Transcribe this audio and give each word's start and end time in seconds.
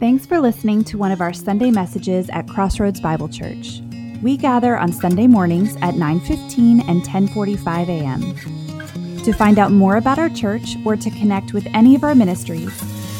Thanks 0.00 0.26
for 0.26 0.40
listening 0.40 0.84
to 0.84 0.96
one 0.96 1.10
of 1.10 1.20
our 1.20 1.32
Sunday 1.32 1.72
messages 1.72 2.30
at 2.30 2.46
Crossroads 2.46 3.00
Bible 3.00 3.28
Church. 3.28 3.80
We 4.22 4.36
gather 4.36 4.78
on 4.78 4.92
Sunday 4.92 5.26
mornings 5.26 5.74
at 5.82 5.94
9:15 5.94 6.88
and 6.88 7.02
10:45 7.02 7.88
a.m. 7.88 8.22
To 9.24 9.32
find 9.32 9.58
out 9.58 9.72
more 9.72 9.96
about 9.96 10.20
our 10.20 10.28
church 10.28 10.76
or 10.84 10.94
to 10.94 11.10
connect 11.10 11.52
with 11.52 11.66
any 11.74 11.96
of 11.96 12.04
our 12.04 12.14
ministries, 12.14 12.70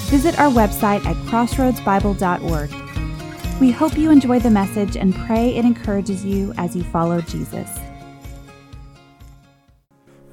visit 0.08 0.38
our 0.38 0.52
website 0.52 1.04
at 1.04 1.16
crossroadsbible.org. 1.26 2.70
We 3.60 3.72
hope 3.72 3.98
you 3.98 4.12
enjoy 4.12 4.38
the 4.38 4.50
message 4.50 4.96
and 4.96 5.12
pray 5.26 5.56
it 5.56 5.64
encourages 5.64 6.24
you 6.24 6.54
as 6.58 6.76
you 6.76 6.84
follow 6.84 7.20
Jesus. 7.22 7.68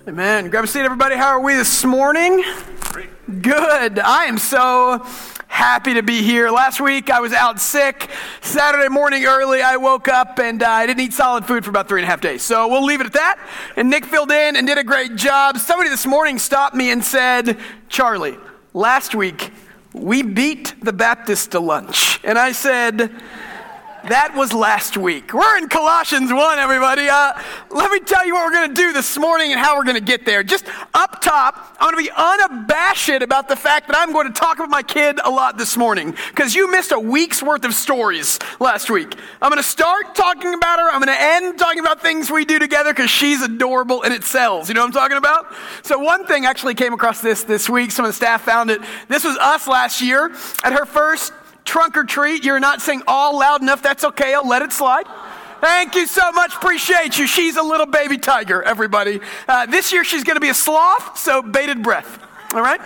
Amen. 0.08 0.52
Grab 0.52 0.66
a 0.66 0.68
seat, 0.68 0.82
everybody. 0.82 1.16
How 1.16 1.30
are 1.30 1.40
we 1.40 1.56
this 1.56 1.84
morning? 1.84 2.44
Good. 3.42 3.98
I 3.98 4.26
am 4.26 4.38
so 4.38 5.04
happy 5.56 5.94
to 5.94 6.04
be 6.04 6.22
here. 6.22 6.50
Last 6.50 6.82
week 6.82 7.10
I 7.10 7.22
was 7.22 7.32
out 7.32 7.62
sick. 7.62 8.10
Saturday 8.42 8.90
morning 8.90 9.24
early, 9.24 9.62
I 9.62 9.78
woke 9.78 10.10
up 10.10 10.38
and 10.38 10.62
uh, 10.62 10.68
I 10.68 10.86
didn't 10.86 11.00
eat 11.00 11.14
solid 11.14 11.46
food 11.46 11.64
for 11.64 11.70
about 11.70 11.88
three 11.88 12.02
and 12.02 12.06
a 12.06 12.10
half 12.10 12.20
days. 12.20 12.44
So 12.44 12.68
we'll 12.68 12.84
leave 12.84 13.00
it 13.00 13.08
at 13.08 13.14
that. 13.14 13.40
And 13.78 13.90
Nick 13.90 14.04
filled 14.04 14.32
in 14.32 14.58
and 14.58 14.68
did 14.68 14.78
a 14.78 14.84
great 14.84 15.16
job. 15.16 15.58
Somebody 15.58 15.90
this 15.90 16.06
morning 16.06 16.40
stopped 16.40 16.76
me 16.76 16.92
and 16.92 17.02
said, 17.02 17.58
Charlie, 17.88 18.38
last 18.74 19.16
week 19.16 19.54
we 19.94 20.24
beat 20.24 20.76
the 20.82 20.92
Baptist 20.92 21.52
to 21.52 21.62
lunch. 21.62 22.20
And 22.26 22.38
I 22.38 22.52
said, 22.52 23.16
that 24.10 24.36
was 24.36 24.54
last 24.54 24.98
week. 24.98 25.34
We're 25.34 25.58
in 25.58 25.68
Colossians 25.68 26.32
1, 26.32 26.60
everybody. 26.60 27.10
Uh, 27.10 27.34
let 27.72 27.92
me 27.92 28.00
tell 28.00 28.26
you 28.26 28.36
what 28.36 28.46
we're 28.46 28.52
going 28.52 28.70
to 28.70 28.82
do 28.82 28.94
this 28.94 29.18
morning 29.18 29.52
and 29.52 29.60
how 29.60 29.78
we're 29.78 29.84
going 29.84 29.98
to 29.98 30.04
get 30.04 30.26
there. 30.26 30.44
Just 30.44 30.66
up 30.94 31.22
top, 31.22 31.76
I'm 31.80 31.92
going 31.92 32.06
to 32.06 32.12
be 32.12 32.16
unabashed 32.16 33.22
about 33.22 33.48
the 33.48 33.56
fact 33.56 33.88
that 33.88 33.98
I'm 33.98 34.14
going 34.14 34.28
to 34.28 34.34
talk 34.34 34.58
about 34.58 34.70
my 34.70 34.84
kid 34.84 35.20
a 35.24 35.30
lot 35.30 35.58
this 35.58 35.76
morning 35.76 36.16
because 36.30 36.54
you 36.54 36.72
missed 36.72 36.92
a 36.92 37.00
week's 37.00 37.42
worth 37.42 37.66
of 37.66 37.74
stories 37.74 38.38
last 38.60 38.90
week. 38.90 39.16
I'm 39.42 39.50
going 39.50 39.62
to 39.62 39.68
start 39.68 40.14
talking 40.14 40.54
about 40.54 40.80
her. 40.80 40.90
I'm 40.90 41.02
going 41.02 41.16
to 41.16 41.22
end 41.22 41.58
talking 41.58 41.80
about 41.80 42.02
things 42.02 42.30
we 42.30 42.46
do 42.46 42.60
together 42.60 42.94
because 42.94 43.10
she's 43.10 43.42
adorable 43.42 44.04
and 44.04 44.14
it 44.14 44.24
sells. 44.24 44.70
You 44.70 44.76
know 44.76 44.82
what 44.82 44.88
I'm 44.88 44.94
talking 44.94 45.18
about? 45.18 45.54
So, 45.84 45.98
one 45.98 46.26
thing 46.26 46.46
actually 46.46 46.76
came 46.76 46.94
across 46.94 47.22
this 47.22 47.44
this 47.44 47.70
week. 47.70 47.92
Some 47.92 48.06
of 48.06 48.10
the 48.10 48.14
staff 48.14 48.42
found 48.44 48.70
it. 48.70 48.82
This 49.08 49.24
was 49.24 49.38
us 49.38 49.68
last 49.68 50.02
year 50.02 50.32
at 50.64 50.74
her 50.74 50.86
first 50.86 51.34
trunk 51.66 51.98
or 51.98 52.04
treat. 52.04 52.46
You're 52.46 52.60
not 52.60 52.82
saying 52.82 53.02
all 53.08 53.38
loud 53.40 53.62
enough. 53.62 53.82
That's 53.82 54.04
okay. 54.06 54.34
I'll 54.34 54.48
let 54.48 54.62
it 54.62 54.72
slide. 54.72 55.06
Thank 55.60 55.96
you 55.96 56.06
so 56.06 56.32
much. 56.32 56.56
Appreciate 56.56 57.18
you. 57.18 57.28
She's 57.28 57.58
a 57.58 57.64
little 57.64 57.88
baby 57.88 58.18
tiger, 58.18 58.62
everybody. 58.62 59.20
Uh, 59.48 59.66
this 59.66 59.92
year 59.92 60.04
she's 60.04 60.24
going 60.24 60.36
to 60.36 60.42
be 60.42 60.50
a 60.50 60.54
sloth, 60.54 61.18
so 61.18 61.42
bated 61.42 61.82
breath. 61.82 62.20
All 62.54 62.62
right? 62.62 62.80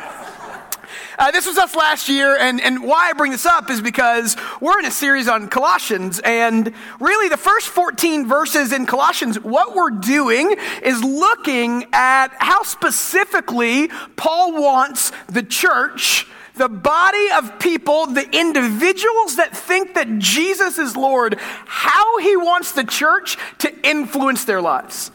Uh, 1.17 1.31
this 1.31 1.45
was 1.45 1.57
us 1.57 1.75
last 1.75 2.07
year, 2.07 2.37
and, 2.37 2.61
and 2.61 2.81
why 2.81 3.09
I 3.09 3.13
bring 3.13 3.31
this 3.33 3.45
up 3.45 3.69
is 3.69 3.81
because 3.81 4.37
we're 4.61 4.79
in 4.79 4.85
a 4.85 4.91
series 4.91 5.27
on 5.27 5.49
Colossians, 5.49 6.21
and 6.23 6.73
really 7.01 7.27
the 7.27 7.35
first 7.35 7.67
14 7.67 8.25
verses 8.25 8.71
in 8.71 8.85
Colossians, 8.85 9.37
what 9.41 9.75
we're 9.75 9.89
doing 9.89 10.55
is 10.81 11.03
looking 11.03 11.87
at 11.91 12.29
how 12.39 12.63
specifically 12.63 13.89
Paul 14.15 14.61
wants 14.61 15.11
the 15.27 15.43
church 15.43 16.25
the 16.59 16.69
body 16.69 17.27
of 17.37 17.57
people, 17.57 18.05
the 18.05 18.29
individuals 18.37 19.37
that 19.37 19.55
think 19.55 19.95
that 19.95 20.19
Jesus 20.19 20.77
is 20.77 20.95
Lord, 20.95 21.39
how 21.39 22.19
he 22.19 22.35
wants 22.35 22.73
the 22.73 22.83
church 22.83 23.37
to 23.59 23.73
influence 23.87 24.43
their 24.43 24.61
lives. 24.61 25.09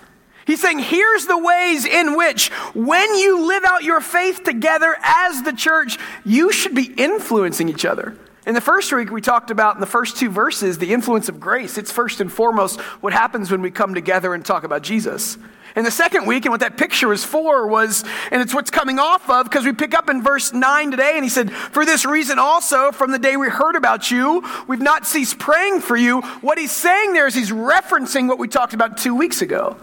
He's 0.46 0.60
saying, 0.60 0.78
here's 0.78 1.26
the 1.26 1.38
ways 1.38 1.84
in 1.84 2.16
which, 2.16 2.48
when 2.74 3.14
you 3.14 3.46
live 3.46 3.64
out 3.64 3.84
your 3.84 4.00
faith 4.00 4.42
together 4.42 4.96
as 5.02 5.42
the 5.42 5.52
church, 5.52 5.98
you 6.24 6.50
should 6.50 6.74
be 6.74 6.92
influencing 6.96 7.68
each 7.68 7.84
other. 7.84 8.16
In 8.46 8.54
the 8.54 8.60
first 8.60 8.92
week, 8.92 9.10
we 9.10 9.20
talked 9.20 9.50
about 9.50 9.74
in 9.74 9.80
the 9.80 9.86
first 9.86 10.16
two 10.16 10.30
verses 10.30 10.78
the 10.78 10.92
influence 10.92 11.28
of 11.28 11.40
grace. 11.40 11.78
It's 11.78 11.92
first 11.92 12.20
and 12.20 12.32
foremost 12.32 12.80
what 13.00 13.12
happens 13.12 13.50
when 13.50 13.62
we 13.62 13.70
come 13.70 13.94
together 13.94 14.34
and 14.34 14.44
talk 14.44 14.64
about 14.64 14.82
Jesus. 14.82 15.38
And 15.76 15.84
the 15.84 15.90
second 15.90 16.26
week, 16.26 16.44
and 16.44 16.52
what 16.52 16.60
that 16.60 16.76
picture 16.76 17.08
was 17.08 17.24
for 17.24 17.66
was, 17.66 18.04
and 18.30 18.40
it's 18.40 18.54
what's 18.54 18.70
coming 18.70 19.00
off 19.00 19.28
of, 19.28 19.44
because 19.44 19.64
we 19.64 19.72
pick 19.72 19.92
up 19.92 20.08
in 20.08 20.22
verse 20.22 20.52
9 20.52 20.90
today, 20.92 21.12
and 21.16 21.24
he 21.24 21.28
said, 21.28 21.50
For 21.52 21.84
this 21.84 22.04
reason 22.04 22.38
also, 22.38 22.92
from 22.92 23.10
the 23.10 23.18
day 23.18 23.36
we 23.36 23.48
heard 23.48 23.74
about 23.74 24.10
you, 24.10 24.44
we've 24.68 24.80
not 24.80 25.04
ceased 25.04 25.38
praying 25.38 25.80
for 25.80 25.96
you. 25.96 26.20
What 26.42 26.58
he's 26.58 26.70
saying 26.70 27.12
there 27.12 27.26
is 27.26 27.34
he's 27.34 27.50
referencing 27.50 28.28
what 28.28 28.38
we 28.38 28.46
talked 28.46 28.72
about 28.72 28.98
two 28.98 29.16
weeks 29.16 29.42
ago. 29.42 29.76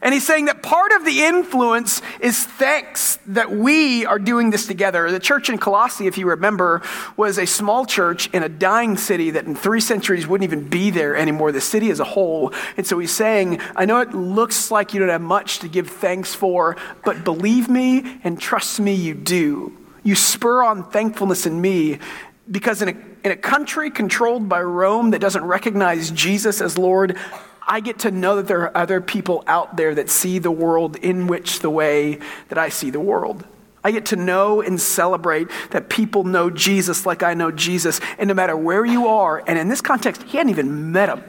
And 0.00 0.14
he's 0.14 0.26
saying 0.26 0.44
that 0.46 0.62
part 0.62 0.92
of 0.92 1.04
the 1.04 1.24
influence 1.24 2.02
is 2.20 2.44
thanks 2.44 3.18
that 3.26 3.50
we 3.50 4.06
are 4.06 4.18
doing 4.18 4.50
this 4.50 4.66
together. 4.66 5.10
The 5.10 5.18
church 5.18 5.50
in 5.50 5.58
Colossae, 5.58 6.06
if 6.06 6.16
you 6.18 6.28
remember, 6.28 6.82
was 7.16 7.38
a 7.38 7.46
small 7.46 7.84
church 7.84 8.28
in 8.32 8.42
a 8.42 8.48
dying 8.48 8.96
city 8.96 9.30
that 9.30 9.46
in 9.46 9.54
three 9.54 9.80
centuries 9.80 10.26
wouldn't 10.26 10.50
even 10.50 10.68
be 10.68 10.90
there 10.90 11.16
anymore, 11.16 11.50
the 11.50 11.60
city 11.60 11.90
as 11.90 12.00
a 12.00 12.04
whole. 12.04 12.52
And 12.76 12.86
so 12.86 12.98
he's 12.98 13.12
saying, 13.12 13.60
I 13.74 13.84
know 13.84 14.00
it 14.00 14.14
looks 14.14 14.70
like 14.70 14.94
you 14.94 15.00
don't 15.00 15.08
have 15.08 15.20
much 15.20 15.58
to 15.60 15.68
give 15.68 15.88
thanks 15.88 16.34
for, 16.34 16.76
but 17.04 17.24
believe 17.24 17.68
me 17.68 18.20
and 18.22 18.40
trust 18.40 18.78
me, 18.78 18.94
you 18.94 19.14
do. 19.14 19.76
You 20.04 20.14
spur 20.14 20.62
on 20.62 20.90
thankfulness 20.90 21.44
in 21.44 21.60
me 21.60 21.98
because 22.50 22.82
in 22.82 22.88
a, 22.88 23.26
in 23.26 23.32
a 23.32 23.36
country 23.36 23.90
controlled 23.90 24.48
by 24.48 24.62
Rome 24.62 25.10
that 25.10 25.20
doesn't 25.20 25.44
recognize 25.44 26.10
Jesus 26.10 26.60
as 26.60 26.78
Lord, 26.78 27.16
I 27.68 27.80
get 27.80 28.00
to 28.00 28.10
know 28.10 28.36
that 28.36 28.46
there 28.46 28.62
are 28.62 28.76
other 28.76 29.00
people 29.00 29.44
out 29.46 29.76
there 29.76 29.94
that 29.94 30.08
see 30.08 30.38
the 30.38 30.50
world 30.50 30.96
in 30.96 31.26
which 31.26 31.60
the 31.60 31.70
way 31.70 32.18
that 32.48 32.56
I 32.56 32.70
see 32.70 32.90
the 32.90 33.00
world. 33.00 33.46
I 33.84 33.92
get 33.92 34.06
to 34.06 34.16
know 34.16 34.60
and 34.62 34.80
celebrate 34.80 35.48
that 35.70 35.88
people 35.88 36.24
know 36.24 36.50
Jesus 36.50 37.06
like 37.06 37.22
I 37.22 37.34
know 37.34 37.50
Jesus. 37.50 38.00
And 38.18 38.28
no 38.28 38.34
matter 38.34 38.56
where 38.56 38.84
you 38.84 39.06
are, 39.06 39.42
and 39.46 39.58
in 39.58 39.68
this 39.68 39.80
context, 39.80 40.22
he 40.24 40.38
hadn't 40.38 40.50
even 40.50 40.92
met 40.92 41.08
him. 41.08 41.22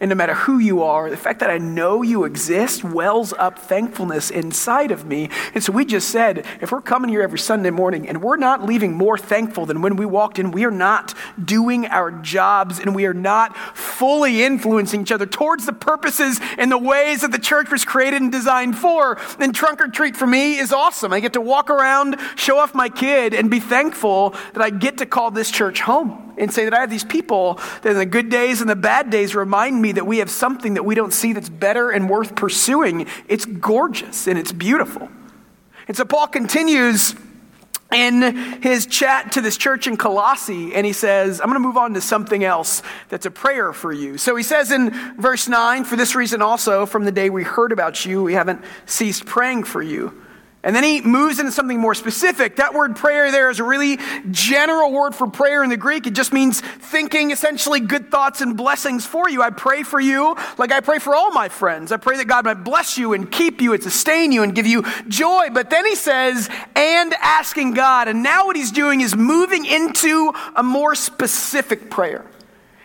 And 0.00 0.10
no 0.10 0.14
matter 0.14 0.34
who 0.34 0.60
you 0.60 0.84
are, 0.84 1.10
the 1.10 1.16
fact 1.16 1.40
that 1.40 1.50
I 1.50 1.58
know 1.58 2.02
you 2.02 2.22
exist 2.22 2.84
wells 2.84 3.32
up 3.32 3.58
thankfulness 3.58 4.30
inside 4.30 4.92
of 4.92 5.04
me. 5.04 5.28
And 5.54 5.64
so 5.64 5.72
we 5.72 5.84
just 5.84 6.10
said, 6.10 6.46
if 6.60 6.70
we're 6.70 6.80
coming 6.80 7.10
here 7.10 7.20
every 7.20 7.40
Sunday 7.40 7.70
morning 7.70 8.08
and 8.08 8.22
we're 8.22 8.36
not 8.36 8.64
leaving 8.64 8.92
more 8.92 9.18
thankful 9.18 9.66
than 9.66 9.82
when 9.82 9.96
we 9.96 10.06
walked 10.06 10.38
in, 10.38 10.52
we 10.52 10.64
are 10.64 10.70
not 10.70 11.14
doing 11.44 11.86
our 11.86 12.12
jobs 12.12 12.78
and 12.78 12.94
we 12.94 13.06
are 13.06 13.14
not 13.14 13.56
fully 13.76 14.44
influencing 14.44 15.00
each 15.00 15.10
other 15.10 15.26
towards 15.26 15.66
the 15.66 15.72
purposes 15.72 16.38
and 16.58 16.70
the 16.70 16.78
ways 16.78 17.22
that 17.22 17.32
the 17.32 17.38
church 17.38 17.68
was 17.68 17.84
created 17.84 18.22
and 18.22 18.30
designed 18.30 18.78
for, 18.78 19.18
then 19.40 19.52
trunk 19.52 19.80
or 19.80 19.88
treat 19.88 20.16
for 20.16 20.28
me 20.28 20.58
is 20.58 20.72
awesome. 20.72 21.12
I 21.12 21.18
get 21.18 21.32
to 21.32 21.40
walk 21.40 21.70
around, 21.70 22.18
show 22.36 22.58
off 22.58 22.72
my 22.72 22.88
kid, 22.88 23.34
and 23.34 23.50
be 23.50 23.58
thankful 23.58 24.30
that 24.52 24.62
I 24.62 24.70
get 24.70 24.98
to 24.98 25.06
call 25.06 25.32
this 25.32 25.50
church 25.50 25.80
home 25.80 26.27
and 26.38 26.52
say 26.52 26.64
that 26.64 26.74
I 26.74 26.80
have 26.80 26.90
these 26.90 27.04
people 27.04 27.60
that 27.82 27.90
in 27.90 27.96
the 27.96 28.06
good 28.06 28.30
days 28.30 28.60
and 28.60 28.70
the 28.70 28.76
bad 28.76 29.10
days 29.10 29.34
remind 29.34 29.80
me 29.80 29.92
that 29.92 30.06
we 30.06 30.18
have 30.18 30.30
something 30.30 30.74
that 30.74 30.84
we 30.84 30.94
don't 30.94 31.12
see 31.12 31.32
that's 31.32 31.48
better 31.48 31.90
and 31.90 32.08
worth 32.08 32.34
pursuing. 32.34 33.06
It's 33.28 33.44
gorgeous 33.44 34.26
and 34.26 34.38
it's 34.38 34.52
beautiful. 34.52 35.08
And 35.86 35.96
so 35.96 36.04
Paul 36.04 36.26
continues 36.28 37.14
in 37.92 38.60
his 38.62 38.86
chat 38.86 39.32
to 39.32 39.40
this 39.40 39.56
church 39.56 39.86
in 39.86 39.96
Colossae, 39.96 40.74
and 40.74 40.84
he 40.84 40.92
says, 40.92 41.40
I'm 41.40 41.46
going 41.46 41.54
to 41.54 41.66
move 41.66 41.78
on 41.78 41.94
to 41.94 42.02
something 42.02 42.44
else 42.44 42.82
that's 43.08 43.24
a 43.24 43.30
prayer 43.30 43.72
for 43.72 43.92
you. 43.92 44.18
So 44.18 44.36
he 44.36 44.42
says 44.42 44.70
in 44.70 44.90
verse 45.16 45.48
9, 45.48 45.84
For 45.84 45.96
this 45.96 46.14
reason 46.14 46.42
also, 46.42 46.84
from 46.84 47.04
the 47.04 47.12
day 47.12 47.30
we 47.30 47.44
heard 47.44 47.72
about 47.72 48.04
you, 48.04 48.22
we 48.22 48.34
haven't 48.34 48.62
ceased 48.84 49.24
praying 49.24 49.64
for 49.64 49.82
you. 49.82 50.22
And 50.64 50.74
then 50.74 50.82
he 50.82 51.00
moves 51.00 51.38
into 51.38 51.52
something 51.52 51.78
more 51.78 51.94
specific. 51.94 52.56
That 52.56 52.74
word 52.74 52.96
prayer 52.96 53.30
there 53.30 53.48
is 53.48 53.60
a 53.60 53.64
really 53.64 53.98
general 54.30 54.92
word 54.92 55.14
for 55.14 55.28
prayer 55.28 55.62
in 55.62 55.70
the 55.70 55.76
Greek. 55.76 56.08
It 56.08 56.14
just 56.14 56.32
means 56.32 56.60
thinking 56.60 57.30
essentially 57.30 57.78
good 57.78 58.10
thoughts 58.10 58.40
and 58.40 58.56
blessings 58.56 59.06
for 59.06 59.28
you. 59.28 59.40
I 59.40 59.50
pray 59.50 59.84
for 59.84 60.00
you 60.00 60.36
like 60.58 60.72
I 60.72 60.80
pray 60.80 60.98
for 60.98 61.14
all 61.14 61.30
my 61.30 61.48
friends. 61.48 61.92
I 61.92 61.96
pray 61.96 62.16
that 62.16 62.26
God 62.26 62.44
might 62.44 62.64
bless 62.64 62.98
you 62.98 63.12
and 63.12 63.30
keep 63.30 63.60
you 63.60 63.72
and 63.72 63.82
sustain 63.82 64.32
you 64.32 64.42
and 64.42 64.52
give 64.52 64.66
you 64.66 64.84
joy. 65.06 65.48
But 65.52 65.70
then 65.70 65.86
he 65.86 65.94
says, 65.94 66.50
and 66.74 67.14
asking 67.14 67.74
God. 67.74 68.08
And 68.08 68.24
now 68.24 68.46
what 68.46 68.56
he's 68.56 68.72
doing 68.72 69.00
is 69.00 69.14
moving 69.14 69.64
into 69.64 70.32
a 70.56 70.64
more 70.64 70.96
specific 70.96 71.88
prayer. 71.88 72.24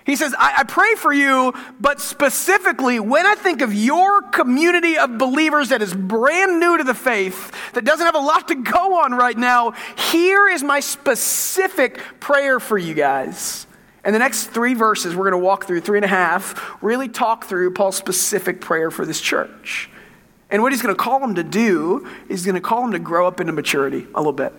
He 0.05 0.17
says, 0.17 0.35
I, 0.37 0.55
I, 0.59 0.63
pray 0.63 0.95
for 0.95 1.13
you, 1.13 1.53
but 1.79 2.01
specifically, 2.01 2.99
when 2.99 3.25
I 3.25 3.35
think 3.35 3.61
of 3.61 3.73
your 3.73 4.21
community 4.21 4.97
of 4.97 5.17
believers 5.17 5.69
that 5.69 5.81
is 5.81 5.93
brand 5.93 6.59
new 6.59 6.77
to 6.77 6.83
the 6.83 6.93
faith, 6.93 7.53
that 7.73 7.85
doesn't 7.85 8.05
have 8.05 8.15
a 8.15 8.19
lot 8.19 8.49
to 8.49 8.55
go 8.55 9.01
on 9.01 9.13
right 9.13 9.37
now, 9.37 9.71
here 10.11 10.49
is 10.49 10.61
my 10.61 10.81
specific 10.81 11.99
prayer 12.19 12.59
for 12.59 12.77
you 12.77 12.93
guys. 12.93 13.65
And 14.03 14.13
the 14.13 14.19
next 14.19 14.47
three 14.47 14.73
verses, 14.73 15.15
we're 15.15 15.29
going 15.29 15.41
to 15.41 15.45
walk 15.45 15.65
through, 15.65 15.79
three 15.81 15.97
and 15.97 16.05
a 16.05 16.09
half, 16.09 16.77
really 16.83 17.07
talk 17.07 17.45
through 17.45 17.71
Paul's 17.71 17.95
specific 17.95 18.59
prayer 18.59 18.91
for 18.91 19.05
this 19.05 19.21
church. 19.21 19.89
And 20.49 20.61
what 20.61 20.73
he's 20.73 20.81
going 20.81 20.93
to 20.93 21.01
call 21.01 21.19
them 21.19 21.35
to 21.35 21.43
do 21.43 22.07
is 22.27 22.45
going 22.45 22.55
to 22.55 22.61
call 22.61 22.81
them 22.81 22.91
to 22.91 22.99
grow 22.99 23.25
up 23.25 23.39
into 23.39 23.53
maturity 23.53 24.05
a 24.13 24.19
little 24.19 24.33
bit. 24.33 24.53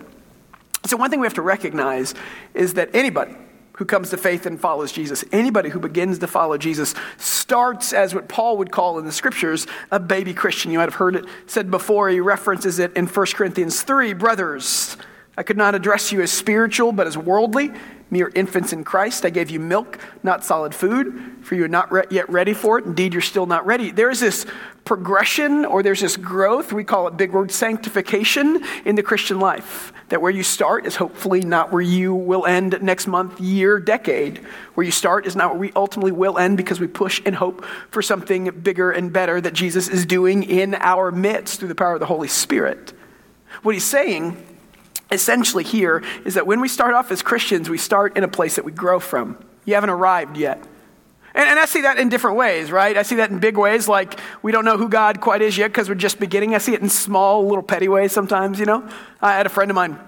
So, 0.85 0.97
one 0.97 1.09
thing 1.09 1.19
we 1.19 1.25
have 1.25 1.35
to 1.35 1.41
recognize 1.41 2.15
is 2.53 2.73
that 2.73 2.93
anybody, 2.93 3.35
who 3.77 3.85
comes 3.85 4.09
to 4.09 4.17
faith 4.17 4.45
and 4.45 4.59
follows 4.59 4.91
Jesus. 4.91 5.23
Anybody 5.31 5.69
who 5.69 5.79
begins 5.79 6.19
to 6.19 6.27
follow 6.27 6.57
Jesus 6.57 6.95
starts 7.17 7.93
as 7.93 8.15
what 8.15 8.27
Paul 8.27 8.57
would 8.57 8.71
call 8.71 8.99
in 8.99 9.05
the 9.05 9.11
scriptures 9.11 9.67
a 9.91 9.99
baby 9.99 10.33
Christian. 10.33 10.71
You 10.71 10.79
might 10.79 10.89
have 10.89 10.95
heard 10.95 11.15
it 11.15 11.25
said 11.45 11.69
before. 11.69 12.09
He 12.09 12.19
references 12.19 12.79
it 12.79 12.95
in 12.95 13.07
1 13.07 13.25
Corinthians 13.33 13.81
3 13.81 14.13
Brothers, 14.13 14.97
I 15.37 15.43
could 15.43 15.57
not 15.57 15.75
address 15.75 16.11
you 16.11 16.21
as 16.21 16.31
spiritual, 16.31 16.91
but 16.91 17.07
as 17.07 17.17
worldly, 17.17 17.71
mere 18.09 18.31
infants 18.35 18.71
in 18.71 18.83
Christ. 18.83 19.25
I 19.25 19.29
gave 19.29 19.49
you 19.49 19.59
milk, 19.59 19.99
not 20.23 20.45
solid 20.45 20.73
food, 20.73 21.37
for 21.41 21.55
you 21.55 21.65
are 21.65 21.69
not 21.69 21.91
re- 21.91 22.05
yet 22.09 22.29
ready 22.29 22.53
for 22.53 22.79
it. 22.79 22.85
Indeed, 22.85 23.13
you're 23.13 23.21
still 23.21 23.45
not 23.45 23.65
ready. 23.65 23.91
There 23.91 24.09
is 24.09 24.19
this 24.19 24.45
progression 24.85 25.65
or 25.65 25.81
there's 25.81 25.99
this 25.99 26.15
growth, 26.15 26.71
we 26.71 26.83
call 26.83 27.07
it 27.07 27.17
big 27.17 27.33
word 27.33 27.51
sanctification 27.51 28.63
in 28.85 28.95
the 28.95 29.03
Christian 29.03 29.39
life. 29.39 29.91
That 30.09 30.21
where 30.21 30.31
you 30.31 30.43
start 30.43 30.85
is 30.85 30.95
hopefully 30.95 31.41
not 31.41 31.71
where 31.71 31.81
you 31.81 32.13
will 32.13 32.45
end 32.45 32.79
next 32.83 33.07
month, 33.07 33.41
year, 33.41 33.79
decade. 33.79 34.37
Where 34.75 34.85
you 34.85 34.91
start 34.91 35.25
is 35.25 35.35
not 35.35 35.51
where 35.51 35.59
we 35.59 35.71
ultimately 35.75 36.11
will 36.11 36.37
end 36.37 36.57
because 36.57 36.79
we 36.79 36.87
push 36.87 37.19
and 37.25 37.35
hope 37.35 37.65
for 37.89 38.03
something 38.03 38.51
bigger 38.61 38.91
and 38.91 39.11
better 39.11 39.41
that 39.41 39.53
Jesus 39.53 39.87
is 39.87 40.05
doing 40.05 40.43
in 40.43 40.75
our 40.75 41.11
midst 41.11 41.59
through 41.59 41.69
the 41.69 41.75
power 41.75 41.95
of 41.95 41.99
the 41.99 42.05
Holy 42.05 42.27
Spirit. 42.27 42.93
What 43.63 43.73
he's 43.73 43.83
saying 43.83 44.54
essentially 45.11 45.63
here 45.63 46.03
is 46.25 46.33
that 46.33 46.47
when 46.47 46.61
we 46.61 46.67
start 46.67 46.93
off 46.93 47.11
as 47.11 47.21
Christians, 47.21 47.69
we 47.69 47.77
start 47.77 48.17
in 48.17 48.23
a 48.23 48.27
place 48.27 48.55
that 48.55 48.65
we 48.65 48.71
grow 48.71 48.99
from. 48.99 49.37
You 49.65 49.75
haven't 49.75 49.89
arrived 49.89 50.37
yet. 50.37 50.57
And, 51.33 51.49
and, 51.49 51.59
I 51.59 51.65
see 51.65 51.81
that 51.81 51.97
in 51.97 52.07
different 52.07 52.37
ways, 52.37 52.71
right? 52.71 52.95
I 52.97 53.03
see 53.03 53.15
that 53.15 53.29
in 53.29 53.39
big 53.39 53.57
ways, 53.57 53.89
like 53.89 54.19
we 54.41 54.53
don't 54.53 54.63
know 54.63 54.77
who 54.77 54.87
God 54.87 55.19
quite 55.19 55.41
is 55.41 55.57
yet 55.57 55.67
because 55.67 55.89
we're 55.89 55.95
just 55.95 56.17
beginning. 56.17 56.55
I 56.55 56.59
see 56.59 56.73
it 56.73 56.81
in 56.81 56.87
small, 56.87 57.45
little 57.45 57.63
petty 57.63 57.89
ways 57.89 58.13
sometimes, 58.13 58.57
you 58.57 58.65
know? 58.65 58.87
I 59.21 59.33
had 59.33 59.45
a 59.45 59.49
friend 59.49 59.69
of 59.69 59.75
mine 59.75 59.99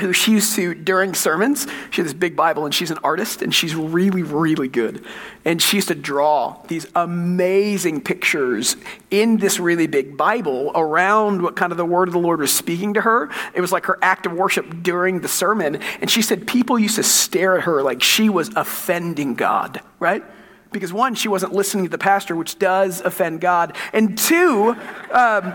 who 0.00 0.12
she 0.12 0.32
used 0.32 0.54
to, 0.56 0.74
during 0.74 1.14
sermons, 1.14 1.66
she 1.90 2.00
had 2.00 2.06
this 2.06 2.14
big 2.14 2.36
Bible 2.36 2.64
and 2.64 2.74
she's 2.74 2.90
an 2.90 2.98
artist 3.04 3.42
and 3.42 3.54
she's 3.54 3.74
really, 3.74 4.22
really 4.22 4.68
good. 4.68 5.04
And 5.44 5.60
she 5.60 5.76
used 5.76 5.88
to 5.88 5.94
draw 5.94 6.62
these 6.68 6.86
amazing 6.94 8.02
pictures 8.02 8.76
in 9.10 9.38
this 9.38 9.60
really 9.60 9.86
big 9.86 10.16
Bible 10.16 10.72
around 10.74 11.42
what 11.42 11.56
kind 11.56 11.72
of 11.72 11.78
the 11.78 11.84
word 11.84 12.08
of 12.08 12.12
the 12.12 12.20
Lord 12.20 12.40
was 12.40 12.52
speaking 12.52 12.94
to 12.94 13.00
her. 13.00 13.30
It 13.54 13.60
was 13.60 13.72
like 13.72 13.86
her 13.86 13.98
act 14.02 14.26
of 14.26 14.32
worship 14.32 14.82
during 14.82 15.20
the 15.20 15.28
sermon. 15.28 15.76
And 16.00 16.10
she 16.10 16.22
said 16.22 16.46
people 16.46 16.78
used 16.78 16.96
to 16.96 17.02
stare 17.02 17.58
at 17.58 17.64
her 17.64 17.82
like 17.82 18.02
she 18.02 18.28
was 18.28 18.50
offending 18.56 19.34
God, 19.34 19.80
right? 19.98 20.24
Because 20.72 20.92
one, 20.92 21.14
she 21.14 21.28
wasn't 21.28 21.52
listening 21.52 21.84
to 21.84 21.90
the 21.90 21.98
pastor, 21.98 22.36
which 22.36 22.58
does 22.58 23.00
offend 23.00 23.40
God. 23.40 23.76
And 23.92 24.16
two, 24.16 24.76
um, 25.12 25.52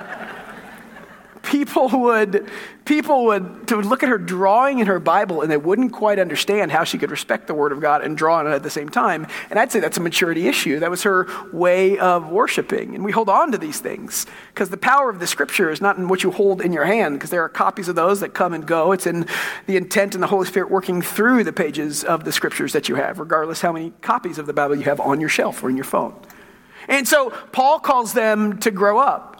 people 1.45 1.87
would 1.89 2.49
people 2.85 3.25
would, 3.25 3.71
would 3.71 3.85
look 3.85 4.03
at 4.03 4.09
her 4.09 4.17
drawing 4.17 4.79
in 4.79 4.87
her 4.87 4.99
Bible 4.99 5.41
and 5.41 5.49
they 5.49 5.57
wouldn't 5.57 5.91
quite 5.91 6.19
understand 6.19 6.71
how 6.71 6.83
she 6.83 6.97
could 6.97 7.09
respect 7.09 7.47
the 7.47 7.53
Word 7.53 7.71
of 7.71 7.81
God 7.81 8.03
and 8.03 8.15
draw 8.15 8.37
on 8.37 8.47
it 8.47 8.51
at 8.51 8.61
the 8.61 8.69
same 8.69 8.89
time. 8.89 9.25
And 9.49 9.57
I'd 9.57 9.71
say 9.71 9.79
that's 9.79 9.97
a 9.97 10.01
maturity 10.01 10.47
issue. 10.47 10.79
That 10.79 10.91
was 10.91 11.03
her 11.03 11.27
way 11.51 11.97
of 11.97 12.29
worshiping. 12.29 12.93
And 12.93 13.03
we 13.03 13.11
hold 13.11 13.27
on 13.27 13.51
to 13.51 13.57
these 13.57 13.79
things 13.79 14.27
because 14.53 14.69
the 14.69 14.77
power 14.77 15.09
of 15.09 15.19
the 15.19 15.25
Scripture 15.25 15.71
is 15.71 15.81
not 15.81 15.97
in 15.97 16.07
what 16.07 16.23
you 16.23 16.31
hold 16.31 16.61
in 16.61 16.73
your 16.73 16.85
hand, 16.85 17.15
because 17.15 17.31
there 17.31 17.43
are 17.43 17.49
copies 17.49 17.87
of 17.87 17.95
those 17.95 18.19
that 18.19 18.33
come 18.33 18.53
and 18.53 18.67
go. 18.67 18.91
It's 18.91 19.07
in 19.07 19.27
the 19.65 19.77
intent 19.77 20.13
and 20.13 20.21
the 20.21 20.27
Holy 20.27 20.45
Spirit 20.45 20.69
working 20.69 21.01
through 21.01 21.43
the 21.43 21.53
pages 21.53 22.03
of 22.03 22.23
the 22.23 22.31
Scriptures 22.31 22.73
that 22.73 22.87
you 22.87 22.95
have, 22.95 23.19
regardless 23.19 23.61
how 23.61 23.71
many 23.71 23.93
copies 24.01 24.37
of 24.37 24.45
the 24.45 24.53
Bible 24.53 24.75
you 24.75 24.83
have 24.83 24.99
on 24.99 25.19
your 25.19 25.29
shelf 25.29 25.63
or 25.63 25.69
in 25.69 25.75
your 25.75 25.85
phone. 25.85 26.15
And 26.87 27.07
so 27.07 27.31
Paul 27.51 27.79
calls 27.79 28.13
them 28.13 28.59
to 28.59 28.69
grow 28.69 28.99
up. 28.99 29.34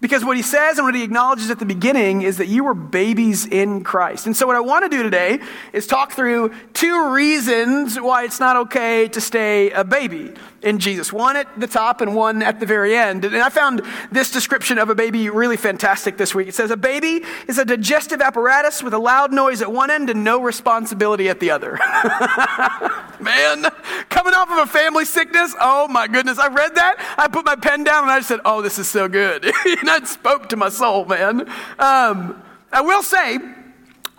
Because 0.00 0.24
what 0.24 0.36
he 0.36 0.42
says 0.42 0.78
and 0.78 0.86
what 0.86 0.94
he 0.94 1.02
acknowledges 1.02 1.50
at 1.50 1.58
the 1.58 1.66
beginning 1.66 2.22
is 2.22 2.36
that 2.36 2.48
you 2.48 2.64
were 2.64 2.74
babies 2.74 3.46
in 3.46 3.82
Christ. 3.82 4.26
And 4.26 4.36
so, 4.36 4.46
what 4.46 4.56
I 4.56 4.60
want 4.60 4.84
to 4.84 4.94
do 4.94 5.02
today 5.02 5.40
is 5.72 5.86
talk 5.86 6.12
through 6.12 6.52
two 6.74 7.12
reasons 7.12 7.98
why 7.98 8.24
it's 8.24 8.38
not 8.38 8.56
okay 8.56 9.08
to 9.08 9.20
stay 9.20 9.70
a 9.70 9.84
baby 9.84 10.34
in 10.62 10.78
Jesus 10.80 11.12
one 11.12 11.36
at 11.36 11.60
the 11.60 11.66
top 11.66 12.00
and 12.00 12.14
one 12.14 12.42
at 12.42 12.60
the 12.60 12.66
very 12.66 12.96
end. 12.96 13.24
And 13.24 13.36
I 13.36 13.48
found 13.48 13.82
this 14.10 14.30
description 14.32 14.78
of 14.78 14.90
a 14.90 14.94
baby 14.94 15.30
really 15.30 15.56
fantastic 15.56 16.16
this 16.16 16.34
week. 16.34 16.48
It 16.48 16.54
says, 16.54 16.70
A 16.70 16.76
baby 16.76 17.24
is 17.46 17.58
a 17.58 17.64
digestive 17.64 18.20
apparatus 18.20 18.82
with 18.82 18.92
a 18.92 18.98
loud 18.98 19.32
noise 19.32 19.62
at 19.62 19.70
one 19.70 19.90
end 19.90 20.10
and 20.10 20.24
no 20.24 20.42
responsibility 20.42 21.28
at 21.28 21.40
the 21.40 21.50
other. 21.50 21.72
Man, 23.20 23.64
coming 24.08 24.34
off 24.34 24.50
of 24.50 24.58
a 24.58 24.66
family 24.66 25.04
sickness, 25.04 25.54
oh 25.60 25.88
my 25.88 26.06
goodness. 26.08 26.38
I 26.38 26.48
read 26.48 26.74
that, 26.74 27.14
I 27.16 27.28
put 27.28 27.46
my 27.46 27.56
pen 27.56 27.84
down, 27.84 28.02
and 28.02 28.12
I 28.12 28.20
said, 28.20 28.40
Oh, 28.44 28.60
this 28.60 28.78
is 28.78 28.88
so 28.88 29.08
good. 29.08 29.44
that 29.86 30.08
spoke 30.08 30.48
to 30.50 30.56
my 30.56 30.68
soul, 30.68 31.04
man. 31.04 31.48
Um, 31.78 32.42
I 32.72 32.80
will 32.82 33.02
say, 33.02 33.38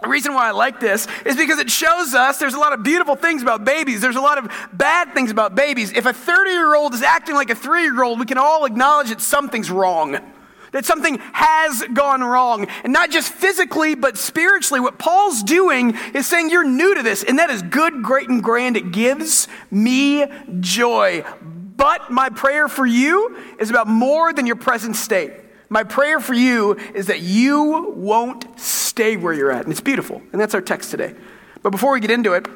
the 0.01 0.09
reason 0.09 0.33
why 0.33 0.47
I 0.47 0.51
like 0.51 0.79
this 0.79 1.07
is 1.25 1.35
because 1.35 1.57
it 1.59 1.71
shows 1.71 2.13
us 2.13 2.37
there's 2.37 2.53
a 2.53 2.59
lot 2.59 2.73
of 2.73 2.83
beautiful 2.83 3.15
things 3.15 3.41
about 3.41 3.65
babies. 3.65 3.99
There's 3.99 4.15
a 4.15 4.21
lot 4.21 4.37
of 4.37 4.51
bad 4.71 5.13
things 5.13 5.31
about 5.31 5.55
babies. 5.55 5.91
If 5.91 6.05
a 6.05 6.13
30 6.13 6.51
year 6.51 6.75
old 6.75 6.93
is 6.93 7.01
acting 7.01 7.33
like 7.33 7.49
a 7.49 7.55
three 7.55 7.83
year 7.83 8.03
old, 8.03 8.19
we 8.19 8.25
can 8.25 8.37
all 8.37 8.65
acknowledge 8.65 9.09
that 9.09 9.21
something's 9.21 9.71
wrong. 9.71 10.19
That 10.71 10.85
something 10.85 11.17
has 11.33 11.83
gone 11.93 12.21
wrong. 12.21 12.67
And 12.83 12.93
not 12.93 13.09
just 13.09 13.31
physically, 13.31 13.95
but 13.95 14.17
spiritually. 14.17 14.79
What 14.79 14.99
Paul's 14.99 15.41
doing 15.41 15.97
is 16.13 16.27
saying, 16.27 16.51
You're 16.51 16.67
new 16.67 16.93
to 16.93 17.01
this, 17.01 17.23
and 17.23 17.39
that 17.39 17.49
is 17.49 17.63
good, 17.63 18.03
great, 18.03 18.29
and 18.29 18.43
grand. 18.43 18.77
It 18.77 18.91
gives 18.91 19.47
me 19.71 20.25
joy. 20.59 21.23
But 21.41 22.11
my 22.11 22.29
prayer 22.29 22.67
for 22.67 22.85
you 22.85 23.37
is 23.59 23.69
about 23.69 23.87
more 23.87 24.33
than 24.33 24.45
your 24.45 24.57
present 24.57 24.95
state. 24.95 25.31
My 25.69 25.83
prayer 25.83 26.19
for 26.19 26.33
you 26.33 26.73
is 26.93 27.07
that 27.07 27.21
you 27.21 27.93
won't 27.95 28.59
stay 28.59 29.17
where 29.17 29.33
you're 29.33 29.51
at. 29.51 29.63
And 29.63 29.71
it's 29.71 29.81
beautiful. 29.81 30.21
And 30.31 30.39
that's 30.39 30.55
our 30.55 30.61
text 30.61 30.91
today. 30.91 31.13
But 31.61 31.71
before 31.71 31.91
we 31.91 31.99
get 31.99 32.11
into 32.11 32.33
it, 32.33 32.47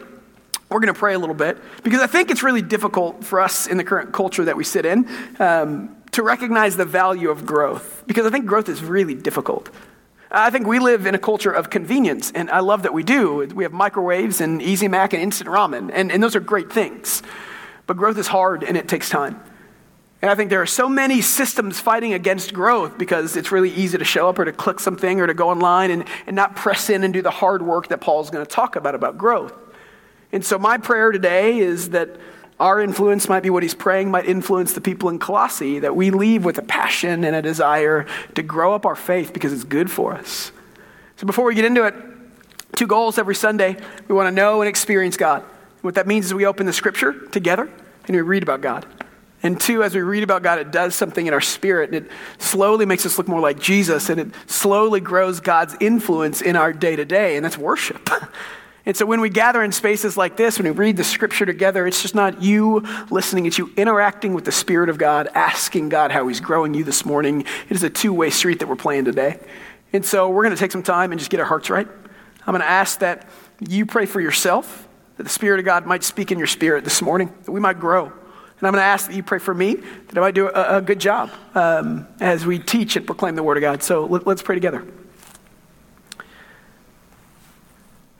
we're 0.69 0.80
going 0.80 0.94
to 0.94 0.98
pray 0.98 1.13
a 1.13 1.19
little 1.19 1.36
bit 1.36 1.58
because 1.84 2.00
I 2.00 2.08
think 2.08 2.31
it's 2.31 2.44
really 2.44 2.62
difficult 2.62 3.25
for 3.25 3.42
us 3.42 3.68
in 3.68 3.75
the 3.75 3.84
current 3.84 4.13
culture 4.13 4.46
that 4.46 4.56
we 4.56 4.63
sit 4.63 4.86
in 4.86 5.10
um, 5.40 5.98
to 6.12 6.24
recognize 6.24 6.78
the 6.78 6.86
value 6.86 7.30
of 7.30 7.46
growth 7.46 8.06
because 8.08 8.25
I 8.25 8.30
think 8.30 8.46
growth 8.46 8.69
is 8.69 8.81
really 8.81 9.14
difficult. 9.14 9.69
I 10.34 10.50
think 10.50 10.66
we 10.66 10.80
live 10.80 11.06
in 11.06 11.14
a 11.14 11.19
culture 11.19 11.52
of 11.52 11.69
convenience, 11.69 12.31
and 12.34 12.50
I 12.50 12.62
love 12.62 12.84
that 12.84 12.94
we 12.94 13.04
do. 13.04 13.46
We 13.54 13.66
have 13.66 13.74
microwaves 13.74 14.40
and 14.40 14.62
Easy 14.62 14.88
Mac 14.88 15.12
and 15.12 15.22
instant 15.22 15.50
ramen, 15.50 15.92
and, 15.94 16.10
and 16.10 16.24
those 16.24 16.38
are 16.38 16.40
great 16.40 16.72
things. 16.72 17.22
But 17.86 17.98
growth 17.98 18.18
is 18.18 18.28
hard 18.28 18.64
and 18.64 18.78
it 18.78 18.88
takes 18.88 19.10
time. 19.10 19.44
And 20.21 20.29
I 20.29 20.35
think 20.35 20.51
there 20.51 20.62
are 20.62 20.68
so 20.68 20.88
many 20.88 21.21
systems 21.21 21.79
fighting 21.79 22.13
against 22.13 22.53
growth 22.53 22.97
because 22.97 23.35
it's 23.35 23.51
really 23.51 23.71
easy 23.71 23.97
to 23.97 24.06
show 24.06 24.29
up 24.29 24.38
or 24.38 24.45
to 24.45 24.51
click 24.51 24.79
something 24.79 25.19
or 25.19 25.25
to 25.25 25.33
go 25.33 25.50
online 25.50 25.89
and, 25.89 26.06
and 26.27 26.35
not 26.35 26.56
press 26.56 26.89
in 26.91 27.03
and 27.03 27.12
do 27.12 27.23
the 27.23 27.31
hard 27.31 27.63
work 27.63 27.88
that 27.88 28.01
Paul's 28.01 28.29
going 28.29 28.45
to 28.45 28.50
talk 28.50 28.75
about 28.75 28.94
about 28.94 29.18
growth. 29.18 29.53
And 30.31 30.45
so 30.45 30.59
my 30.59 30.77
prayer 30.77 31.12
today 31.12 31.57
is 31.57 31.89
that 31.89 32.09
our 32.59 32.79
influence 32.79 33.27
might 33.27 33.41
be 33.41 33.50
what 33.50 33.63
he's 33.63 33.73
praying 33.73 34.12
might 34.12 34.27
influence 34.27 34.73
the 34.73 34.81
people 34.81 35.09
in 35.09 35.18
Colossae, 35.18 35.79
that 35.79 35.95
we 35.95 36.12
leave 36.12 36.45
with 36.45 36.59
a 36.59 36.62
passion 36.62 37.23
and 37.23 37.35
a 37.35 37.41
desire 37.41 38.06
to 38.35 38.44
grow 38.44 38.75
up 38.75 38.85
our 38.85 38.95
faith 38.95 39.33
because 39.33 39.51
it's 39.51 39.63
good 39.63 39.89
for 39.89 40.13
us. 40.13 40.51
So 41.15 41.25
before 41.25 41.45
we 41.45 41.56
get 41.56 41.65
into 41.65 41.83
it, 41.85 41.95
two 42.75 42.85
goals 42.85 43.18
every 43.18 43.33
Sunday. 43.35 43.77
We 44.07 44.13
want 44.13 44.27
to 44.27 44.31
know 44.31 44.62
and 44.62 44.69
experience 44.69 45.18
God. 45.18 45.44
What 45.81 45.95
that 45.95 46.06
means 46.06 46.28
is 46.28 46.35
we 46.35 46.45
open 46.45 46.68
the 46.68 46.73
scripture 46.73 47.13
together 47.30 47.68
and 48.06 48.16
we 48.16 48.21
read 48.21 48.44
about 48.44 48.61
God. 48.61 48.85
And 49.44 49.60
two, 49.60 49.83
as 49.83 49.95
we 49.95 50.02
read 50.02 50.24
about 50.24 50.44
God, 50.44 50.60
it 50.60 50.71
does 50.71 50.94
something 50.94 51.26
in 51.26 51.33
our 51.33 51.42
spirit. 51.42 51.94
And 51.94 52.06
it 52.06 52.12
slowly 52.38 52.86
makes 52.86 53.06
us 53.06 53.18
look 53.18 53.28
more 53.28 53.40
like 53.40 53.60
Jesus, 53.60 54.10
and 54.10 54.19
it 54.19 54.28
slowly 54.45 55.00
grows 55.00 55.40
God's 55.40 55.76
influence 55.80 56.42
in 56.42 56.56
our 56.56 56.74
day 56.74 56.95
to 56.95 57.06
day, 57.06 57.36
and 57.36 57.44
that's 57.44 57.57
worship. 57.57 58.10
And 58.86 58.98
so 58.98 59.06
when 59.06 59.21
we 59.21 59.30
gather 59.30 59.62
in 59.64 59.71
spaces 59.71 60.18
like 60.18 60.38
this, 60.38 60.57
when 60.57 60.66
we 60.66 60.71
read 60.71 60.98
the 60.98 61.04
scripture 61.04 61.45
together, 61.45 61.86
it's 61.86 62.02
just 62.02 62.16
not 62.16 62.42
you 62.42 62.83
listening, 63.12 63.45
it's 63.45 63.57
you 63.57 63.71
interacting 63.78 64.33
with 64.33 64.44
the 64.44 64.52
Spirit 64.52 64.90
of 64.90 64.98
God, 64.98 65.28
asking 65.36 65.90
God 65.90 66.12
how 66.12 66.28
He's 66.28 66.40
growing 66.40 66.74
you 66.74 66.83
this 66.83 67.06
morning. 67.06 67.42
It 67.69 67.76
is 67.76 67.83
a 67.83 67.90
two 67.90 68.12
way 68.12 68.31
street 68.31 68.60
that 68.60 68.68
we're 68.68 68.76
playing 68.76 69.06
today. 69.06 69.40
And 69.94 70.04
so 70.04 70.30
we're 70.30 70.44
going 70.44 70.56
to 70.56 70.60
take 70.60 70.71
some 70.71 70.83
time 70.83 71.12
and 71.12 71.19
just 71.19 71.30
get 71.30 71.40
our 71.40 71.45
hearts 71.45 71.69
right. 71.69 71.88
I'm 71.88 72.54
going 72.54 72.62
to 72.62 72.69
ask 72.69 73.00
that 73.00 73.30
you 73.60 73.86
pray 73.86 74.07
for 74.07 74.19
yourself, 74.19 74.88
that 75.18 75.24
the 75.24 75.30
Spirit 75.30 75.60
of 75.60 75.66
God 75.66 75.86
might 75.86 76.04
speak 76.04 76.31
in 76.31 76.40
your 76.40 76.48
spirit 76.48 76.83
this 76.83 77.04
morning, 77.04 77.31
that 77.44 77.52
we 77.52 77.60
might 77.60 77.80
grow. 77.80 78.12
And 78.61 78.68
I'm 78.68 78.73
going 78.73 78.81
to 78.83 78.85
ask 78.85 79.07
that 79.07 79.15
you 79.15 79.23
pray 79.23 79.39
for 79.39 79.56
me, 79.56 79.73
that 79.73 80.18
I 80.19 80.21
might 80.21 80.35
do 80.35 80.47
a, 80.47 80.77
a 80.77 80.81
good 80.81 80.99
job 80.99 81.31
um, 81.56 82.07
as 82.19 82.45
we 82.45 82.59
teach 82.59 82.95
and 82.95 83.07
proclaim 83.07 83.33
the 83.33 83.41
Word 83.41 83.57
of 83.57 83.61
God. 83.61 83.81
So 83.81 84.06
let, 84.06 84.27
let's 84.27 84.44
pray 84.44 84.56
together. 84.56 84.85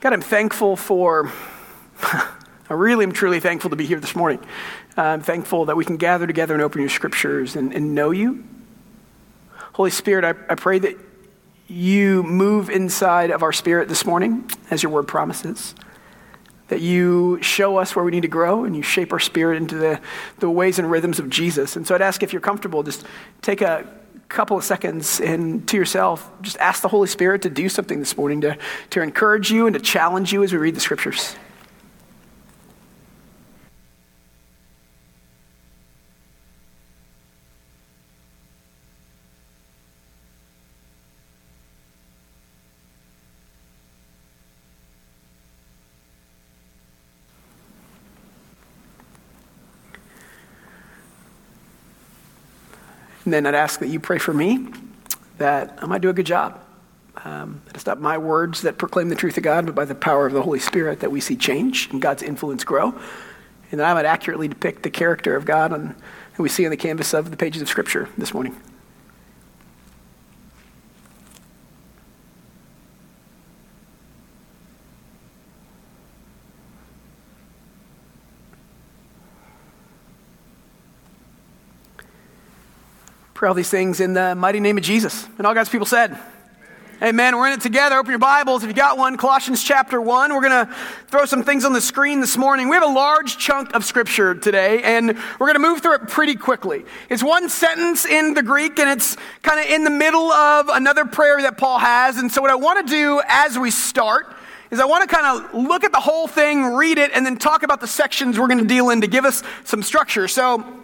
God, 0.00 0.12
I'm 0.12 0.20
thankful 0.20 0.74
for, 0.74 1.30
I 2.02 2.28
really 2.70 3.04
am 3.04 3.12
truly 3.12 3.38
thankful 3.38 3.70
to 3.70 3.76
be 3.76 3.86
here 3.86 4.00
this 4.00 4.16
morning. 4.16 4.40
I'm 4.96 5.20
thankful 5.20 5.66
that 5.66 5.76
we 5.76 5.84
can 5.84 5.96
gather 5.96 6.26
together 6.26 6.54
and 6.54 6.62
open 6.62 6.80
your 6.80 6.90
scriptures 6.90 7.54
and, 7.54 7.72
and 7.72 7.94
know 7.94 8.10
you. 8.10 8.42
Holy 9.74 9.90
Spirit, 9.90 10.24
I, 10.24 10.30
I 10.52 10.56
pray 10.56 10.80
that 10.80 10.96
you 11.68 12.24
move 12.24 12.68
inside 12.68 13.30
of 13.30 13.44
our 13.44 13.52
spirit 13.52 13.88
this 13.88 14.04
morning, 14.04 14.50
as 14.72 14.82
your 14.82 14.90
word 14.90 15.06
promises 15.06 15.76
that 16.72 16.80
you 16.80 17.38
show 17.42 17.76
us 17.76 17.94
where 17.94 18.02
we 18.02 18.10
need 18.10 18.22
to 18.22 18.28
grow 18.28 18.64
and 18.64 18.74
you 18.74 18.80
shape 18.80 19.12
our 19.12 19.18
spirit 19.18 19.58
into 19.58 19.74
the, 19.74 20.00
the 20.38 20.48
ways 20.48 20.78
and 20.78 20.90
rhythms 20.90 21.18
of 21.18 21.28
Jesus. 21.28 21.76
And 21.76 21.86
so 21.86 21.94
I'd 21.94 22.00
ask 22.00 22.22
if 22.22 22.32
you're 22.32 22.40
comfortable, 22.40 22.82
just 22.82 23.04
take 23.42 23.60
a 23.60 23.86
couple 24.30 24.56
of 24.56 24.64
seconds 24.64 25.20
and 25.20 25.68
to 25.68 25.76
yourself, 25.76 26.30
just 26.40 26.56
ask 26.56 26.80
the 26.80 26.88
Holy 26.88 27.08
Spirit 27.08 27.42
to 27.42 27.50
do 27.50 27.68
something 27.68 27.98
this 27.98 28.16
morning 28.16 28.40
to, 28.40 28.56
to 28.88 29.02
encourage 29.02 29.50
you 29.50 29.66
and 29.66 29.74
to 29.74 29.80
challenge 29.80 30.32
you 30.32 30.42
as 30.42 30.50
we 30.50 30.58
read 30.58 30.74
the 30.74 30.80
scriptures. 30.80 31.36
And 53.32 53.46
then 53.46 53.54
I'd 53.54 53.58
ask 53.58 53.80
that 53.80 53.88
you 53.88 53.98
pray 53.98 54.18
for 54.18 54.34
me 54.34 54.66
that 55.38 55.78
I 55.80 55.86
might 55.86 56.02
do 56.02 56.10
a 56.10 56.12
good 56.12 56.26
job. 56.26 56.60
Um, 57.24 57.62
it's 57.74 57.86
not 57.86 57.98
my 57.98 58.18
words 58.18 58.60
that 58.60 58.76
proclaim 58.76 59.08
the 59.08 59.14
truth 59.14 59.38
of 59.38 59.42
God, 59.42 59.64
but 59.64 59.74
by 59.74 59.86
the 59.86 59.94
power 59.94 60.26
of 60.26 60.34
the 60.34 60.42
Holy 60.42 60.58
Spirit 60.58 61.00
that 61.00 61.10
we 61.10 61.18
see 61.18 61.34
change 61.34 61.88
and 61.92 62.02
God's 62.02 62.22
influence 62.22 62.62
grow. 62.62 62.94
And 63.70 63.80
that 63.80 63.90
I 63.90 63.94
might 63.94 64.04
accurately 64.04 64.48
depict 64.48 64.82
the 64.82 64.90
character 64.90 65.34
of 65.34 65.46
God 65.46 65.72
on, 65.72 65.96
that 66.36 66.42
we 66.42 66.50
see 66.50 66.66
on 66.66 66.70
the 66.70 66.76
canvas 66.76 67.14
of 67.14 67.30
the 67.30 67.38
pages 67.38 67.62
of 67.62 67.70
Scripture 67.70 68.06
this 68.18 68.34
morning. 68.34 68.54
Pray 83.42 83.48
all 83.48 83.54
these 83.54 83.70
things 83.70 83.98
in 83.98 84.14
the 84.14 84.36
mighty 84.36 84.60
name 84.60 84.78
of 84.78 84.84
Jesus. 84.84 85.26
And 85.36 85.48
all 85.48 85.52
God's 85.52 85.68
people 85.68 85.84
said, 85.84 86.16
Amen. 87.02 87.36
We're 87.36 87.48
in 87.48 87.54
it 87.54 87.60
together. 87.60 87.96
Open 87.96 88.10
your 88.10 88.20
Bibles. 88.20 88.62
If 88.62 88.68
you 88.68 88.72
got 88.72 88.96
one, 88.96 89.16
Colossians 89.16 89.64
chapter 89.64 90.00
1. 90.00 90.32
We're 90.32 90.48
going 90.48 90.68
to 90.68 90.72
throw 91.08 91.24
some 91.24 91.42
things 91.42 91.64
on 91.64 91.72
the 91.72 91.80
screen 91.80 92.20
this 92.20 92.36
morning. 92.36 92.68
We 92.68 92.76
have 92.76 92.84
a 92.84 92.94
large 92.94 93.38
chunk 93.38 93.74
of 93.74 93.84
scripture 93.84 94.36
today, 94.36 94.80
and 94.84 95.18
we're 95.40 95.52
going 95.52 95.54
to 95.54 95.58
move 95.58 95.82
through 95.82 95.94
it 95.94 96.06
pretty 96.06 96.36
quickly. 96.36 96.84
It's 97.10 97.24
one 97.24 97.48
sentence 97.48 98.06
in 98.06 98.34
the 98.34 98.44
Greek, 98.44 98.78
and 98.78 98.88
it's 98.88 99.16
kind 99.42 99.58
of 99.58 99.66
in 99.66 99.82
the 99.82 99.90
middle 99.90 100.30
of 100.30 100.68
another 100.68 101.04
prayer 101.04 101.42
that 101.42 101.58
Paul 101.58 101.80
has. 101.80 102.18
And 102.18 102.30
so, 102.30 102.42
what 102.42 102.52
I 102.52 102.54
want 102.54 102.86
to 102.86 102.94
do 102.94 103.22
as 103.26 103.58
we 103.58 103.72
start 103.72 104.32
is 104.70 104.78
I 104.78 104.84
want 104.84 105.02
to 105.10 105.12
kind 105.12 105.44
of 105.44 105.52
look 105.52 105.82
at 105.82 105.90
the 105.90 105.98
whole 105.98 106.28
thing, 106.28 106.74
read 106.74 106.96
it, 106.96 107.10
and 107.12 107.26
then 107.26 107.36
talk 107.38 107.64
about 107.64 107.80
the 107.80 107.88
sections 107.88 108.38
we're 108.38 108.46
going 108.46 108.60
to 108.60 108.68
deal 108.68 108.90
in 108.90 109.00
to 109.00 109.08
give 109.08 109.24
us 109.24 109.42
some 109.64 109.82
structure. 109.82 110.28
So, 110.28 110.81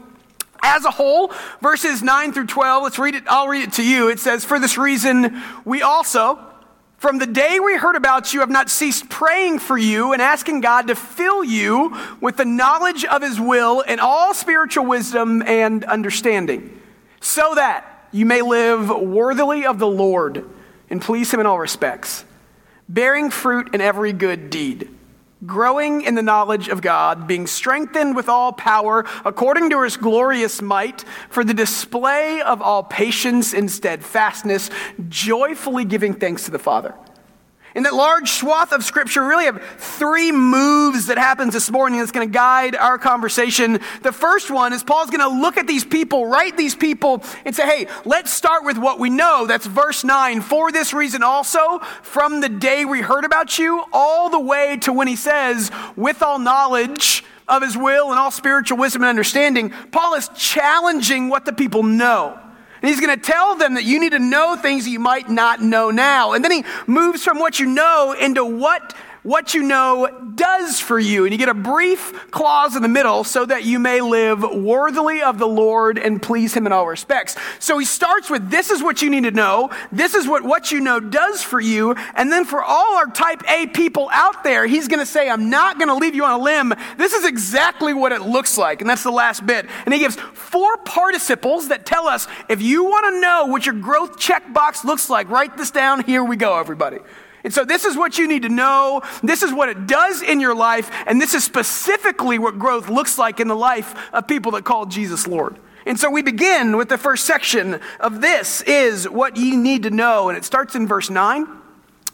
as 0.63 0.85
a 0.85 0.91
whole, 0.91 1.33
verses 1.61 2.03
9 2.03 2.33
through 2.33 2.47
12, 2.47 2.83
let's 2.83 2.99
read 2.99 3.15
it. 3.15 3.25
I'll 3.29 3.49
read 3.49 3.63
it 3.63 3.73
to 3.75 3.85
you. 3.85 4.09
It 4.09 4.21
says, 4.21 4.45
For 4.45 4.59
this 4.59 4.77
reason, 4.79 5.43
we 5.65 5.83
also, 5.83 6.39
from 6.99 7.19
the 7.19 7.27
day 7.27 7.61
we 7.61 7.77
heard 7.77 7.97
about 7.97 8.35
you, 8.35 8.41
have 8.41 8.51
not 8.51 8.69
ceased 8.69 9.09
praying 9.09 9.61
for 9.61 9.79
you 9.79 10.13
and 10.13 10.21
asking 10.21 10.61
God 10.61 10.89
to 10.89 10.95
fill 10.95 11.45
you 11.45 11.97
with 12.21 12.37
the 12.37 12.45
knowledge 12.45 13.05
of 13.05 13.23
his 13.23 13.41
will 13.41 13.85
and 13.87 14.01
all 14.01 14.35
spiritual 14.35 14.87
wisdom 14.87 15.43
and 15.43 15.85
understanding, 15.85 16.81
so 17.21 17.55
that 17.55 18.09
you 18.11 18.27
may 18.27 18.43
live 18.43 18.89
worthily 18.89 19.65
of 19.65 19.79
the 19.79 19.87
Lord 19.87 20.45
and 20.91 21.01
please 21.01 21.31
him 21.33 21.41
in 21.41 21.47
all 21.47 21.59
respects, 21.59 22.25
bearing 22.89 23.31
fruit 23.31 23.75
in 23.75 23.81
every 23.81 24.13
good 24.13 24.51
deed 24.51 24.98
growing 25.47 26.03
in 26.03 26.15
the 26.15 26.23
knowledge 26.23 26.69
of 26.69 26.81
God, 26.81 27.27
being 27.27 27.47
strengthened 27.47 28.17
with 28.17 28.29
all 28.29 28.53
power 28.53 29.05
according 29.25 29.71
to 29.71 29.83
his 29.83 29.97
glorious 29.97 30.61
might, 30.61 31.05
for 31.31 31.45
the 31.45 31.55
display 31.55 32.41
of 32.43 32.61
all 32.61 32.83
patience 32.83 33.53
and 33.55 33.71
steadfastness, 33.71 34.71
joyfully 35.09 35.85
giving 35.85 36.15
thanks 36.15 36.45
to 36.45 36.51
the 36.51 36.59
Father 36.59 36.95
in 37.79 37.85
that 37.85 37.95
large 37.95 38.29
swath 38.33 38.73
of 38.73 38.83
scripture, 38.83 39.23
we 39.23 39.29
really 39.29 39.45
have 39.45 39.63
three 39.79 40.33
moves 40.33 41.07
that 41.07 41.17
happens 41.17 41.55
this 41.55 41.71
morning 41.71 42.01
that's 42.01 42.11
going 42.11 42.29
to 42.29 42.33
guide 42.33 42.75
our 42.75 42.99
conversation. 42.99 43.79
The 44.03 44.11
first 44.11 44.51
one 44.51 44.73
is 44.73 44.83
Paul's 44.83 45.11
going 45.11 45.21
to 45.21 45.41
look 45.41 45.57
at 45.57 45.69
these 45.69 45.85
people, 45.85 46.27
write 46.27 46.57
these 46.57 46.75
people, 46.75 47.23
and 47.45 47.55
say, 47.55 47.67
hey, 47.67 47.87
let's 48.05 48.33
start 48.33 48.65
with 48.65 48.79
what 48.79 48.99
we 48.99 49.11
know. 49.11 49.47
That's 49.47 49.65
verse 49.65 50.03
9. 50.03 50.41
For 50.41 50.73
this 50.73 50.93
reason 50.93 51.23
also, 51.23 51.79
from 52.03 52.41
the 52.41 52.49
day 52.49 52.85
we 52.85 53.01
heard 53.01 53.25
about 53.25 53.61
you, 53.61 53.85
all 53.93 54.29
the 54.29 54.41
way 54.41 54.79
to 54.79 54.93
when 54.93 55.07
he 55.07 55.15
says, 55.15 55.71
with 55.95 56.21
all 56.21 56.41
knowledge, 56.41 57.23
of 57.47 57.63
his 57.63 57.79
will 57.79 58.11
and 58.11 58.19
all 58.19 58.31
spiritual 58.31 58.77
wisdom 58.77 59.03
and 59.03 59.09
understanding, 59.09 59.71
Paul 59.91 60.15
is 60.15 60.29
challenging 60.37 61.29
what 61.31 61.47
the 61.47 61.53
people 61.53 61.83
know. 61.83 62.39
And 62.81 62.89
he's 62.89 63.01
going 63.01 63.17
to 63.17 63.23
tell 63.23 63.57
them 63.57 63.75
that 63.75 63.85
you 63.85 63.99
need 63.99 64.13
to 64.13 64.19
know 64.19 64.57
things 64.57 64.87
you 64.87 65.01
might 65.01 65.29
not 65.29 65.61
know 65.61 65.91
now. 65.91 66.33
And 66.33 66.45
then 66.45 66.53
he 66.53 66.65
moves 66.87 67.25
from 67.25 67.39
what 67.39 67.59
you 67.59 67.67
know 67.67 68.15
into 68.19 68.45
what 68.45 68.95
what 69.23 69.55
you 69.55 69.63
know 69.63 70.33
does 70.35 70.81
for 70.81 70.99
you. 70.99 71.25
And 71.25 71.33
you 71.33 71.39
get 71.39 71.49
a 71.49 71.55
brief 71.55 72.31
clause 72.31 72.77
in 72.77 72.83
the 72.83 72.89
middle 72.89 73.25
so 73.25 73.45
that 73.45 73.65
you 73.65 73.79
may 73.79 74.01
live 74.01 74.43
worthily 74.43 75.23
of 75.23 75.39
the 75.39 75.49
Lord 75.49 75.99
and 75.99 76.21
please 76.23 76.55
him 76.55 76.67
in 76.67 76.73
all 76.73 76.87
respects. 76.87 77.37
So 77.59 77.79
he 77.79 77.85
starts 77.85 78.31
with 78.31 78.51
this 78.51 78.71
is 78.71 78.83
what 78.83 79.03
you 79.03 79.11
need 79.11 79.25
to 79.25 79.31
know. 79.31 79.71
This 79.93 80.15
is 80.15 80.27
what 80.27 80.45
what 80.45 80.71
you 80.71 80.81
know 80.81 81.01
does 81.01 81.43
for 81.43 81.61
you. 81.61 81.95
And 82.15 82.31
then 82.31 82.45
for 82.45 82.63
all 82.63 82.97
our 82.97 83.07
type 83.07 83.43
A 83.51 83.67
people 83.67 84.09
out 84.13 84.45
there, 84.45 84.67
he's 84.67 84.89
going 84.89 85.01
to 85.01 85.07
say, 85.07 85.29
I'm 85.29 85.51
not 85.51 85.79
going 85.79 85.89
to 85.89 85.95
leave 85.95 86.15
you 86.15 86.25
on 86.25 86.41
a 86.41 86.43
limb. 86.43 86.75
This 86.97 87.13
is 87.13 87.25
exactly 87.25 87.95
what 87.95 88.13
it 88.13 88.23
looks 88.23 88.57
like. 88.57 88.81
And 88.81 88.89
that's 88.89 89.03
the 89.03 89.11
last 89.11 89.45
bit. 89.47 89.67
And 89.85 89.93
he 89.93 90.01
gives 90.01 90.17
four 90.17 90.77
participles 90.79 91.69
that 91.69 91.85
tell 91.85 92.09
us 92.09 92.27
if 92.49 92.63
you 92.63 92.85
want 92.85 93.15
to 93.15 93.21
know 93.21 93.47
what 93.47 93.67
your 93.67 93.75
growth 93.75 94.19
checkbox 94.19 94.85
looks 94.85 95.11
like, 95.11 95.29
write 95.29 95.57
this 95.57 95.71
down. 95.71 96.05
Here 96.05 96.25
we 96.25 96.37
go, 96.37 96.59
everybody. 96.59 96.99
And 97.45 97.55
so, 97.55 97.65
this 97.65 97.85
is 97.85 97.97
what 97.97 98.19
you 98.19 98.27
need 98.27 98.43
to 98.43 98.49
know. 98.49 99.03
This 99.23 99.43
is 99.43 99.53
what 99.53 99.69
it 99.69 99.87
does 99.87 100.23
in 100.23 100.41
your 100.41 100.55
life. 100.55 100.91
And 101.07 101.21
this 101.21 101.35
is 101.35 101.45
specifically 101.45 102.39
what 102.39 102.59
growth 102.59 102.89
looks 102.89 103.19
like 103.19 103.41
in 103.41 103.49
the 103.49 103.57
life 103.57 103.95
of 104.13 104.27
people 104.27 104.53
that 104.53 104.65
call 104.65 104.87
Jesus 104.87 105.27
Lord. 105.27 105.57
And 105.87 105.99
so, 105.99 106.11
we 106.11 106.23
begin 106.23 106.77
with 106.77 106.89
the 106.89 106.99
first 106.99 107.25
section 107.25 107.81
of 108.01 108.21
this 108.21 108.63
is 108.63 109.09
what 109.09 109.37
you 109.37 109.57
need 109.57 109.85
to 109.85 109.91
know. 109.91 110.29
And 110.29 110.37
it 110.37 110.45
starts 110.45 110.75
in 110.75 110.87
verse 110.87 111.11
9. 111.11 111.47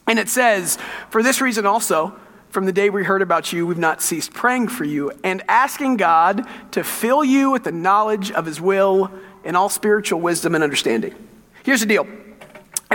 And 0.07 0.19
it 0.19 0.28
says, 0.28 0.78
For 1.09 1.23
this 1.23 1.40
reason 1.40 1.64
also, 1.64 2.14
from 2.50 2.66
the 2.66 2.73
day 2.73 2.90
we 2.90 3.02
heard 3.02 3.23
about 3.23 3.52
you, 3.52 3.66
we've 3.66 3.78
not 3.78 4.02
ceased 4.02 4.33
praying 4.33 4.69
for 4.69 4.85
you 4.85 5.11
and 5.25 5.43
asking 5.49 5.97
God 5.97 6.47
to 6.73 6.85
fill 6.85 7.25
you 7.25 7.50
with 7.50 7.64
the 7.64 7.73
knowledge 7.73 8.31
of 8.31 8.47
his 8.47 8.61
will 8.61 9.11
and 9.43 9.57
all 9.57 9.69
spiritual 9.69 10.21
wisdom 10.21 10.54
and 10.54 10.62
understanding. 10.62 11.14
Here's 11.64 11.81
the 11.81 11.87
deal 11.87 12.07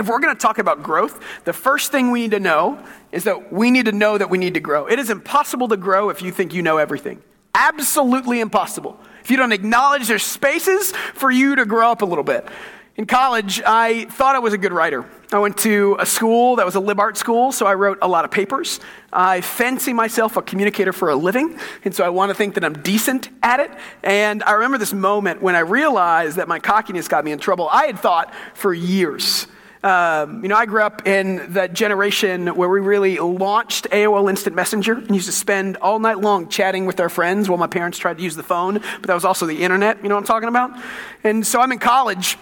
if 0.00 0.08
we're 0.08 0.18
going 0.18 0.34
to 0.34 0.40
talk 0.40 0.58
about 0.58 0.82
growth, 0.82 1.20
the 1.44 1.52
first 1.52 1.92
thing 1.92 2.10
we 2.10 2.22
need 2.22 2.30
to 2.32 2.40
know 2.40 2.82
is 3.12 3.24
that 3.24 3.52
we 3.52 3.70
need 3.70 3.84
to 3.84 3.92
know 3.92 4.16
that 4.16 4.30
we 4.30 4.38
need 4.38 4.54
to 4.54 4.60
grow. 4.60 4.86
It 4.86 4.98
is 4.98 5.10
impossible 5.10 5.68
to 5.68 5.76
grow 5.76 6.08
if 6.08 6.22
you 6.22 6.32
think 6.32 6.54
you 6.54 6.62
know 6.62 6.78
everything. 6.78 7.22
Absolutely 7.54 8.40
impossible. 8.40 8.98
If 9.22 9.30
you 9.30 9.36
don't 9.36 9.52
acknowledge 9.52 10.08
there's 10.08 10.22
spaces 10.22 10.92
for 11.14 11.30
you 11.30 11.54
to 11.56 11.66
grow 11.66 11.90
up 11.90 12.00
a 12.00 12.06
little 12.06 12.24
bit. 12.24 12.48
In 12.96 13.06
college, 13.06 13.62
I 13.64 14.06
thought 14.06 14.36
I 14.36 14.40
was 14.40 14.52
a 14.52 14.58
good 14.58 14.72
writer. 14.72 15.06
I 15.32 15.38
went 15.38 15.56
to 15.58 15.96
a 15.98 16.06
school 16.06 16.56
that 16.56 16.66
was 16.66 16.74
a 16.74 16.80
lib 16.80 16.98
art 16.98 17.16
school, 17.16 17.52
so 17.52 17.66
I 17.66 17.74
wrote 17.74 17.98
a 18.02 18.08
lot 18.08 18.24
of 18.24 18.30
papers. 18.30 18.80
I 19.12 19.42
fancy 19.42 19.92
myself 19.92 20.36
a 20.36 20.42
communicator 20.42 20.92
for 20.92 21.10
a 21.10 21.14
living, 21.14 21.58
and 21.84 21.94
so 21.94 22.04
I 22.04 22.08
want 22.08 22.30
to 22.30 22.34
think 22.34 22.54
that 22.54 22.64
I'm 22.64 22.82
decent 22.82 23.28
at 23.42 23.60
it. 23.60 23.70
And 24.02 24.42
I 24.42 24.52
remember 24.52 24.76
this 24.76 24.92
moment 24.92 25.40
when 25.40 25.54
I 25.54 25.60
realized 25.60 26.36
that 26.36 26.48
my 26.48 26.58
cockiness 26.58 27.06
got 27.06 27.24
me 27.24 27.32
in 27.32 27.38
trouble. 27.38 27.68
I 27.70 27.86
had 27.86 27.98
thought 27.98 28.34
for 28.54 28.74
years 28.74 29.46
um, 29.82 30.42
you 30.42 30.48
know, 30.48 30.56
I 30.56 30.66
grew 30.66 30.82
up 30.82 31.06
in 31.06 31.54
that 31.54 31.72
generation 31.72 32.48
where 32.48 32.68
we 32.68 32.80
really 32.80 33.16
launched 33.18 33.88
AOL 33.90 34.28
Instant 34.28 34.54
Messenger 34.54 34.92
and 34.92 35.14
used 35.14 35.26
to 35.26 35.32
spend 35.32 35.78
all 35.78 35.98
night 35.98 36.18
long 36.18 36.48
chatting 36.48 36.84
with 36.84 37.00
our 37.00 37.08
friends 37.08 37.48
while 37.48 37.58
my 37.58 37.66
parents 37.66 37.96
tried 37.96 38.18
to 38.18 38.22
use 38.22 38.36
the 38.36 38.42
phone, 38.42 38.74
but 38.74 39.02
that 39.04 39.14
was 39.14 39.24
also 39.24 39.46
the 39.46 39.62
internet, 39.62 40.02
you 40.02 40.10
know 40.10 40.16
what 40.16 40.22
I'm 40.22 40.26
talking 40.26 40.50
about? 40.50 40.78
And 41.24 41.46
so 41.46 41.60
I'm 41.60 41.72
in 41.72 41.78
college 41.78 42.36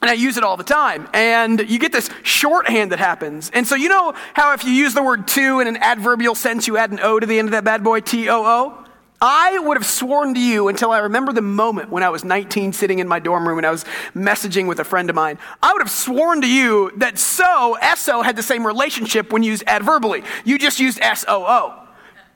and 0.00 0.08
I 0.08 0.14
use 0.14 0.36
it 0.36 0.44
all 0.44 0.56
the 0.56 0.64
time. 0.64 1.08
And 1.12 1.68
you 1.68 1.78
get 1.78 1.92
this 1.92 2.08
shorthand 2.22 2.92
that 2.92 3.00
happens. 3.00 3.50
And 3.52 3.66
so 3.66 3.74
you 3.74 3.88
know 3.88 4.14
how 4.34 4.52
if 4.52 4.64
you 4.64 4.70
use 4.70 4.94
the 4.94 5.02
word 5.02 5.26
to 5.28 5.60
in 5.60 5.66
an 5.66 5.76
adverbial 5.76 6.36
sense, 6.36 6.68
you 6.68 6.76
add 6.76 6.92
an 6.92 7.00
O 7.00 7.18
to 7.18 7.26
the 7.26 7.38
end 7.38 7.48
of 7.48 7.52
that 7.52 7.64
bad 7.64 7.82
boy, 7.82 8.00
T 8.00 8.28
O 8.28 8.44
O? 8.44 8.89
I 9.22 9.58
would 9.58 9.76
have 9.76 9.84
sworn 9.84 10.32
to 10.32 10.40
you 10.40 10.68
until 10.68 10.92
I 10.92 11.00
remember 11.00 11.32
the 11.32 11.42
moment 11.42 11.90
when 11.90 12.02
I 12.02 12.08
was 12.08 12.24
19 12.24 12.72
sitting 12.72 13.00
in 13.00 13.08
my 13.08 13.18
dorm 13.18 13.46
room 13.46 13.58
and 13.58 13.66
I 13.66 13.70
was 13.70 13.84
messaging 14.14 14.66
with 14.66 14.80
a 14.80 14.84
friend 14.84 15.10
of 15.10 15.16
mine. 15.16 15.38
I 15.62 15.74
would 15.74 15.82
have 15.82 15.90
sworn 15.90 16.40
to 16.40 16.48
you 16.48 16.90
that 16.96 17.18
so, 17.18 17.76
SO, 17.96 18.22
had 18.22 18.36
the 18.36 18.42
same 18.42 18.66
relationship 18.66 19.30
when 19.30 19.42
used 19.42 19.64
adverbally. 19.66 20.24
You 20.46 20.58
just 20.58 20.80
used 20.80 21.00
SOO. 21.02 21.74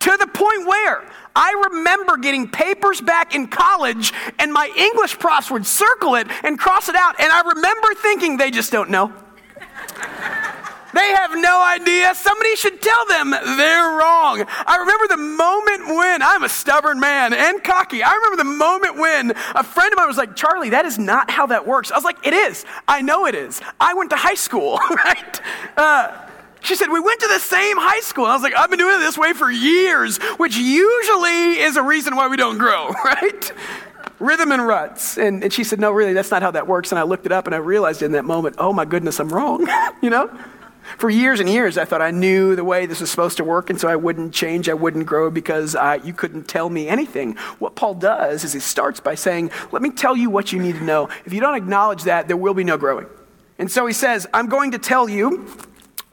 To 0.00 0.17
the 0.19 0.26
point 0.26 0.67
where 0.67 1.11
I 1.35 1.69
remember 1.71 2.19
getting 2.19 2.49
papers 2.49 3.00
back 3.00 3.35
in 3.35 3.49
college 3.49 4.12
and 4.38 4.53
my 4.53 4.71
English 4.76 5.19
profs 5.19 5.50
would 5.50 5.64
circle 5.64 6.17
it 6.17 6.26
and 6.43 6.59
cross 6.59 6.91
it 6.91 6.97
out. 6.97 7.19
And 7.19 7.33
I 7.33 7.41
remember 7.49 7.95
thinking 7.95 8.37
they 8.37 8.50
just 8.50 8.71
don't 8.71 8.91
know. 8.91 9.11
They 10.95 11.09
have 11.15 11.33
no 11.35 11.63
idea. 11.63 12.15
Somebody 12.15 12.55
should 12.57 12.81
tell 12.81 13.07
them 13.07 13.31
they're 13.31 13.99
wrong. 13.99 14.45
I 14.67 14.77
remember 14.79 15.09
the 15.09 15.17
moment 15.17 15.97
when 15.97 16.23
I'm 16.23 16.45
a 16.45 16.49
stubborn 16.49 17.01
man 17.01 17.33
and 17.33 17.63
cocky. 17.63 18.03
I 18.03 18.15
remember 18.15 18.37
the 18.37 18.45
moment 18.45 18.97
when 18.99 19.31
a 19.55 19.65
friend 19.65 19.93
of 19.93 19.97
mine 19.97 20.07
was 20.07 20.17
like, 20.17 20.37
Charlie, 20.37 20.71
that 20.71 20.85
is 20.85 20.99
not 20.99 21.31
how 21.31 21.47
that 21.47 21.67
works. 21.67 21.91
I 21.91 21.97
was 21.97 22.05
like, 22.05 22.25
it 22.25 22.33
is. 22.33 22.65
I 22.87 23.03
know 23.03 23.27
it 23.27 23.35
is. 23.35 23.61
I 23.81 23.95
went 23.95 24.11
to 24.11 24.17
high 24.17 24.35
school, 24.35 24.79
right? 25.05 25.41
Uh, 25.77 26.29
she 26.61 26.77
said, 26.77 26.89
We 26.91 27.01
went 27.01 27.21
to 27.21 27.29
the 27.29 27.39
same 27.39 27.77
high 27.77 28.01
school. 28.01 28.25
And 28.25 28.33
I 28.33 28.37
was 28.37 28.43
like, 28.43 28.55
I've 28.57 28.71
been 28.71 28.79
doing 28.79 28.97
it 28.97 29.01
this 29.01 29.19
way 29.19 29.33
for 29.33 29.51
years, 29.51 30.19
which 30.39 30.57
usually 30.57 31.59
is 31.61 31.77
a 31.77 31.83
reason 31.83 32.17
why 32.17 32.29
we 32.29 32.37
don't 32.37 32.59
grow, 32.59 32.89
right? 33.05 33.53
Rhythm 34.19 34.53
and 34.53 34.67
ruts. 34.67 35.19
And, 35.19 35.43
and 35.43 35.53
she 35.53 35.65
said, 35.65 35.81
No, 35.81 35.93
really, 35.93 36.13
that's 36.13 36.31
not 36.31 36.43
how 36.43 36.53
that 36.53 36.67
works. 36.67 36.93
And 36.93 36.99
I 36.99 37.03
looked 37.03 37.27
it 37.27 37.33
up 37.33 37.47
and 37.47 37.55
I 37.55 37.59
realized 37.59 38.03
in 38.03 38.13
that 38.13 38.25
moment, 38.25 38.57
oh 38.59 38.73
my 38.73 38.85
goodness, 38.85 39.21
I'm 39.21 39.29
wrong, 39.29 39.67
you 40.03 40.11
know? 40.11 40.31
For 40.99 41.11
years 41.11 41.41
and 41.41 41.49
years, 41.49 41.79
I 41.79 41.85
thought 41.85 42.03
I 42.03 42.11
knew 42.11 42.55
the 42.55 42.64
way 42.64 42.87
this 42.87 43.00
was 43.00 43.11
supposed 43.11 43.37
to 43.38 43.45
work, 43.45 43.71
and 43.71 43.81
so 43.81 43.88
I 43.88 43.97
wouldn't 43.97 44.35
change, 44.35 44.69
I 44.69 44.75
wouldn't 44.75 45.07
grow 45.07 45.31
because 45.31 45.75
uh, 45.75 45.99
you 46.05 46.12
couldn't 46.12 46.49
tell 46.49 46.69
me 46.69 46.88
anything. 46.88 47.37
What 47.59 47.75
Paul 47.75 47.95
does 47.95 48.45
is 48.45 48.53
he 48.53 48.61
starts 48.61 49.00
by 49.00 49.14
saying, 49.14 49.50
Let 49.73 49.83
me 49.83 49.91
tell 49.91 50.17
you 50.17 50.31
what 50.31 50.53
you 50.53 50.61
need 50.61 50.76
to 50.76 50.85
know. 50.85 51.09
If 51.25 51.33
you 51.33 51.41
don't 51.41 51.55
acknowledge 51.55 52.05
that, 52.05 52.29
there 52.29 52.37
will 52.37 52.55
be 52.55 52.64
no 52.64 52.76
growing. 52.76 53.07
And 53.59 53.71
so 53.71 53.87
he 53.87 53.93
says, 53.93 54.26
I'm 54.35 54.49
going 54.49 54.73
to 54.73 54.79
tell 54.79 55.09
you 55.09 55.47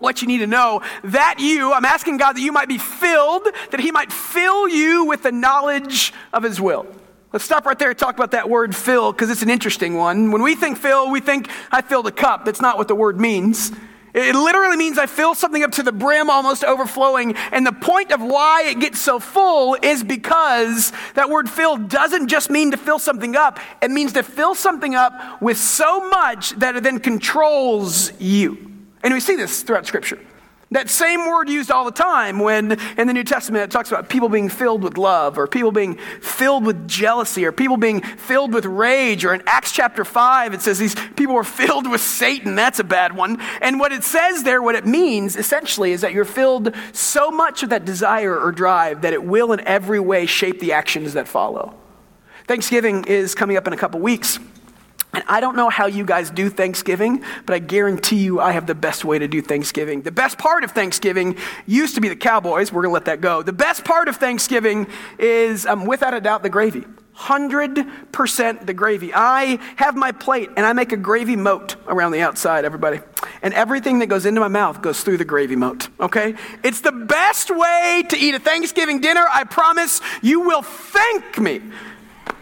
what 0.02 0.22
you 0.22 0.28
need 0.28 0.40
to 0.40 0.48
know 0.48 0.82
that 1.04 1.36
you, 1.40 1.74
I'm 1.74 1.86
asking 1.86 2.18
God 2.18 2.34
that 2.34 2.42
you 2.42 2.52
might 2.52 2.68
be 2.68 2.78
filled, 2.78 3.48
that 3.70 3.80
He 3.80 3.92
might 3.92 4.12
fill 4.12 4.68
you 4.68 5.06
with 5.06 5.24
the 5.24 5.32
knowledge 5.32 6.14
of 6.34 6.44
His 6.44 6.60
will. 6.60 6.88
Let's 7.32 7.46
stop 7.46 7.66
right 7.66 7.80
there 7.80 7.92
and 7.92 7.98
talk 7.98 8.16
about 8.16 8.32
that 8.32 8.50
word 8.50 8.76
fill 8.76 9.14
because 9.14 9.30
it's 9.30 9.42
an 9.42 9.50
interesting 9.50 9.96
one. 9.96 10.32
When 10.32 10.42
we 10.42 10.56
think 10.56 10.78
fill, 10.78 11.12
we 11.12 11.22
think 11.22 11.50
I 11.72 11.82
filled 11.82 12.08
a 12.08 12.12
cup. 12.12 12.44
That's 12.44 12.60
not 12.60 12.78
what 12.78 12.90
the 12.90 12.96
word 12.96 13.20
means. 13.20 13.72
It 14.14 14.36
literally 14.36 14.78
means 14.78 14.98
I 14.98 15.06
fill 15.06 15.36
something 15.36 15.64
up 15.64 15.72
to 15.74 15.84
the 15.84 15.92
brim, 15.92 16.30
almost 16.30 16.64
overflowing. 16.64 17.36
And 17.52 17.66
the 17.66 17.72
point 17.72 18.12
of 18.12 18.22
why 18.22 18.64
it 18.66 18.80
gets 18.80 19.00
so 19.00 19.20
full 19.20 19.78
is 19.82 20.04
because 20.04 20.92
that 21.16 21.30
word 21.30 21.50
fill 21.50 21.78
doesn't 21.78 22.28
just 22.28 22.50
mean 22.50 22.72
to 22.72 22.78
fill 22.78 23.00
something 23.00 23.36
up, 23.36 23.60
it 23.82 23.92
means 23.92 24.14
to 24.14 24.24
fill 24.24 24.56
something 24.56 24.96
up 24.96 25.42
with 25.42 25.58
so 25.58 26.10
much 26.10 26.52
that 26.52 26.76
it 26.76 26.84
then 26.84 27.00
controls 27.00 28.12
you. 28.20 28.72
And 29.04 29.14
we 29.14 29.20
see 29.20 29.36
this 29.36 29.64
throughout 29.64 29.86
Scripture. 29.86 30.20
That 30.72 30.90
same 30.90 31.28
word 31.28 31.50
used 31.50 31.70
all 31.70 31.84
the 31.84 31.92
time 31.92 32.40
when 32.40 32.80
in 32.98 33.08
the 33.08 33.14
New 33.14 33.26
Testament 33.26 33.66
it 33.66 33.72
talks 33.72 33.92
about 33.92 34.08
people 34.08 34.30
being 34.30 34.48
filled 34.48 34.84
with 34.84 34.98
love, 34.98 35.38
or 35.38 35.46
people 35.46 35.74
being 35.74 35.96
filled 36.22 36.66
with 36.66 36.88
jealousy, 36.88 37.46
or 37.46 37.52
people 37.52 37.76
being 37.76 38.02
filled 38.02 38.54
with 38.54 38.66
rage, 38.66 39.26
or 39.26 39.34
in 39.34 39.44
Acts 39.46 39.74
chapter 39.74 40.06
5 40.06 40.54
it 40.54 40.62
says 40.62 40.80
these 40.80 40.96
people 41.18 41.36
were 41.36 41.44
filled 41.62 41.92
with 41.92 42.00
Satan. 42.00 42.56
That's 42.56 42.80
a 42.80 42.86
bad 42.86 43.18
one. 43.18 43.42
And 43.62 43.82
what 43.82 43.92
it 43.92 44.06
says 44.06 44.44
there, 44.44 44.62
what 44.62 44.76
it 44.76 44.86
means 44.86 45.36
essentially, 45.36 45.92
is 45.92 46.00
that 46.02 46.14
you're 46.14 46.24
filled 46.24 46.74
so 46.94 47.32
much 47.32 47.62
with 47.62 47.72
that 47.72 47.84
desire 47.84 48.40
or 48.40 48.54
drive 48.54 49.02
that 49.02 49.12
it 49.12 49.24
will 49.24 49.52
in 49.52 49.60
every 49.68 50.00
way 50.00 50.26
shape 50.26 50.62
the 50.62 50.72
actions 50.72 51.14
that 51.14 51.28
follow. 51.28 51.76
Thanksgiving 52.48 53.04
is 53.06 53.36
coming 53.36 53.58
up 53.58 53.68
in 53.68 53.74
a 53.74 53.78
couple 53.78 54.00
weeks. 54.00 54.40
And 55.14 55.24
I 55.28 55.42
don't 55.42 55.56
know 55.56 55.70
how 55.70 55.88
you 55.88 56.06
guys 56.06 56.30
do 56.30 56.50
Thanksgiving, 56.50 57.24
but 57.46 57.54
I 57.54 57.60
guarantee 57.60 58.24
you 58.24 58.40
I 58.40 58.52
have 58.52 58.66
the 58.66 58.76
best 58.76 59.04
way 59.04 59.20
to 59.20 59.28
do 59.28 59.42
Thanksgiving. 59.42 60.04
The 60.04 60.12
best 60.12 60.38
part 60.38 60.64
of 60.64 60.72
Thanksgiving 60.72 61.38
used 61.66 61.96
to 61.96 62.02
be 62.02 62.08
the 62.08 62.16
Cowboys. 62.16 62.72
We're 62.72 62.84
going 62.84 62.92
to 62.92 62.94
let 62.94 63.06
that 63.06 63.20
go. 63.20 63.42
The 63.42 63.54
best 63.54 63.84
part 63.84 64.08
of 64.08 64.16
Thanksgiving 64.16 64.88
is, 65.20 65.66
um, 65.66 65.86
without 65.86 66.14
a 66.14 66.22
doubt, 66.22 66.44
the 66.44 66.50
gravy. 66.50 66.86
100% 67.18 68.66
the 68.66 68.74
gravy. 68.74 69.12
I 69.14 69.60
have 69.76 69.96
my 69.96 70.12
plate 70.12 70.50
and 70.56 70.66
I 70.66 70.74
make 70.74 70.92
a 70.92 70.98
gravy 70.98 71.36
moat 71.36 71.76
around 71.88 72.14
the 72.14 72.22
outside, 72.22 72.66
everybody. 72.66 73.00
And 73.42 73.54
everything 73.54 74.00
that 74.00 74.08
goes 74.08 74.26
into 74.26 74.40
my 74.40 74.48
mouth 74.48 74.82
goes 74.82 75.04
through 75.04 75.18
the 75.18 75.26
gravy 75.26 75.56
moat, 75.56 75.90
okay? 76.00 76.36
It's 76.64 76.82
the 76.82 76.92
best 76.92 77.56
way 77.56 78.04
to 78.10 78.18
eat 78.18 78.34
a 78.34 78.40
Thanksgiving 78.40 79.02
dinner. 79.02 79.26
I 79.30 79.44
promise 79.44 80.02
you 80.22 80.42
will 80.42 80.64
thank 80.64 81.38
me. 81.38 81.62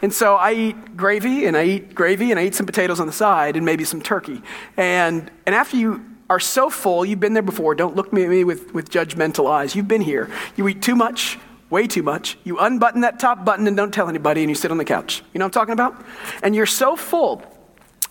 And 0.01 0.13
so 0.13 0.35
I 0.35 0.53
eat 0.53 0.97
gravy 0.97 1.45
and 1.45 1.57
I 1.57 1.63
eat 1.65 1.95
gravy 1.95 2.31
and 2.31 2.39
I 2.39 2.45
eat 2.45 2.55
some 2.55 2.65
potatoes 2.65 2.99
on 2.99 3.07
the 3.07 3.13
side 3.13 3.55
and 3.55 3.65
maybe 3.65 3.83
some 3.83 4.01
turkey. 4.01 4.41
And, 4.77 5.29
and 5.45 5.53
after 5.53 5.77
you 5.77 6.05
are 6.29 6.39
so 6.39 6.69
full, 6.69 7.05
you've 7.05 7.19
been 7.19 7.33
there 7.33 7.43
before, 7.43 7.75
don't 7.75 7.95
look 7.95 8.07
at 8.07 8.13
me 8.13 8.43
with, 8.43 8.73
with 8.73 8.89
judgmental 8.89 9.49
eyes. 9.49 9.75
You've 9.75 9.87
been 9.87 10.01
here. 10.01 10.29
You 10.55 10.67
eat 10.67 10.81
too 10.81 10.95
much, 10.95 11.37
way 11.69 11.87
too 11.87 12.03
much. 12.03 12.37
You 12.43 12.59
unbutton 12.59 13.01
that 13.01 13.19
top 13.19 13.43
button 13.43 13.67
and 13.67 13.75
don't 13.75 13.93
tell 13.93 14.07
anybody 14.07 14.41
and 14.41 14.49
you 14.49 14.55
sit 14.55 14.71
on 14.71 14.77
the 14.77 14.85
couch. 14.85 15.23
You 15.33 15.39
know 15.39 15.45
what 15.45 15.57
I'm 15.57 15.61
talking 15.61 15.73
about? 15.73 16.05
And 16.43 16.55
you're 16.55 16.65
so 16.65 16.95
full 16.95 17.43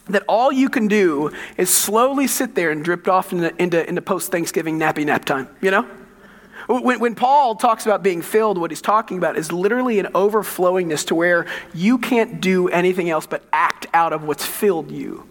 that 0.09 0.25
all 0.28 0.50
you 0.50 0.68
can 0.68 0.88
do 0.88 1.30
is 1.57 1.71
slowly 1.71 2.26
sit 2.26 2.54
there 2.54 2.71
and 2.71 2.85
drift 2.85 3.09
off 3.09 3.33
into, 3.33 3.54
into, 3.62 3.87
into 3.88 4.02
post 4.02 4.33
Thanksgiving 4.33 4.78
nappy 4.78 5.04
nap 5.04 5.25
time, 5.25 5.49
you 5.61 5.71
know? 5.71 5.88
When, 6.69 7.01
when 7.01 7.15
Paul 7.15 7.55
talks 7.55 7.87
about 7.87 8.03
being 8.03 8.21
filled, 8.21 8.59
what 8.59 8.71
he's 8.71 8.83
talking 8.83 9.17
about 9.17 9.39
is 9.39 9.51
literally 9.51 9.99
an 9.99 10.07
overflowingness 10.15 11.07
to 11.07 11.14
where 11.14 11.47
you 11.73 11.97
can't 11.97 12.42
do 12.42 12.69
anything 12.69 13.09
else 13.09 13.27
but 13.27 13.42
act 13.55 13.87
out 13.95 14.12
of 14.12 14.23
what's 14.23 14.45
filled 14.45 14.90
you. 14.90 15.27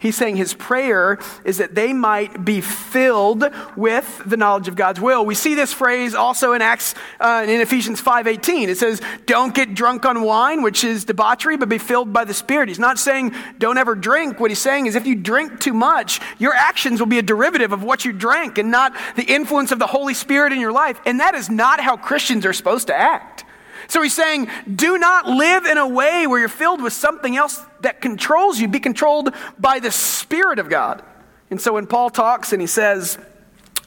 He's 0.00 0.16
saying 0.16 0.36
his 0.36 0.54
prayer 0.54 1.18
is 1.44 1.58
that 1.58 1.74
they 1.74 1.92
might 1.92 2.42
be 2.42 2.62
filled 2.62 3.44
with 3.76 4.22
the 4.24 4.38
knowledge 4.38 4.66
of 4.66 4.74
God's 4.74 4.98
will. 4.98 5.26
We 5.26 5.34
see 5.34 5.54
this 5.54 5.74
phrase 5.74 6.14
also 6.14 6.54
in 6.54 6.62
Acts, 6.62 6.94
uh, 7.20 7.44
in 7.46 7.60
Ephesians 7.60 8.00
5.18. 8.00 8.68
It 8.68 8.78
says, 8.78 9.02
don't 9.26 9.54
get 9.54 9.74
drunk 9.74 10.06
on 10.06 10.22
wine, 10.22 10.62
which 10.62 10.84
is 10.84 11.04
debauchery, 11.04 11.58
but 11.58 11.68
be 11.68 11.76
filled 11.76 12.14
by 12.14 12.24
the 12.24 12.32
Spirit. 12.32 12.68
He's 12.70 12.78
not 12.78 12.98
saying 12.98 13.34
don't 13.58 13.76
ever 13.76 13.94
drink. 13.94 14.40
What 14.40 14.50
he's 14.50 14.58
saying 14.58 14.86
is 14.86 14.96
if 14.96 15.06
you 15.06 15.14
drink 15.14 15.60
too 15.60 15.74
much, 15.74 16.18
your 16.38 16.54
actions 16.54 16.98
will 16.98 17.06
be 17.06 17.18
a 17.18 17.22
derivative 17.22 17.72
of 17.72 17.82
what 17.82 18.02
you 18.06 18.14
drank 18.14 18.56
and 18.56 18.70
not 18.70 18.96
the 19.16 19.24
influence 19.24 19.70
of 19.70 19.78
the 19.78 19.86
Holy 19.86 20.14
Spirit 20.14 20.54
in 20.54 20.60
your 20.60 20.72
life. 20.72 20.98
And 21.04 21.20
that 21.20 21.34
is 21.34 21.50
not 21.50 21.78
how 21.78 21.98
Christians 21.98 22.46
are 22.46 22.54
supposed 22.54 22.86
to 22.86 22.96
act. 22.96 23.44
So 23.90 24.00
he's 24.02 24.14
saying, 24.14 24.48
do 24.72 24.98
not 24.98 25.26
live 25.26 25.66
in 25.66 25.76
a 25.76 25.86
way 25.86 26.28
where 26.28 26.38
you're 26.38 26.48
filled 26.48 26.80
with 26.80 26.92
something 26.92 27.36
else 27.36 27.60
that 27.80 28.00
controls 28.00 28.60
you. 28.60 28.68
Be 28.68 28.78
controlled 28.78 29.34
by 29.58 29.80
the 29.80 29.90
Spirit 29.90 30.60
of 30.60 30.68
God. 30.68 31.02
And 31.50 31.60
so 31.60 31.72
when 31.72 31.88
Paul 31.88 32.08
talks 32.08 32.52
and 32.52 32.60
he 32.60 32.68
says, 32.68 33.18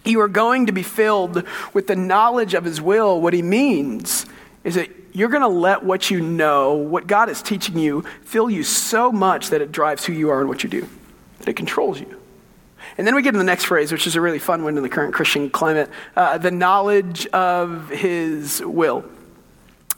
you 0.03 0.19
are 0.19 0.27
going 0.27 0.65
to 0.65 0.73
be 0.73 0.83
filled 0.83 1.43
with 1.73 1.87
the 1.87 1.95
knowledge 1.95 2.53
of 2.53 2.65
his 2.65 2.81
will, 2.81 3.21
what 3.21 3.33
he 3.33 3.41
means 3.41 4.25
is 4.65 4.75
that 4.75 4.89
you're 5.13 5.29
going 5.29 5.41
to 5.41 5.47
let 5.47 5.83
what 5.83 6.11
you 6.11 6.19
know, 6.19 6.73
what 6.73 7.07
God 7.07 7.29
is 7.29 7.41
teaching 7.41 7.77
you, 7.77 8.03
fill 8.23 8.49
you 8.49 8.63
so 8.63 9.09
much 9.09 9.51
that 9.51 9.61
it 9.61 9.71
drives 9.71 10.03
who 10.03 10.11
you 10.11 10.29
are 10.31 10.41
and 10.41 10.49
what 10.49 10.63
you 10.63 10.69
do, 10.69 10.89
that 11.39 11.47
it 11.47 11.55
controls 11.55 12.01
you. 12.01 12.19
And 12.97 13.07
then 13.07 13.15
we 13.15 13.21
get 13.21 13.31
to 13.31 13.37
the 13.37 13.43
next 13.45 13.63
phrase, 13.65 13.89
which 13.93 14.05
is 14.05 14.17
a 14.17 14.21
really 14.21 14.39
fun 14.39 14.65
one 14.65 14.75
in 14.75 14.83
the 14.83 14.89
current 14.89 15.13
Christian 15.13 15.49
climate 15.49 15.89
uh, 16.17 16.37
the 16.37 16.51
knowledge 16.51 17.25
of 17.27 17.87
his 17.87 18.61
will. 18.65 19.05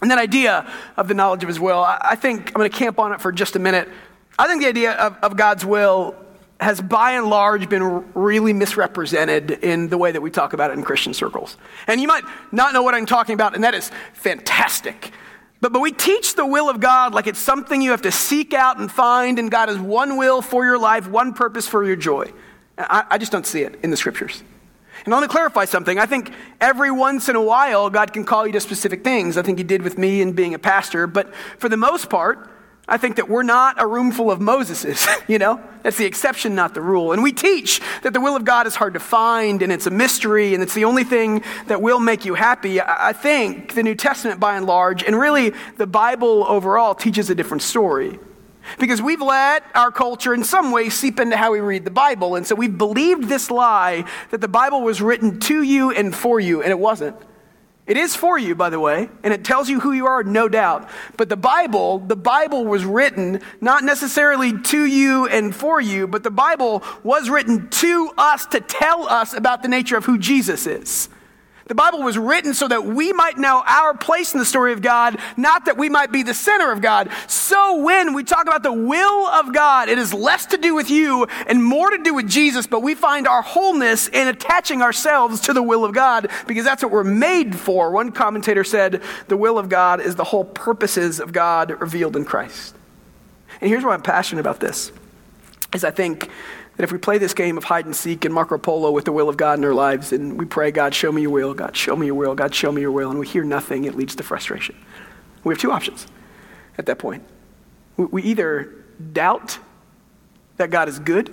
And 0.01 0.11
that 0.11 0.19
idea 0.19 0.71
of 0.97 1.07
the 1.07 1.13
knowledge 1.13 1.43
of 1.43 1.47
his 1.47 1.59
will, 1.59 1.83
I 1.83 2.15
think 2.15 2.47
I'm 2.47 2.53
going 2.53 2.69
to 2.69 2.77
camp 2.77 2.99
on 2.99 3.13
it 3.13 3.21
for 3.21 3.31
just 3.31 3.55
a 3.55 3.59
minute. 3.59 3.89
I 4.37 4.47
think 4.47 4.61
the 4.61 4.67
idea 4.67 4.91
of, 4.93 5.17
of 5.21 5.37
God's 5.37 5.65
will 5.65 6.15
has 6.59 6.81
by 6.81 7.11
and 7.11 7.27
large 7.27 7.67
been 7.69 8.13
really 8.13 8.53
misrepresented 8.53 9.51
in 9.51 9.89
the 9.89 9.97
way 9.97 10.11
that 10.11 10.21
we 10.21 10.31
talk 10.31 10.53
about 10.53 10.71
it 10.71 10.77
in 10.77 10.83
Christian 10.83 11.13
circles. 11.13 11.57
And 11.87 11.99
you 11.99 12.07
might 12.07 12.23
not 12.51 12.73
know 12.73 12.81
what 12.81 12.95
I'm 12.95 13.05
talking 13.05 13.33
about, 13.33 13.55
and 13.55 13.63
that 13.63 13.73
is 13.73 13.91
fantastic. 14.13 15.11
But, 15.59 15.73
but 15.73 15.81
we 15.81 15.91
teach 15.91 16.35
the 16.35 16.45
will 16.45 16.69
of 16.69 16.79
God 16.79 17.13
like 17.13 17.27
it's 17.27 17.39
something 17.39 17.81
you 17.81 17.91
have 17.91 18.03
to 18.03 18.11
seek 18.11 18.53
out 18.53 18.79
and 18.79 18.91
find, 18.91 19.39
and 19.39 19.51
God 19.51 19.69
has 19.69 19.77
one 19.77 20.17
will 20.17 20.41
for 20.41 20.63
your 20.65 20.77
life, 20.77 21.09
one 21.09 21.33
purpose 21.33 21.67
for 21.67 21.83
your 21.83 21.95
joy. 21.95 22.31
I, 22.77 23.05
I 23.11 23.17
just 23.17 23.31
don't 23.31 23.45
see 23.45 23.61
it 23.61 23.79
in 23.83 23.89
the 23.89 23.97
scriptures. 23.97 24.43
And 25.05 25.13
I 25.13 25.17
want 25.17 25.29
to 25.29 25.33
clarify 25.33 25.65
something. 25.65 25.99
I 25.99 26.07
think 26.07 26.31
every 26.59 26.91
once 26.91 27.29
in 27.29 27.35
a 27.35 27.41
while, 27.41 27.89
God 27.91 28.11
can 28.11 28.25
call 28.25 28.47
you 28.47 28.53
to 28.53 28.59
specific 28.59 29.03
things. 29.03 29.37
I 29.37 29.43
think 29.43 29.59
He 29.59 29.63
did 29.63 29.83
with 29.83 29.97
me 29.97 30.21
in 30.21 30.33
being 30.33 30.55
a 30.55 30.59
pastor. 30.59 31.05
But 31.05 31.33
for 31.59 31.69
the 31.69 31.77
most 31.77 32.09
part, 32.09 32.49
I 32.87 32.97
think 32.97 33.15
that 33.15 33.29
we're 33.29 33.43
not 33.43 33.81
a 33.81 33.87
room 33.87 34.11
full 34.11 34.29
of 34.29 34.39
Moseses, 34.39 35.07
you 35.27 35.39
know? 35.39 35.61
That's 35.81 35.97
the 35.97 36.05
exception, 36.05 36.55
not 36.55 36.73
the 36.73 36.81
rule. 36.81 37.13
And 37.13 37.23
we 37.23 37.31
teach 37.31 37.81
that 38.03 38.13
the 38.13 38.21
will 38.21 38.35
of 38.35 38.45
God 38.45 38.67
is 38.67 38.75
hard 38.75 38.93
to 38.93 38.99
find 38.99 39.61
and 39.61 39.71
it's 39.71 39.87
a 39.87 39.91
mystery 39.91 40.53
and 40.53 40.61
it's 40.61 40.73
the 40.73 40.85
only 40.85 41.03
thing 41.03 41.43
that 41.67 41.81
will 41.81 41.99
make 41.99 42.25
you 42.25 42.35
happy. 42.35 42.81
I 42.81 43.13
think 43.13 43.73
the 43.73 43.83
New 43.83 43.95
Testament, 43.95 44.39
by 44.39 44.57
and 44.57 44.65
large, 44.65 45.03
and 45.03 45.17
really 45.17 45.53
the 45.77 45.87
Bible 45.87 46.45
overall, 46.47 46.95
teaches 46.95 47.29
a 47.29 47.35
different 47.35 47.63
story. 47.63 48.19
Because 48.79 49.01
we've 49.01 49.21
let 49.21 49.63
our 49.75 49.91
culture 49.91 50.33
in 50.33 50.43
some 50.43 50.71
way 50.71 50.89
seep 50.89 51.19
into 51.19 51.37
how 51.37 51.51
we 51.51 51.59
read 51.59 51.85
the 51.85 51.91
Bible. 51.91 52.35
And 52.35 52.45
so 52.45 52.55
we've 52.55 52.77
believed 52.77 53.25
this 53.25 53.51
lie 53.51 54.05
that 54.31 54.41
the 54.41 54.47
Bible 54.47 54.81
was 54.81 55.01
written 55.01 55.39
to 55.41 55.61
you 55.61 55.91
and 55.91 56.15
for 56.15 56.39
you, 56.39 56.61
and 56.61 56.71
it 56.71 56.79
wasn't. 56.79 57.15
It 57.87 57.97
is 57.97 58.15
for 58.15 58.39
you, 58.39 58.55
by 58.55 58.71
the 58.71 58.79
way, 58.79 59.09
and 59.23 59.31
it 59.31 59.45
tells 59.45 59.69
you 59.69 59.79
who 59.79 59.91
you 59.91 60.07
are, 60.07 60.23
no 60.23 60.49
doubt. 60.49 60.89
But 61.17 61.29
the 61.29 61.37
Bible, 61.37 61.99
the 61.99 62.15
Bible 62.15 62.65
was 62.65 62.83
written 62.83 63.41
not 63.61 63.83
necessarily 63.83 64.59
to 64.59 64.85
you 64.85 65.27
and 65.27 65.55
for 65.55 65.79
you, 65.79 66.07
but 66.07 66.23
the 66.23 66.31
Bible 66.31 66.81
was 67.03 67.29
written 67.29 67.69
to 67.69 68.11
us 68.17 68.47
to 68.47 68.59
tell 68.59 69.07
us 69.07 69.35
about 69.35 69.61
the 69.61 69.67
nature 69.67 69.97
of 69.97 70.05
who 70.05 70.17
Jesus 70.17 70.65
is. 70.65 71.09
The 71.67 71.73
Bible 71.73 72.03
was 72.03 72.15
written 72.15 72.53
so 72.53 72.67
that 72.67 72.85
we 72.85 73.11
might 73.11 73.39
know 73.39 73.63
our 73.65 73.97
place 73.97 74.33
in 74.33 74.39
the 74.39 74.45
story 74.45 74.71
of 74.71 74.83
God, 74.83 75.17
not 75.35 75.65
that 75.65 75.77
we 75.77 75.89
might 75.89 76.11
be 76.11 76.21
the 76.21 76.33
center 76.33 76.71
of 76.71 76.79
God. 76.79 77.09
So 77.27 77.81
when 77.81 78.13
we 78.13 78.23
talk 78.23 78.43
about 78.43 78.61
the 78.61 78.71
will 78.71 79.25
of 79.27 79.51
God, 79.51 79.89
it 79.89 79.97
is 79.97 80.13
less 80.13 80.45
to 80.47 80.57
do 80.57 80.75
with 80.75 80.91
you 80.91 81.25
and 81.47 81.63
more 81.63 81.89
to 81.89 81.97
do 81.97 82.13
with 82.13 82.29
Jesus, 82.29 82.67
but 82.67 82.81
we 82.81 82.93
find 82.93 83.27
our 83.27 83.41
wholeness 83.41 84.07
in 84.07 84.27
attaching 84.27 84.83
ourselves 84.83 85.41
to 85.41 85.53
the 85.53 85.63
will 85.63 85.83
of 85.83 85.91
God 85.91 86.29
because 86.45 86.65
that's 86.65 86.83
what 86.83 86.91
we're 86.91 87.03
made 87.03 87.55
for. 87.55 87.89
One 87.89 88.11
commentator 88.11 88.63
said, 88.63 89.01
the 89.27 89.37
will 89.37 89.57
of 89.57 89.67
God 89.67 90.01
is 90.01 90.15
the 90.15 90.23
whole 90.23 90.45
purposes 90.45 91.19
of 91.19 91.33
God 91.33 91.71
revealed 91.81 92.15
in 92.15 92.25
Christ. 92.25 92.75
And 93.59 93.71
here's 93.71 93.83
why 93.83 93.95
I'm 93.95 94.03
passionate 94.03 94.41
about 94.41 94.59
this. 94.59 94.91
Is 95.73 95.83
I 95.83 95.91
think 95.91 96.29
that 96.77 96.83
if 96.83 96.91
we 96.91 96.97
play 96.97 97.17
this 97.17 97.33
game 97.33 97.57
of 97.57 97.65
hide 97.65 97.85
and 97.85 97.95
seek 97.95 98.25
and 98.25 98.33
Marco 98.33 98.57
Polo 98.57 98.91
with 98.91 99.05
the 99.05 99.11
will 99.11 99.29
of 99.29 99.37
God 99.37 99.59
in 99.59 99.65
our 99.65 99.73
lives, 99.73 100.11
and 100.11 100.37
we 100.37 100.45
pray, 100.45 100.71
God, 100.71 100.93
show 100.93 101.11
me 101.11 101.21
your 101.21 101.31
will, 101.31 101.53
God, 101.53 101.75
show 101.75 101.95
me 101.95 102.07
your 102.07 102.15
will, 102.15 102.35
God, 102.35 102.53
show 102.53 102.71
me 102.71 102.81
your 102.81 102.91
will, 102.91 103.09
and 103.09 103.19
we 103.19 103.27
hear 103.27 103.43
nothing, 103.43 103.85
it 103.85 103.95
leads 103.95 104.15
to 104.15 104.23
frustration. 104.23 104.75
We 105.43 105.53
have 105.53 105.61
two 105.61 105.71
options 105.71 106.07
at 106.77 106.85
that 106.87 106.99
point. 106.99 107.23
We 107.97 108.23
either 108.23 108.73
doubt 109.13 109.59
that 110.57 110.69
God 110.69 110.89
is 110.89 110.99
good 110.99 111.29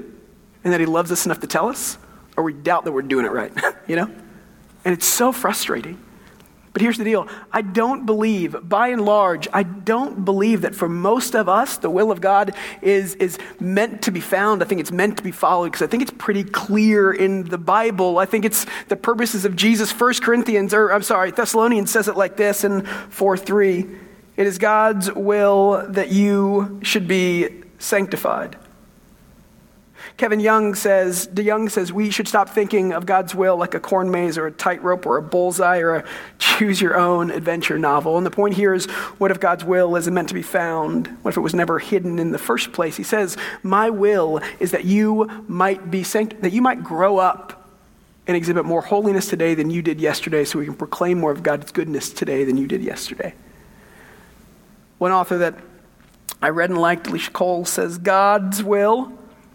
and 0.65 0.73
that 0.73 0.81
he 0.81 0.87
loves 0.87 1.11
us 1.11 1.27
enough 1.27 1.41
to 1.41 1.47
tell 1.47 1.69
us, 1.69 1.99
or 2.37 2.45
we 2.45 2.53
doubt 2.53 2.85
that 2.85 2.93
we're 2.93 3.03
doing 3.03 3.27
it 3.27 3.33
right, 3.33 3.53
you 3.89 3.97
know? 3.97 4.11
And 4.85 4.95
it's 4.95 5.07
so 5.07 5.33
frustrating. 5.33 6.02
But 6.73 6.81
here's 6.81 6.97
the 6.97 7.05
deal 7.05 7.29
I 7.53 7.63
don't 7.63 8.07
believe, 8.07 8.57
by 8.69 8.89
and 8.89 9.05
large, 9.05 9.47
I 9.53 9.63
don't 9.63 10.25
believe 10.25 10.63
that 10.63 10.75
for 10.75 10.89
most 10.89 11.35
of 11.35 11.49
us, 11.49 11.77
the 11.77 11.91
will 11.91 12.11
of 12.11 12.21
God 12.21 12.55
is, 12.81 13.15
is 13.17 13.39
meant 13.61 14.03
to 14.03 14.11
be 14.11 14.21
found. 14.21 14.63
I 14.63 14.67
think 14.67 14.81
it's 14.81 14.93
meant 14.93 15.19
to 15.19 15.23
be 15.23 15.33
followed 15.33 15.67
because 15.67 15.83
I 15.83 15.87
think 15.87 16.03
it's 16.03 16.15
pretty 16.17 16.45
clear 16.45 17.13
in 17.13 17.45
the 17.45 17.59
Bible. 17.59 18.19
I 18.19 18.25
think 18.25 18.45
it's 18.45 18.67
the 18.89 18.97
purposes 18.97 19.45
of 19.45 19.55
Jesus. 19.55 19.93
First 19.93 20.23
Corinthians, 20.23 20.73
or 20.73 20.93
I'm 20.93 21.03
sorry, 21.03 21.31
Thessalonians 21.31 21.91
says 21.91 22.09
it 22.09 22.17
like 22.17 22.37
this 22.37 22.65
in 22.65 22.87
4 22.87 23.37
3. 23.37 23.87
It 24.37 24.47
is 24.47 24.57
God's 24.57 25.13
will 25.13 25.87
that 25.91 26.11
you 26.11 26.81
should 26.83 27.07
be 27.07 27.63
sanctified. 27.79 28.57
Kevin 30.17 30.41
Young 30.41 30.75
says, 30.75 31.27
DeYoung 31.29 31.71
says, 31.71 31.93
we 31.93 32.11
should 32.11 32.29
stop 32.29 32.49
thinking 32.49 32.93
of 32.93 33.07
God's 33.07 33.35
will 33.35 33.57
like 33.57 33.75
a 33.75 33.81
corn 33.81 34.11
maze 34.11 34.39
or 34.39 34.47
a 34.47 34.53
tightrope 34.53 35.07
or 35.07 35.17
a 35.17 35.23
bullseye 35.23 35.79
or 35.79 35.97
a 35.97 36.05
choose 36.39 36.81
your 36.81 36.97
own 36.97 37.31
adventure 37.31 37.79
novel. 37.79 38.17
And 38.17 38.27
the 38.27 38.31
point 38.31 38.55
here 38.55 38.75
is, 38.75 38.87
what 39.19 39.31
if 39.31 39.41
God's 39.41 39.65
will 39.65 39.97
isn't 39.97 40.13
meant 40.13 40.29
to 40.29 40.35
be 40.35 40.43
found? 40.43 41.09
What 41.23 41.31
if 41.31 41.37
it 41.37 41.41
was 41.41 41.55
never 41.55 41.79
hidden 41.79 42.19
in 42.19 42.31
the 42.31 42.39
first 42.39 42.73
place? 42.73 42.97
He 42.97 43.03
says, 43.03 43.37
my 43.63 43.91
will 43.91 44.41
is 44.61 44.71
that 44.71 44.85
you 44.85 45.45
might 45.49 45.91
be 45.91 46.03
sanct- 46.05 46.43
that 46.43 46.53
you 46.53 46.63
might 46.63 46.85
grow 46.85 47.19
up 47.19 47.71
and 48.27 48.37
exhibit 48.37 48.65
more 48.65 48.83
holiness 48.83 49.29
today 49.29 49.55
than 49.55 49.71
you 49.71 49.83
did 49.83 50.01
yesterday 50.01 50.45
so 50.45 50.59
we 50.59 50.65
can 50.65 50.75
proclaim 50.75 51.19
more 51.19 51.33
of 51.33 51.43
God's 51.43 51.73
goodness 51.73 52.11
today 52.11 52.45
than 52.45 52.57
you 52.57 52.69
did 52.69 52.83
yesterday. 52.83 53.35
One 54.99 55.11
author 55.11 55.39
that 55.39 55.57
I 56.41 56.51
read 56.51 56.71
and 56.71 56.81
liked, 56.81 57.09
Alicia 57.09 57.33
Cole, 57.33 57.65
says, 57.65 57.99
God's 57.99 58.63
will 58.63 59.13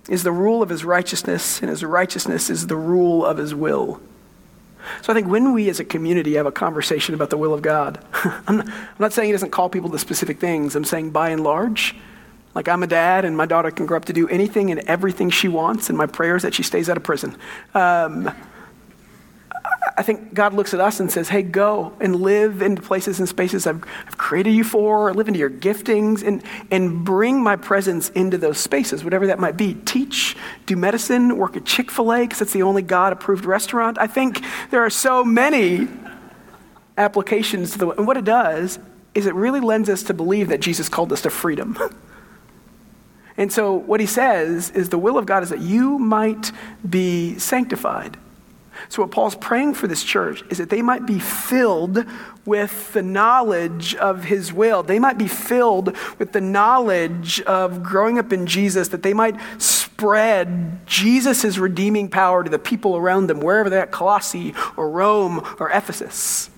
is 0.10 0.24
the 0.24 0.32
rule 0.32 0.62
of 0.62 0.70
his 0.70 0.86
righteousness, 0.86 1.62
and 1.62 1.70
his 1.70 1.84
righteousness 1.84 2.50
is 2.50 2.68
the 2.68 2.76
rule 2.76 3.26
of 3.26 3.38
his 3.38 3.54
will. 3.54 4.02
So 5.02 5.12
I 5.12 5.16
think 5.16 5.28
when 5.28 5.54
we 5.54 5.70
as 5.70 5.80
a 5.80 5.86
community 5.86 6.36
have 6.36 6.46
a 6.46 6.52
conversation 6.52 7.14
about 7.14 7.30
the 7.30 7.38
will 7.38 7.54
of 7.54 7.62
God, 7.62 8.04
I'm, 8.48 8.58
not, 8.58 8.68
I'm 8.68 8.96
not 9.00 9.14
saying 9.14 9.28
he 9.28 9.32
doesn't 9.32 9.52
call 9.52 9.70
people 9.70 9.90
to 9.90 10.00
specific 10.00 10.40
things. 10.40 10.76
I'm 10.76 10.86
saying 10.86 11.12
by 11.12 11.30
and 11.30 11.44
large, 11.44 11.96
like 12.56 12.68
I'm 12.68 12.84
a 12.84 12.88
dad 12.88 13.26
and 13.26 13.36
my 13.36 13.46
daughter 13.46 13.70
can 13.70 13.86
grow 13.86 13.98
up 13.98 14.06
to 14.06 14.14
do 14.14 14.28
anything 14.30 14.72
and 14.72 14.80
everything 14.82 15.30
she 15.30 15.48
wants, 15.48 15.90
and 15.90 15.98
my 15.98 16.06
prayer 16.08 16.36
is 16.36 16.44
that 16.44 16.54
she 16.54 16.64
stays 16.64 16.90
out 16.90 16.98
of 16.98 17.04
prison. 17.04 17.36
Um, 17.74 18.34
I 19.98 20.04
think 20.04 20.36
God 20.36 20.54
looks 20.54 20.76
at 20.76 20.80
us 20.80 21.00
and 21.00 21.12
says, 21.12 21.28
hey, 21.28 21.42
go 21.42 21.92
and 22.00 22.18
live 22.18 22.62
in 22.62 22.76
places 22.76 23.18
and 23.18 23.28
spaces 23.28 23.66
I've, 23.66 23.84
I've, 24.06 24.16
created 24.16 24.52
you 24.52 24.64
for, 24.64 25.12
live 25.12 25.28
into 25.28 25.40
your 25.40 25.50
giftings, 25.50 26.22
and, 26.22 26.44
and 26.70 27.04
bring 27.04 27.42
my 27.42 27.56
presence 27.56 28.10
into 28.10 28.38
those 28.38 28.60
spaces, 28.60 29.04
whatever 29.04 29.26
that 29.26 29.40
might 29.40 29.58
be. 29.58 29.74
Teach, 29.74 30.38
do 30.68 30.76
medicine, 30.76 31.38
work 31.38 31.58
at 31.58 31.66
Chick 31.66 31.90
fil 31.90 32.14
A, 32.14 32.22
because 32.22 32.42
it's 32.44 32.54
the 32.54 32.62
only 32.62 32.84
God 32.84 33.12
approved 33.12 33.44
restaurant. 33.44 33.98
I 33.98 34.06
think 34.06 34.44
there 34.70 34.86
are 34.86 34.90
so 34.92 35.24
many 35.24 35.88
applications 36.96 37.72
to 37.72 37.78
the, 37.80 37.90
and 37.90 38.06
what 38.06 38.18
it 38.18 38.26
does 38.26 38.78
is 39.16 39.26
it 39.26 39.34
really 39.34 39.60
lends 39.60 39.90
us 39.90 40.04
to 40.04 40.14
believe 40.14 40.50
that 40.50 40.60
Jesus 40.60 40.90
called 40.90 41.12
us 41.12 41.24
to 41.24 41.32
freedom. 41.32 41.76
and 43.38 43.52
so 43.52 43.74
what 43.74 44.00
he 44.00 44.06
says 44.06 44.70
is 44.70 44.90
the 44.90 44.98
will 45.00 45.18
of 45.18 45.26
God 45.26 45.42
is 45.42 45.50
that 45.50 45.60
you 45.60 45.98
might 45.98 46.52
be 46.88 47.40
sanctified. 47.40 48.16
So, 48.90 49.02
what 49.02 49.12
Paul's 49.12 49.36
praying 49.36 49.74
for 49.76 49.88
this 49.88 50.04
church 50.04 50.44
is 50.50 50.58
that 50.58 50.70
they 50.70 50.82
might 50.82 51.06
be 51.06 51.20
filled 51.20 52.06
with 52.46 52.94
the 52.94 53.02
knowledge 53.02 53.96
of 53.96 54.24
his 54.24 54.54
will. 54.54 54.84
They 54.84 55.00
might 55.00 55.18
be 55.18 55.28
filled 55.28 55.96
with 56.18 56.32
the 56.32 56.42
knowledge 56.42 57.42
of 57.42 57.84
growing 57.84 58.18
up 58.18 58.32
in 58.32 58.48
Jesus, 58.48 58.88
that 58.90 59.04
they 59.04 59.14
might 59.14 59.36
spread 59.62 60.86
Jesus' 60.86 61.58
redeeming 61.58 62.10
power 62.10 62.44
to 62.44 62.50
the 62.50 62.60
people 62.60 62.96
around 62.96 63.28
them, 63.28 63.40
wherever 63.40 63.70
they're 63.70 63.82
at 63.82 63.92
Colossae 63.92 64.54
or 64.76 64.90
Rome 64.90 65.46
or 65.60 65.70
Ephesus. 65.70 66.50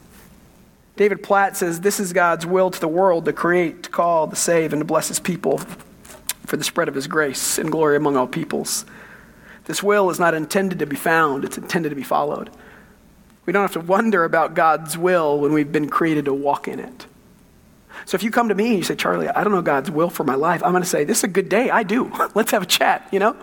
David 0.95 1.23
Platt 1.23 1.55
says, 1.55 1.79
This 1.79 1.99
is 1.99 2.11
God's 2.11 2.45
will 2.45 2.69
to 2.69 2.79
the 2.79 2.87
world 2.87 3.25
to 3.25 3.33
create, 3.33 3.83
to 3.83 3.89
call, 3.89 4.27
to 4.27 4.35
save, 4.35 4.73
and 4.73 4.81
to 4.81 4.85
bless 4.85 5.07
his 5.07 5.19
people 5.19 5.59
for 6.45 6.57
the 6.57 6.63
spread 6.63 6.89
of 6.89 6.95
his 6.95 7.07
grace 7.07 7.57
and 7.57 7.71
glory 7.71 7.95
among 7.95 8.17
all 8.17 8.27
peoples. 8.27 8.85
This 9.69 9.83
will 9.83 10.09
is 10.09 10.19
not 10.19 10.33
intended 10.33 10.79
to 10.79 10.87
be 10.87 10.95
found, 10.95 11.45
it's 11.45 11.59
intended 11.59 11.89
to 11.89 11.95
be 11.95 12.01
followed. 12.01 12.49
We 13.45 13.53
don't 13.53 13.61
have 13.61 13.73
to 13.73 13.79
wonder 13.79 14.23
about 14.23 14.55
God's 14.55 14.97
will 14.97 15.39
when 15.39 15.53
we've 15.53 15.71
been 15.71 15.87
created 15.87 16.25
to 16.25 16.33
walk 16.33 16.67
in 16.67 16.79
it. 16.79 17.05
So 18.05 18.15
if 18.15 18.23
you 18.23 18.31
come 18.31 18.49
to 18.49 18.55
me 18.55 18.69
and 18.69 18.77
you 18.77 18.83
say, 18.83 18.95
Charlie, 18.95 19.29
I 19.29 19.43
don't 19.43 19.53
know 19.53 19.61
God's 19.61 19.91
will 19.91 20.09
for 20.09 20.23
my 20.23 20.33
life, 20.33 20.63
I'm 20.63 20.71
going 20.71 20.81
to 20.81 20.89
say, 20.89 21.03
This 21.03 21.19
is 21.19 21.25
a 21.25 21.27
good 21.27 21.49
day. 21.49 21.69
I 21.69 21.83
do. 21.83 22.11
let's 22.33 22.49
have 22.49 22.63
a 22.63 22.65
chat, 22.65 23.07
you 23.11 23.19
know? 23.19 23.37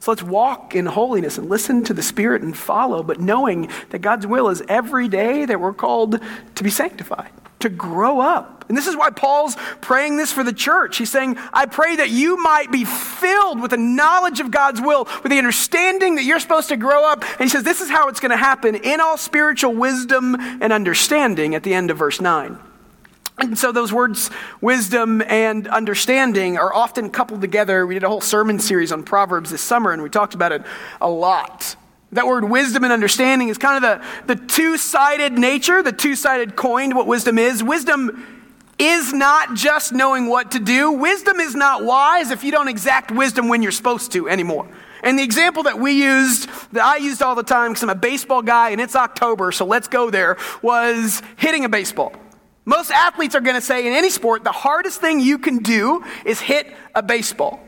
So 0.00 0.10
let's 0.10 0.22
walk 0.22 0.74
in 0.74 0.84
holiness 0.84 1.38
and 1.38 1.48
listen 1.48 1.84
to 1.84 1.94
the 1.94 2.02
Spirit 2.02 2.42
and 2.42 2.54
follow, 2.54 3.02
but 3.02 3.18
knowing 3.18 3.70
that 3.88 4.00
God's 4.00 4.26
will 4.26 4.50
is 4.50 4.62
every 4.68 5.08
day 5.08 5.46
that 5.46 5.58
we're 5.58 5.72
called 5.72 6.20
to 6.54 6.62
be 6.62 6.68
sanctified 6.68 7.32
to 7.60 7.68
grow 7.68 8.20
up. 8.20 8.64
And 8.68 8.76
this 8.78 8.86
is 8.86 8.96
why 8.96 9.10
Paul's 9.10 9.56
praying 9.80 10.16
this 10.16 10.32
for 10.32 10.44
the 10.44 10.52
church. 10.52 10.96
He's 10.96 11.10
saying, 11.10 11.36
I 11.52 11.66
pray 11.66 11.96
that 11.96 12.10
you 12.10 12.40
might 12.40 12.70
be 12.70 12.84
filled 12.84 13.60
with 13.60 13.72
the 13.72 13.76
knowledge 13.76 14.38
of 14.38 14.52
God's 14.52 14.80
will, 14.80 15.08
with 15.24 15.30
the 15.30 15.38
understanding 15.38 16.14
that 16.14 16.24
you're 16.24 16.38
supposed 16.38 16.68
to 16.68 16.76
grow 16.76 17.04
up. 17.04 17.24
And 17.24 17.40
he 17.40 17.48
says, 17.48 17.64
This 17.64 17.80
is 17.80 17.90
how 17.90 18.08
it's 18.08 18.20
going 18.20 18.30
to 18.30 18.36
happen 18.36 18.76
in 18.76 19.00
all 19.00 19.16
spiritual 19.16 19.74
wisdom 19.74 20.36
and 20.38 20.72
understanding 20.72 21.56
at 21.56 21.64
the 21.64 21.74
end 21.74 21.90
of 21.90 21.98
verse 21.98 22.20
9. 22.20 22.58
And 23.40 23.58
so 23.58 23.72
those 23.72 23.92
words, 23.92 24.30
wisdom 24.60 25.22
and 25.22 25.66
understanding, 25.66 26.58
are 26.58 26.72
often 26.72 27.10
coupled 27.10 27.40
together. 27.40 27.86
We 27.86 27.94
did 27.94 28.04
a 28.04 28.08
whole 28.08 28.20
sermon 28.20 28.60
series 28.60 28.92
on 28.92 29.02
Proverbs 29.02 29.50
this 29.50 29.62
summer, 29.62 29.92
and 29.92 30.02
we 30.02 30.10
talked 30.10 30.34
about 30.34 30.52
it 30.52 30.62
a 31.00 31.08
lot. 31.08 31.74
That 32.12 32.26
word 32.26 32.44
wisdom 32.44 32.82
and 32.82 32.92
understanding 32.92 33.48
is 33.48 33.58
kind 33.58 33.84
of 33.84 34.00
the, 34.26 34.34
the 34.34 34.46
two 34.46 34.76
sided 34.76 35.38
nature, 35.38 35.82
the 35.82 35.92
two 35.92 36.16
sided 36.16 36.56
coin, 36.56 36.90
to 36.90 36.96
what 36.96 37.06
wisdom 37.06 37.38
is. 37.38 37.62
Wisdom 37.62 38.26
is 38.80 39.12
not 39.12 39.54
just 39.54 39.92
knowing 39.92 40.26
what 40.26 40.52
to 40.52 40.58
do. 40.58 40.90
Wisdom 40.90 41.38
is 41.38 41.54
not 41.54 41.84
wise 41.84 42.30
if 42.30 42.42
you 42.42 42.50
don't 42.50 42.66
exact 42.66 43.10
wisdom 43.10 43.48
when 43.48 43.62
you're 43.62 43.70
supposed 43.70 44.10
to 44.12 44.28
anymore. 44.28 44.66
And 45.02 45.18
the 45.18 45.22
example 45.22 45.62
that 45.64 45.78
we 45.78 45.92
used, 45.92 46.48
that 46.72 46.84
I 46.84 46.96
used 46.96 47.22
all 47.22 47.34
the 47.34 47.42
time 47.42 47.70
because 47.70 47.82
I'm 47.82 47.90
a 47.90 47.94
baseball 47.94 48.42
guy 48.42 48.70
and 48.70 48.80
it's 48.80 48.96
October, 48.96 49.52
so 49.52 49.64
let's 49.64 49.88
go 49.88 50.10
there, 50.10 50.36
was 50.62 51.22
hitting 51.36 51.64
a 51.64 51.68
baseball. 51.68 52.12
Most 52.64 52.90
athletes 52.90 53.34
are 53.34 53.40
going 53.40 53.54
to 53.54 53.62
say 53.62 53.86
in 53.86 53.92
any 53.92 54.10
sport, 54.10 54.44
the 54.44 54.52
hardest 54.52 55.00
thing 55.00 55.20
you 55.20 55.38
can 55.38 55.58
do 55.58 56.04
is 56.24 56.40
hit 56.40 56.74
a 56.94 57.02
baseball. 57.02 57.60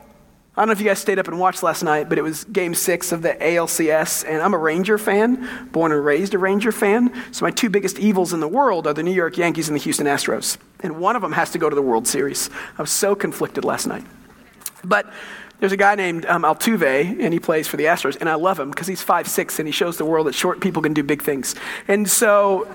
I 0.55 0.61
don't 0.61 0.69
know 0.69 0.73
if 0.73 0.81
you 0.81 0.87
guys 0.87 0.99
stayed 0.99 1.19
up 1.19 1.29
and 1.29 1.39
watched 1.39 1.63
last 1.63 1.83
night, 1.83 2.11
but 2.11 2.19
it 2.19 2.23
was 2.23 2.45
game 2.45 2.75
six 2.75 3.11
of 3.11 3.23
the 3.23 3.33
ALCS, 3.33 4.23
and 4.29 4.43
I'm 4.43 4.53
a 4.53 4.59
Ranger 4.59 4.99
fan, 4.99 5.69
born 5.73 5.93
and 5.93 6.05
raised 6.05 6.35
a 6.35 6.39
Ranger 6.39 6.73
fan. 6.73 7.11
So 7.33 7.47
my 7.47 7.51
two 7.51 7.71
biggest 7.71 7.99
evils 7.99 8.35
in 8.35 8.41
the 8.41 8.49
world 8.49 8.87
are 8.87 8.93
the 8.93 9.03
New 9.03 9.15
York 9.15 9.39
Yankees 9.39 9.71
and 9.71 9.75
the 9.75 9.81
Houston 9.81 10.07
Astros. 10.07 10.59
And 10.81 11.01
one 11.01 11.17
of 11.17 11.23
them 11.23 11.33
has 11.33 11.53
to 11.53 11.59
go 11.59 11.71
to 11.71 11.75
the 11.75 11.81
World 11.81 12.07
Series. 12.07 12.51
I 12.77 12.83
was 12.83 12.91
so 12.91 13.15
conflicted 13.15 13.65
last 13.65 13.87
night. 13.87 14.05
But 14.85 15.11
there's 15.59 15.73
a 15.73 15.77
guy 15.79 15.95
named 15.95 16.27
um, 16.27 16.43
Altuve, 16.43 17.19
and 17.19 17.33
he 17.33 17.41
plays 17.41 17.67
for 17.67 17.79
the 17.79 17.85
Astros, 17.85 18.19
and 18.21 18.29
I 18.29 18.35
love 18.35 18.61
him 18.61 18.69
because 18.71 18.87
he's 18.87 19.01
five 19.01 19.29
six, 19.29 19.59
and 19.59 19.67
he 19.67 19.73
shows 19.73 19.97
the 19.97 20.05
world 20.05 20.27
that 20.27 20.35
short 20.35 20.61
people 20.61 20.83
can 20.83 20.93
do 20.93 21.03
big 21.03 21.23
things. 21.23 21.55
And 21.89 22.11
so 22.11 22.69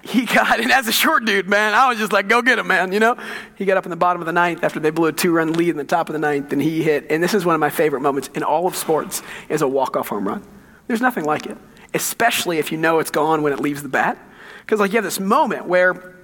he 0.04 0.24
got, 0.24 0.60
and 0.60 0.72
as 0.72 0.88
a 0.88 0.92
short 0.92 1.24
dude, 1.24 1.48
man, 1.48 1.74
I 1.74 1.88
was 1.88 1.98
just 1.98 2.12
like, 2.12 2.28
go 2.28 2.42
get 2.42 2.58
him, 2.58 2.68
man, 2.68 2.92
you 2.92 3.00
know? 3.00 3.16
He 3.56 3.64
got 3.64 3.76
up 3.76 3.84
in 3.84 3.90
the 3.90 3.96
bottom 3.96 4.22
of 4.22 4.26
the 4.26 4.32
ninth 4.32 4.64
after 4.64 4.80
they 4.80 4.90
blew 4.90 5.08
a 5.08 5.12
two 5.12 5.32
run 5.32 5.52
lead 5.52 5.70
in 5.70 5.76
the 5.76 5.84
top 5.84 6.08
of 6.08 6.14
the 6.14 6.18
ninth, 6.18 6.52
and 6.52 6.62
he 6.62 6.82
hit, 6.82 7.06
and 7.10 7.22
this 7.22 7.34
is 7.34 7.44
one 7.44 7.54
of 7.54 7.60
my 7.60 7.70
favorite 7.70 8.00
moments 8.00 8.28
in 8.34 8.42
all 8.42 8.66
of 8.66 8.76
sports, 8.76 9.22
is 9.48 9.62
a 9.62 9.68
walk 9.68 9.96
off 9.96 10.08
home 10.08 10.26
run. 10.26 10.42
There's 10.86 11.00
nothing 11.00 11.24
like 11.24 11.46
it, 11.46 11.56
especially 11.94 12.58
if 12.58 12.72
you 12.72 12.78
know 12.78 12.98
it's 12.98 13.10
gone 13.10 13.42
when 13.42 13.52
it 13.52 13.60
leaves 13.60 13.82
the 13.82 13.88
bat. 13.88 14.18
Because, 14.60 14.80
like, 14.80 14.92
you 14.92 14.96
have 14.96 15.04
this 15.04 15.20
moment 15.20 15.66
where 15.66 16.14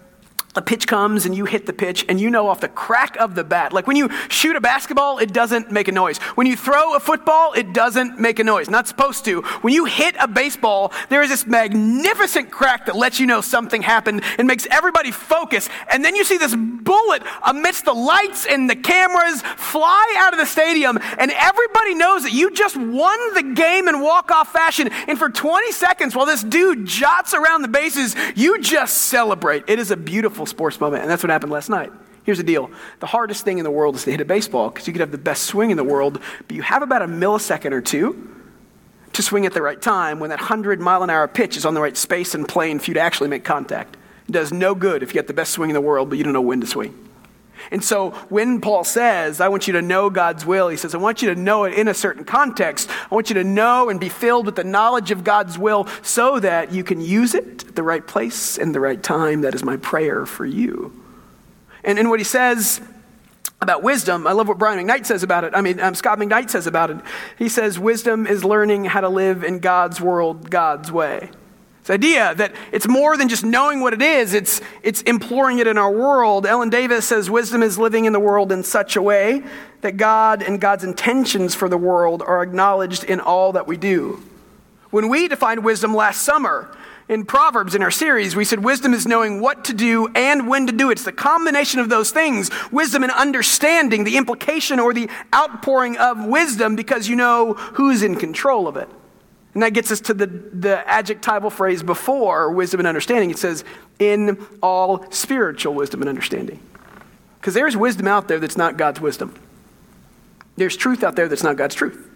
a 0.57 0.63
pitch 0.63 0.87
comes 0.87 1.27
and 1.27 1.35
you 1.35 1.45
hit 1.45 1.67
the 1.67 1.73
pitch 1.73 2.05
and 2.09 2.21
you 2.21 2.31
know 2.31 2.49
off 2.49 2.61
the 2.61 2.69
crack 2.69 3.17
of 3.17 3.35
the 3.35 3.45
bat. 3.45 3.73
Like 3.73 3.87
when 3.87 3.97
you 3.97 4.09
shoot 4.29 4.57
a 4.57 4.61
basketball, 4.61 5.19
it 5.19 5.33
doesn't 5.33 5.71
make 5.71 5.89
a 5.89 5.93
noise. 5.93 6.19
When 6.37 6.47
you 6.47 6.57
throw 6.57 6.95
a 6.95 7.01
football, 7.01 7.53
it 7.53 7.73
doesn't 7.73 8.21
make 8.21 8.39
a 8.39 8.45
noise. 8.45 8.71
Not 8.71 8.89
supposed 8.89 9.25
to. 9.27 9.43
When 9.63 9.75
you 9.75 9.85
hit 9.85 10.17
a 10.19 10.29
baseball, 10.29 10.93
there 11.09 11.23
is 11.23 11.31
this 11.31 11.47
magnificent 11.47 12.51
crack 12.51 12.87
that 12.87 12.97
lets 12.97 13.21
you 13.21 13.27
know 13.27 13.41
something 13.41 13.83
happened 13.83 14.23
and 14.39 14.47
makes 14.47 14.67
everybody 14.71 15.11
focus. 15.11 15.69
And 15.93 16.05
then 16.05 16.17
you 16.17 16.25
see 16.25 16.39
this 16.39 16.55
bullet 16.55 17.23
amidst 17.45 17.85
the 17.85 17.93
lights 17.93 18.47
and 18.47 18.71
the 18.71 18.77
cameras 18.77 19.43
fly 19.43 20.15
out 20.19 20.33
of 20.33 20.39
the 20.39 20.47
stadium 20.47 20.99
and 21.19 21.31
everybody 21.33 21.95
knows 21.95 22.23
that 22.23 22.33
you 22.33 22.51
just 22.53 22.77
won 22.77 23.35
the 23.35 23.53
game 23.55 23.89
in 23.89 24.01
walk-off 24.01 24.53
fashion. 24.53 24.89
And 25.09 25.19
for 25.19 25.29
20 25.29 25.73
seconds 25.73 26.17
while 26.17 26.27
this 26.27 26.43
dude 26.43 26.87
jots 26.87 27.35
around 27.35 27.63
the 27.63 27.69
bases, 27.69 28.15
you 28.35 28.61
just 28.61 28.97
celebrate. 28.97 29.65
It 29.67 29.79
is 29.79 29.91
a 29.91 29.97
beautiful 29.97 30.46
sports 30.49 30.81
moment. 30.81 31.03
And 31.03 31.11
that's 31.11 31.23
what 31.23 31.31
happened 31.31 31.53
last 31.53 31.69
night. 31.69 31.93
Here's 32.25 32.39
the 32.39 32.45
deal 32.45 32.71
the 33.01 33.07
hardest 33.07 33.45
thing 33.45 33.59
in 33.59 33.65
the 33.65 33.71
world 33.71 33.95
is 33.95 34.05
to 34.05 34.11
hit 34.11 34.21
a 34.21 34.25
baseball 34.25 34.71
because 34.71 34.87
you 34.87 34.93
could 34.93 35.01
have 35.01 35.13
the 35.13 35.19
best 35.19 35.45
swing 35.45 35.71
in 35.71 35.77
the 35.77 35.85
world, 35.85 36.21
but 36.47 36.57
you 36.57 36.63
have 36.63 36.83
about 36.83 37.03
a 37.03 37.07
millisecond 37.07 37.73
or 37.73 37.81
two 37.81 38.35
to 39.13 39.23
swing 39.23 39.47
at 39.47 39.55
the 39.55 39.63
right 39.63 39.81
time 39.81 40.21
when 40.21 40.31
that 40.31 40.41
100 40.41 40.81
mile 40.81 41.03
an 41.03 41.09
hour 41.09 41.27
pitch 41.29 41.57
is 41.57 41.65
on 41.65 41.75
the 41.75 41.81
right 41.81 41.97
space 41.97 42.35
and 42.35 42.47
plane 42.47 42.79
for 42.79 42.91
you 42.91 42.95
to 42.95 43.01
actually 43.01 43.29
make 43.29 43.45
contact. 43.45 43.97
It 44.29 44.33
does 44.33 44.53
no 44.53 44.75
good 44.75 45.03
if 45.03 45.11
you 45.11 45.15
get 45.15 45.29
the 45.29 45.35
best 45.35 45.53
swing 45.53 45.71
in 45.71 45.75
the 45.75 45.81
world, 45.81 46.09
but 46.09 46.19
you 46.19 46.25
don't 46.25 46.33
know 46.33 46.41
when 46.41 46.61
to 46.61 46.67
swing. 46.67 46.95
And 47.71 47.83
so 47.83 48.11
when 48.29 48.61
Paul 48.61 48.85
says, 48.85 49.41
I 49.41 49.49
want 49.49 49.67
you 49.67 49.73
to 49.75 49.83
know 49.83 50.11
God's 50.11 50.47
will, 50.47 50.69
he 50.69 50.77
says, 50.77 50.95
I 50.95 50.99
want 50.99 51.23
you 51.23 51.35
to 51.35 51.41
know 51.41 51.65
it 51.65 51.75
in 51.75 51.89
a 51.89 51.95
certain 51.95 52.25
context. 52.25 52.89
I 53.11 53.15
want 53.15 53.31
you 53.31 53.35
to 53.35 53.45
know 53.45 53.89
and 53.89 53.99
be 53.99 54.09
filled 54.09 54.47
with 54.47 54.57
the 54.57 54.65
knowledge 54.65 55.11
of 55.11 55.25
God's 55.25 55.59
will 55.59 55.87
so 56.03 56.39
that 56.41 56.73
you 56.73 56.85
can 56.85 57.01
use 57.01 57.35
it 57.35 57.65
at 57.69 57.75
the 57.75 57.83
right 57.83 58.07
place 58.07 58.59
and 58.59 58.75
the 58.75 58.81
right 58.81 59.03
time. 59.03 59.41
That 59.41 59.55
is 59.55 59.65
my 59.65 59.77
prayer 59.77 60.27
for 60.27 60.47
you. 60.47 60.93
And, 61.85 61.99
and 61.99 62.11
what 62.11 62.21
he 62.21 62.25
says 62.25 62.81
about 63.61 63.83
wisdom, 63.83 64.27
I 64.27 64.33
love 64.33 64.49
what 64.49 64.59
Brian 64.59 64.85
McKnight 64.85 65.07
says 65.07 65.23
about 65.23 65.45
it. 65.45 65.53
I 65.55 65.61
mean, 65.61 65.81
um, 65.81 65.95
Scot 65.95 66.19
McKnight 66.19 66.51
says 66.51 66.67
about 66.67 66.91
it. 66.91 66.99
He 67.39 67.49
says, 67.49 67.79
Wisdom 67.79 68.27
is 68.27 68.45
learning 68.45 68.85
how 68.85 69.01
to 69.01 69.09
live 69.09 69.45
in 69.45 69.61
God's 69.61 70.01
world, 70.01 70.51
God's 70.51 70.93
way. 70.93 71.31
This 71.87 71.95
idea 71.95 72.35
that 72.35 72.53
it's 72.73 72.89
more 72.89 73.17
than 73.17 73.29
just 73.29 73.45
knowing 73.45 73.79
what 73.79 73.93
it 73.93 74.03
is, 74.03 74.35
it's, 74.35 74.61
it's 74.83 75.03
imploring 75.03 75.61
it 75.61 75.69
in 75.69 75.79
our 75.79 75.91
world. 75.91 76.45
Ellen 76.45 76.69
Davis 76.69 77.07
says 77.07 77.31
wisdom 77.31 77.63
is 77.63 77.79
living 77.79 78.07
in 78.07 78.13
the 78.13 78.19
world 78.19 78.51
in 78.51 78.65
such 78.65 78.97
a 78.97 79.03
way 79.03 79.45
that 79.83 79.97
God 79.97 80.43
and 80.43 80.61
God's 80.61 80.83
intentions 80.83 81.55
for 81.55 81.69
the 81.69 81.79
world 81.79 82.23
are 82.23 82.43
acknowledged 82.43 83.05
in 83.05 83.21
all 83.21 83.53
that 83.53 83.69
we 83.69 83.77
do. 83.77 84.21
When 84.91 85.09
we 85.09 85.29
defined 85.29 85.63
wisdom 85.63 85.95
last 85.95 86.23
summer, 86.23 86.77
in 87.09 87.25
Proverbs 87.25 87.77
in 87.77 87.85
our 87.85 87.93
series, 87.93 88.35
we 88.35 88.45
said 88.45 88.65
wisdom 88.65 88.93
is 88.93 89.07
knowing 89.07 89.41
what 89.41 89.67
to 89.67 89.73
do 89.73 90.09
and 90.17 90.49
when 90.49 90.67
to 90.67 90.73
do 90.73 90.89
it. 90.89 90.95
It's 90.95 91.05
the 91.05 91.13
combination 91.13 91.79
of 91.79 91.89
those 91.89 92.11
things, 92.11 92.51
wisdom 92.73 93.05
and 93.05 93.13
understanding, 93.13 94.03
the 94.03 94.17
implication 94.17 94.81
or 94.81 94.93
the 94.93 95.09
outpouring 95.33 95.97
of 95.99 96.25
wisdom 96.25 96.75
because 96.75 97.09
you 97.09 97.15
know 97.15 97.53
who's 97.53 98.03
in 98.03 98.17
control 98.17 98.67
of 98.67 98.77
it. 98.77 98.89
And 99.57 99.63
that 99.63 99.73
gets 99.73 99.91
us 99.91 100.01
to 100.03 100.13
the, 100.13 100.27
the 100.27 100.87
adjectival 100.87 101.49
phrase 101.49 101.83
before 101.83 102.51
wisdom 102.51 102.79
and 102.79 102.87
understanding. 102.87 103.31
It 103.31 103.39
says, 103.39 103.65
in 103.99 104.47
all 104.63 105.11
spiritual 105.11 105.73
wisdom 105.73 106.03
and 106.03 106.11
understanding. 106.11 106.61
Because 107.41 107.55
there's 107.55 107.75
wisdom 107.75 108.07
out 108.07 108.29
there 108.29 108.39
that's 108.39 108.59
not 108.59 108.77
God's 108.77 109.01
wisdom. 109.01 109.35
There's 110.59 110.77
truth 110.77 111.03
out 111.03 111.17
there 111.17 111.27
that's 111.27 111.43
not 111.43 111.57
God's 111.57 111.75
truth. 111.75 112.07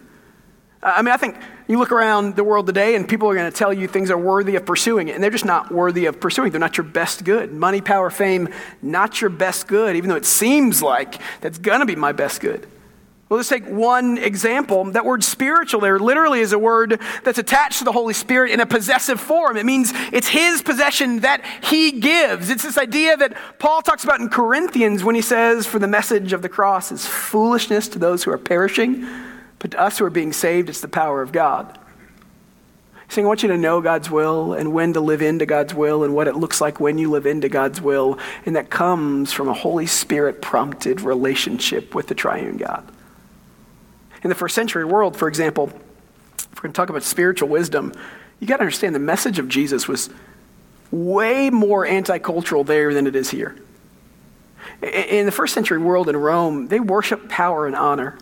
I 0.83 1.01
mean, 1.01 1.11
I 1.11 1.17
think 1.17 1.35
you 1.67 1.79
look 1.79 1.91
around 1.91 2.35
the 2.35 2.43
world 2.43 2.67
today 2.67 2.93
and 2.93 3.09
people 3.09 3.27
are 3.27 3.33
going 3.33 3.51
to 3.51 3.57
tell 3.57 3.73
you 3.73 3.87
things 3.87 4.11
are 4.11 4.19
worthy 4.19 4.55
of 4.55 4.63
pursuing 4.63 5.07
it, 5.07 5.15
and 5.15 5.23
they're 5.23 5.31
just 5.31 5.43
not 5.43 5.71
worthy 5.71 6.05
of 6.05 6.19
pursuing. 6.19 6.51
They're 6.51 6.59
not 6.59 6.77
your 6.77 6.85
best 6.85 7.23
good. 7.23 7.51
Money, 7.51 7.81
power, 7.81 8.11
fame, 8.11 8.49
not 8.83 9.19
your 9.19 9.31
best 9.31 9.67
good, 9.67 9.95
even 9.95 10.11
though 10.11 10.15
it 10.15 10.27
seems 10.27 10.83
like 10.83 11.19
that's 11.41 11.57
going 11.57 11.79
to 11.79 11.87
be 11.87 11.95
my 11.95 12.11
best 12.11 12.39
good. 12.39 12.67
Well, 13.31 13.37
let's 13.37 13.47
take 13.47 13.65
one 13.65 14.17
example. 14.17 14.83
That 14.91 15.05
word 15.05 15.23
spiritual 15.23 15.79
there 15.79 15.97
literally 15.97 16.41
is 16.41 16.51
a 16.51 16.59
word 16.59 16.99
that's 17.23 17.39
attached 17.39 17.77
to 17.77 17.85
the 17.85 17.93
Holy 17.93 18.13
Spirit 18.13 18.51
in 18.51 18.59
a 18.59 18.65
possessive 18.65 19.21
form. 19.21 19.55
It 19.55 19.65
means 19.65 19.93
it's 20.11 20.27
His 20.27 20.61
possession 20.61 21.21
that 21.21 21.41
He 21.63 21.93
gives. 21.93 22.49
It's 22.49 22.63
this 22.63 22.77
idea 22.77 23.15
that 23.15 23.37
Paul 23.57 23.83
talks 23.83 24.03
about 24.03 24.19
in 24.19 24.27
Corinthians 24.27 25.05
when 25.05 25.15
he 25.15 25.21
says, 25.21 25.65
For 25.65 25.79
the 25.79 25.87
message 25.87 26.33
of 26.33 26.41
the 26.41 26.49
cross 26.49 26.91
is 26.91 27.07
foolishness 27.07 27.87
to 27.87 27.99
those 27.99 28.21
who 28.21 28.31
are 28.31 28.37
perishing, 28.37 29.07
but 29.59 29.71
to 29.71 29.79
us 29.79 29.99
who 29.99 30.03
are 30.03 30.09
being 30.09 30.33
saved, 30.33 30.67
it's 30.67 30.81
the 30.81 30.89
power 30.89 31.21
of 31.21 31.31
God. 31.31 31.79
He's 33.05 33.15
saying, 33.15 33.25
I 33.25 33.29
want 33.29 33.43
you 33.43 33.49
to 33.49 33.57
know 33.57 33.79
God's 33.79 34.11
will 34.11 34.51
and 34.51 34.73
when 34.73 34.91
to 34.91 34.99
live 34.99 35.21
into 35.21 35.45
God's 35.45 35.73
will 35.73 36.03
and 36.03 36.13
what 36.13 36.27
it 36.27 36.35
looks 36.35 36.59
like 36.59 36.81
when 36.81 36.97
you 36.97 37.09
live 37.09 37.25
into 37.25 37.47
God's 37.47 37.79
will. 37.79 38.19
And 38.45 38.57
that 38.57 38.69
comes 38.69 39.31
from 39.31 39.47
a 39.47 39.53
Holy 39.53 39.85
Spirit 39.85 40.41
prompted 40.41 40.99
relationship 40.99 41.95
with 41.95 42.07
the 42.07 42.15
triune 42.15 42.57
God. 42.57 42.85
In 44.23 44.29
the 44.29 44.35
first 44.35 44.55
century 44.55 44.85
world, 44.85 45.17
for 45.17 45.27
example, 45.27 45.71
if 46.37 46.55
we're 46.55 46.63
going 46.63 46.73
to 46.73 46.77
talk 46.77 46.89
about 46.89 47.03
spiritual 47.03 47.49
wisdom, 47.49 47.93
you 48.39 48.47
got 48.47 48.57
to 48.57 48.63
understand 48.63 48.93
the 48.93 48.99
message 48.99 49.39
of 49.39 49.47
Jesus 49.47 49.87
was 49.87 50.09
way 50.91 51.49
more 51.49 51.85
anti 51.85 52.19
cultural 52.19 52.63
there 52.63 52.93
than 52.93 53.07
it 53.07 53.15
is 53.15 53.31
here. 53.31 53.55
In 54.81 55.25
the 55.25 55.31
first 55.31 55.53
century 55.53 55.77
world 55.77 56.09
in 56.09 56.17
Rome, 56.17 56.67
they 56.67 56.79
worshiped 56.79 57.29
power 57.29 57.67
and 57.67 57.75
honor. 57.75 58.17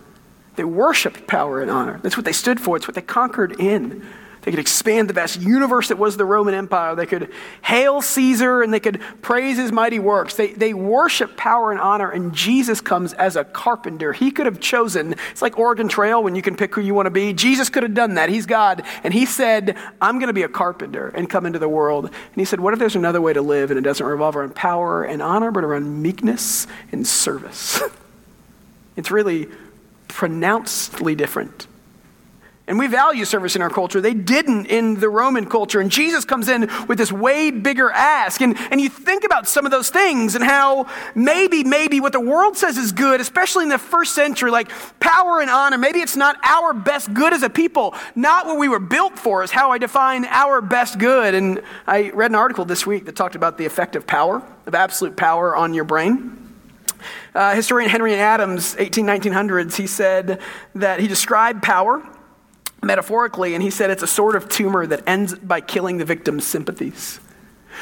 They 0.55 0.63
worshiped 0.63 1.25
power 1.27 1.61
and 1.61 1.71
honor. 1.71 1.99
That's 2.03 2.17
what 2.17 2.25
they 2.25 2.33
stood 2.33 2.59
for, 2.59 2.77
it's 2.77 2.87
what 2.87 2.95
they 2.95 3.01
conquered 3.01 3.59
in. 3.59 4.05
They 4.41 4.51
could 4.51 4.59
expand 4.59 5.09
the 5.09 5.13
vast 5.13 5.41
universe 5.41 5.89
that 5.89 5.97
was 5.97 6.15
the 6.15 6.25
Roman 6.25 6.53
Empire. 6.53 6.95
They 6.95 7.05
could 7.05 7.31
hail 7.61 8.01
Caesar 8.01 8.61
and 8.61 8.73
they 8.73 8.79
could 8.79 9.01
praise 9.21 9.57
his 9.57 9.71
mighty 9.71 9.99
works. 9.99 10.35
They, 10.35 10.53
they 10.53 10.73
worship 10.73 11.35
power 11.35 11.71
and 11.71 11.81
honor, 11.81 12.09
and 12.09 12.33
Jesus 12.33 12.79
comes 12.79 13.13
as 13.13 13.35
a 13.35 13.43
carpenter. 13.43 14.13
He 14.13 14.31
could 14.31 14.45
have 14.45 14.59
chosen, 14.59 15.15
it's 15.31 15.41
like 15.41 15.57
Oregon 15.59 15.89
Trail 15.89 16.23
when 16.23 16.35
you 16.35 16.41
can 16.41 16.55
pick 16.55 16.73
who 16.73 16.81
you 16.81 16.93
want 16.93 17.07
to 17.07 17.11
be. 17.11 17.33
Jesus 17.33 17.69
could 17.69 17.83
have 17.83 17.93
done 17.93 18.15
that. 18.15 18.29
He's 18.29 18.45
God. 18.45 18.83
And 19.03 19.13
he 19.13 19.25
said, 19.25 19.77
I'm 20.01 20.19
going 20.19 20.27
to 20.27 20.33
be 20.33 20.43
a 20.43 20.49
carpenter 20.49 21.09
and 21.09 21.29
come 21.29 21.45
into 21.45 21.59
the 21.59 21.69
world. 21.69 22.05
And 22.05 22.35
he 22.35 22.45
said, 22.45 22.59
What 22.59 22.73
if 22.73 22.79
there's 22.79 22.95
another 22.95 23.21
way 23.21 23.33
to 23.33 23.41
live 23.41 23.71
and 23.71 23.77
it 23.77 23.83
doesn't 23.83 24.05
revolve 24.05 24.35
around 24.35 24.55
power 24.55 25.03
and 25.03 25.21
honor, 25.21 25.51
but 25.51 25.63
around 25.63 26.01
meekness 26.01 26.65
and 26.91 27.05
service? 27.05 27.81
it's 28.95 29.11
really 29.11 29.47
pronouncedly 30.07 31.15
different. 31.15 31.67
And 32.69 32.77
we 32.77 32.85
value 32.85 33.25
service 33.25 33.55
in 33.55 33.63
our 33.63 33.69
culture. 33.71 33.99
They 33.99 34.13
didn't 34.13 34.67
in 34.67 34.99
the 34.99 35.09
Roman 35.09 35.49
culture. 35.49 35.81
And 35.81 35.89
Jesus 35.89 36.23
comes 36.23 36.47
in 36.47 36.69
with 36.87 36.99
this 36.99 37.11
way 37.11 37.49
bigger 37.49 37.89
ask. 37.89 38.41
And, 38.41 38.55
and 38.69 38.79
you 38.79 38.89
think 38.89 39.23
about 39.23 39.47
some 39.47 39.65
of 39.65 39.71
those 39.71 39.89
things 39.89 40.35
and 40.35 40.43
how 40.43 40.85
maybe, 41.15 41.63
maybe 41.63 41.99
what 41.99 42.13
the 42.13 42.19
world 42.19 42.57
says 42.57 42.77
is 42.77 42.91
good, 42.91 43.21
especially 43.21 43.63
in 43.63 43.69
the 43.69 43.79
first 43.79 44.13
century, 44.13 44.51
like 44.51 44.69
power 44.99 45.41
and 45.41 45.49
honor, 45.49 45.79
maybe 45.79 45.97
it's 45.99 46.15
not 46.15 46.37
our 46.43 46.75
best 46.75 47.11
good 47.11 47.33
as 47.33 47.41
a 47.41 47.49
people. 47.49 47.95
Not 48.13 48.45
what 48.45 48.59
we 48.59 48.69
were 48.69 48.79
built 48.79 49.17
for 49.17 49.41
is 49.41 49.49
how 49.49 49.71
I 49.71 49.79
define 49.79 50.25
our 50.25 50.61
best 50.61 50.99
good. 50.99 51.33
And 51.33 51.63
I 51.87 52.11
read 52.11 52.29
an 52.29 52.35
article 52.35 52.65
this 52.65 52.85
week 52.85 53.05
that 53.05 53.15
talked 53.15 53.33
about 53.33 53.57
the 53.57 53.65
effect 53.65 53.95
of 53.95 54.05
power, 54.05 54.43
of 54.67 54.75
absolute 54.75 55.17
power 55.17 55.55
on 55.55 55.73
your 55.73 55.85
brain. 55.85 56.37
Uh, 57.33 57.55
historian 57.55 57.89
Henry 57.89 58.13
Adams, 58.13 58.75
18, 58.77 59.07
1900s, 59.07 59.75
he 59.75 59.87
said 59.87 60.39
that 60.75 60.99
he 60.99 61.07
described 61.07 61.63
power 61.63 62.07
metaphorically, 62.83 63.53
and 63.53 63.63
he 63.63 63.69
said 63.69 63.89
it's 63.89 64.03
a 64.03 64.07
sort 64.07 64.35
of 64.35 64.49
tumor 64.49 64.85
that 64.87 65.07
ends 65.07 65.35
by 65.35 65.61
killing 65.61 65.97
the 65.97 66.05
victim's 66.05 66.45
sympathies. 66.45 67.19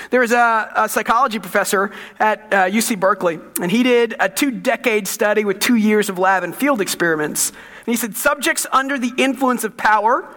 There 0.09 0.21
was 0.21 0.31
a, 0.31 0.71
a 0.75 0.89
psychology 0.89 1.39
professor 1.39 1.91
at 2.19 2.53
uh, 2.53 2.69
UC 2.69 2.99
Berkeley, 2.99 3.39
and 3.61 3.71
he 3.71 3.83
did 3.83 4.15
a 4.19 4.29
two 4.29 4.51
decade 4.51 5.07
study 5.07 5.45
with 5.45 5.59
two 5.59 5.75
years 5.75 6.09
of 6.09 6.19
lab 6.19 6.43
and 6.43 6.55
field 6.55 6.81
experiments. 6.81 7.49
And 7.49 7.87
he 7.87 7.95
said 7.95 8.15
subjects 8.15 8.67
under 8.71 8.97
the 8.99 9.13
influence 9.17 9.63
of 9.63 9.77
power 9.77 10.27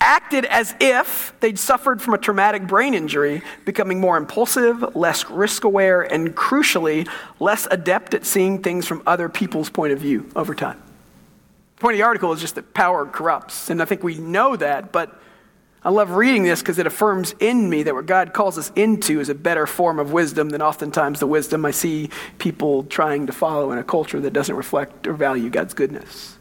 acted 0.00 0.44
as 0.46 0.74
if 0.80 1.32
they'd 1.38 1.58
suffered 1.58 2.02
from 2.02 2.12
a 2.12 2.18
traumatic 2.18 2.66
brain 2.66 2.92
injury, 2.92 3.40
becoming 3.64 4.00
more 4.00 4.16
impulsive, 4.16 4.96
less 4.96 5.30
risk 5.30 5.62
aware, 5.62 6.02
and 6.02 6.34
crucially, 6.34 7.08
less 7.38 7.68
adept 7.70 8.12
at 8.12 8.26
seeing 8.26 8.60
things 8.60 8.84
from 8.86 9.00
other 9.06 9.28
people's 9.28 9.70
point 9.70 9.92
of 9.92 10.00
view 10.00 10.28
over 10.34 10.54
time 10.54 10.82
point 11.82 11.94
of 11.94 11.98
the 11.98 12.04
article 12.04 12.32
is 12.32 12.40
just 12.40 12.54
that 12.54 12.72
power 12.72 13.04
corrupts. 13.06 13.68
And 13.68 13.82
I 13.82 13.84
think 13.84 14.02
we 14.02 14.16
know 14.16 14.56
that, 14.56 14.92
but 14.92 15.20
I 15.84 15.90
love 15.90 16.12
reading 16.12 16.44
this 16.44 16.60
because 16.60 16.78
it 16.78 16.86
affirms 16.86 17.34
in 17.40 17.68
me 17.68 17.82
that 17.82 17.94
what 17.94 18.06
God 18.06 18.32
calls 18.32 18.56
us 18.56 18.70
into 18.76 19.18
is 19.18 19.28
a 19.28 19.34
better 19.34 19.66
form 19.66 19.98
of 19.98 20.12
wisdom 20.12 20.50
than 20.50 20.62
oftentimes 20.62 21.18
the 21.18 21.26
wisdom 21.26 21.64
I 21.64 21.72
see 21.72 22.08
people 22.38 22.84
trying 22.84 23.26
to 23.26 23.32
follow 23.32 23.72
in 23.72 23.78
a 23.78 23.84
culture 23.84 24.20
that 24.20 24.32
doesn't 24.32 24.54
reflect 24.54 25.08
or 25.08 25.12
value 25.12 25.50
God's 25.50 25.74
goodness. 25.74 26.38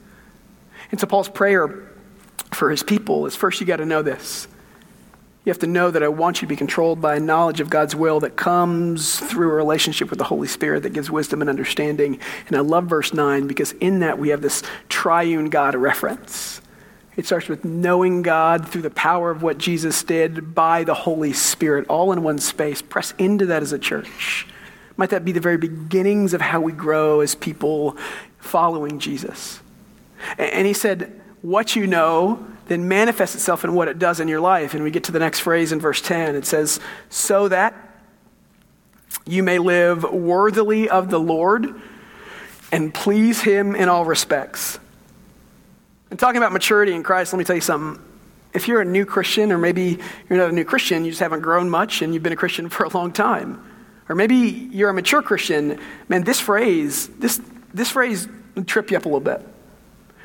And 0.92 1.00
so 1.00 1.08
Paul's 1.08 1.30
prayer 1.30 1.90
for 2.54 2.70
his 2.70 2.84
people 2.84 3.26
is 3.26 3.36
first, 3.36 3.60
you 3.60 3.66
got 3.66 3.78
to 3.78 3.86
know 3.86 4.04
this 4.04 4.48
you 5.44 5.50
have 5.50 5.60
to 5.60 5.68
know 5.68 5.90
that 5.90 6.04
I 6.04 6.08
want 6.08 6.38
you 6.38 6.46
to 6.46 6.50
be 6.50 6.56
controlled 6.56 7.02
by 7.02 7.16
a 7.16 7.20
knowledge 7.20 7.62
of 7.62 7.70
God's 7.70 7.96
will 7.96 8.20
that 8.20 8.36
comes 8.36 9.20
through 9.20 9.50
a 9.50 9.56
relationship 9.56 10.12
with 10.12 10.20
the 10.20 10.26
Holy 10.26 10.48
Spirit 10.48 10.84
that 10.84 10.94
gives 10.94 11.10
wisdom 11.10 11.42
and 11.42 11.50
understanding. 11.50 12.20
And 12.48 12.56
I 12.56 12.60
love 12.60 12.86
verse 12.86 13.12
9 13.12 13.48
because 13.48 13.72
in 13.74 14.02
that 14.02 14.20
we 14.20 14.30
have 14.30 14.42
this 14.42 14.62
triune 14.88 15.50
God 15.50 15.74
reference. 15.74 16.62
It 17.18 17.26
starts 17.26 17.50
with 17.50 17.66
knowing 17.66 18.22
God 18.22 18.68
through 18.68 18.84
the 18.84 18.92
power 18.92 19.32
of 19.32 19.42
what 19.42 19.58
Jesus 19.58 20.04
did 20.04 20.54
by 20.54 20.84
the 20.84 20.94
Holy 20.94 21.34
Spirit, 21.34 21.88
all 21.88 22.12
in 22.12 22.22
one 22.22 22.38
space. 22.38 22.82
Press 22.84 23.16
into 23.18 23.48
that 23.48 23.64
as 23.64 23.74
a 23.74 23.80
church. 23.80 24.46
Might 24.96 25.10
that 25.10 25.26
be 25.26 25.32
the 25.32 25.40
very 25.40 25.58
beginnings 25.58 26.36
of 26.36 26.42
how 26.42 26.62
we 26.62 26.72
grow 26.72 27.22
as 27.22 27.34
people 27.34 27.98
following 28.38 29.00
Jesus? 29.00 29.60
And 30.38 30.68
he 30.68 30.74
said, 30.74 31.20
What 31.42 31.76
you 31.76 31.88
know 31.88 32.46
then 32.72 32.88
manifests 32.88 33.36
itself 33.36 33.66
in 33.66 33.74
what 33.74 33.90
it 33.90 34.00
does 34.00 34.22
in 34.22 34.30
your 34.30 34.40
life. 34.40 34.74
And 34.74 34.82
we 34.82 34.92
get 34.92 35.04
to 35.06 35.12
the 35.12 35.20
next 35.20 35.42
phrase 35.42 35.74
in 35.74 35.82
verse 35.82 36.02
10. 36.02 36.36
It 36.36 36.46
says, 36.46 36.80
So 37.10 37.50
that 37.50 37.76
you 39.26 39.44
may 39.44 39.60
live 39.60 40.04
worthily 40.04 40.90
of 40.90 41.10
the 41.10 41.20
Lord 41.20 41.82
and 42.72 42.94
please 42.94 43.42
him 43.42 43.76
in 43.76 43.90
all 43.90 44.06
respects. 44.06 44.80
And 46.10 46.18
talking 46.18 46.38
about 46.38 46.54
maturity 46.54 46.94
in 46.94 47.04
Christ, 47.04 47.34
let 47.34 47.40
me 47.40 47.44
tell 47.44 47.58
you 47.58 47.62
something. 47.62 48.02
If 48.54 48.70
you're 48.70 48.80
a 48.80 48.86
new 48.86 49.06
Christian, 49.06 49.52
or 49.52 49.58
maybe 49.58 50.00
you're 50.30 50.40
not 50.40 50.50
a 50.50 50.54
new 50.54 50.64
Christian, 50.64 51.04
you 51.04 51.12
just 51.12 51.20
haven't 51.20 51.42
grown 51.42 51.70
much 51.70 52.02
and 52.02 52.14
you've 52.14 52.24
been 52.24 52.32
a 52.32 52.38
Christian 52.38 52.70
for 52.70 52.86
a 52.86 52.90
long 52.90 53.12
time, 53.12 53.62
or 54.08 54.16
maybe 54.16 54.36
you're 54.36 54.90
a 54.90 54.94
mature 54.94 55.22
Christian, 55.22 55.78
man, 56.08 56.24
this 56.24 56.40
phrase, 56.40 57.08
this, 57.20 57.42
this 57.74 57.92
phrase 57.92 58.30
trip 58.66 58.92
you 58.92 58.98
up 58.98 59.04
a 59.04 59.10
little 59.10 59.20
bit. 59.20 59.46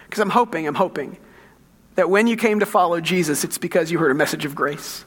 Because 0.04 0.20
I'm 0.20 0.30
hoping, 0.30 0.68
I'm 0.68 0.76
hoping 0.76 1.18
that 1.96 2.08
when 2.08 2.26
you 2.26 2.36
came 2.36 2.60
to 2.60 2.66
follow 2.66 3.00
Jesus, 3.00 3.42
it's 3.42 3.58
because 3.58 3.90
you 3.90 3.98
heard 3.98 4.10
a 4.10 4.14
message 4.14 4.44
of 4.44 4.54
grace. 4.54 5.04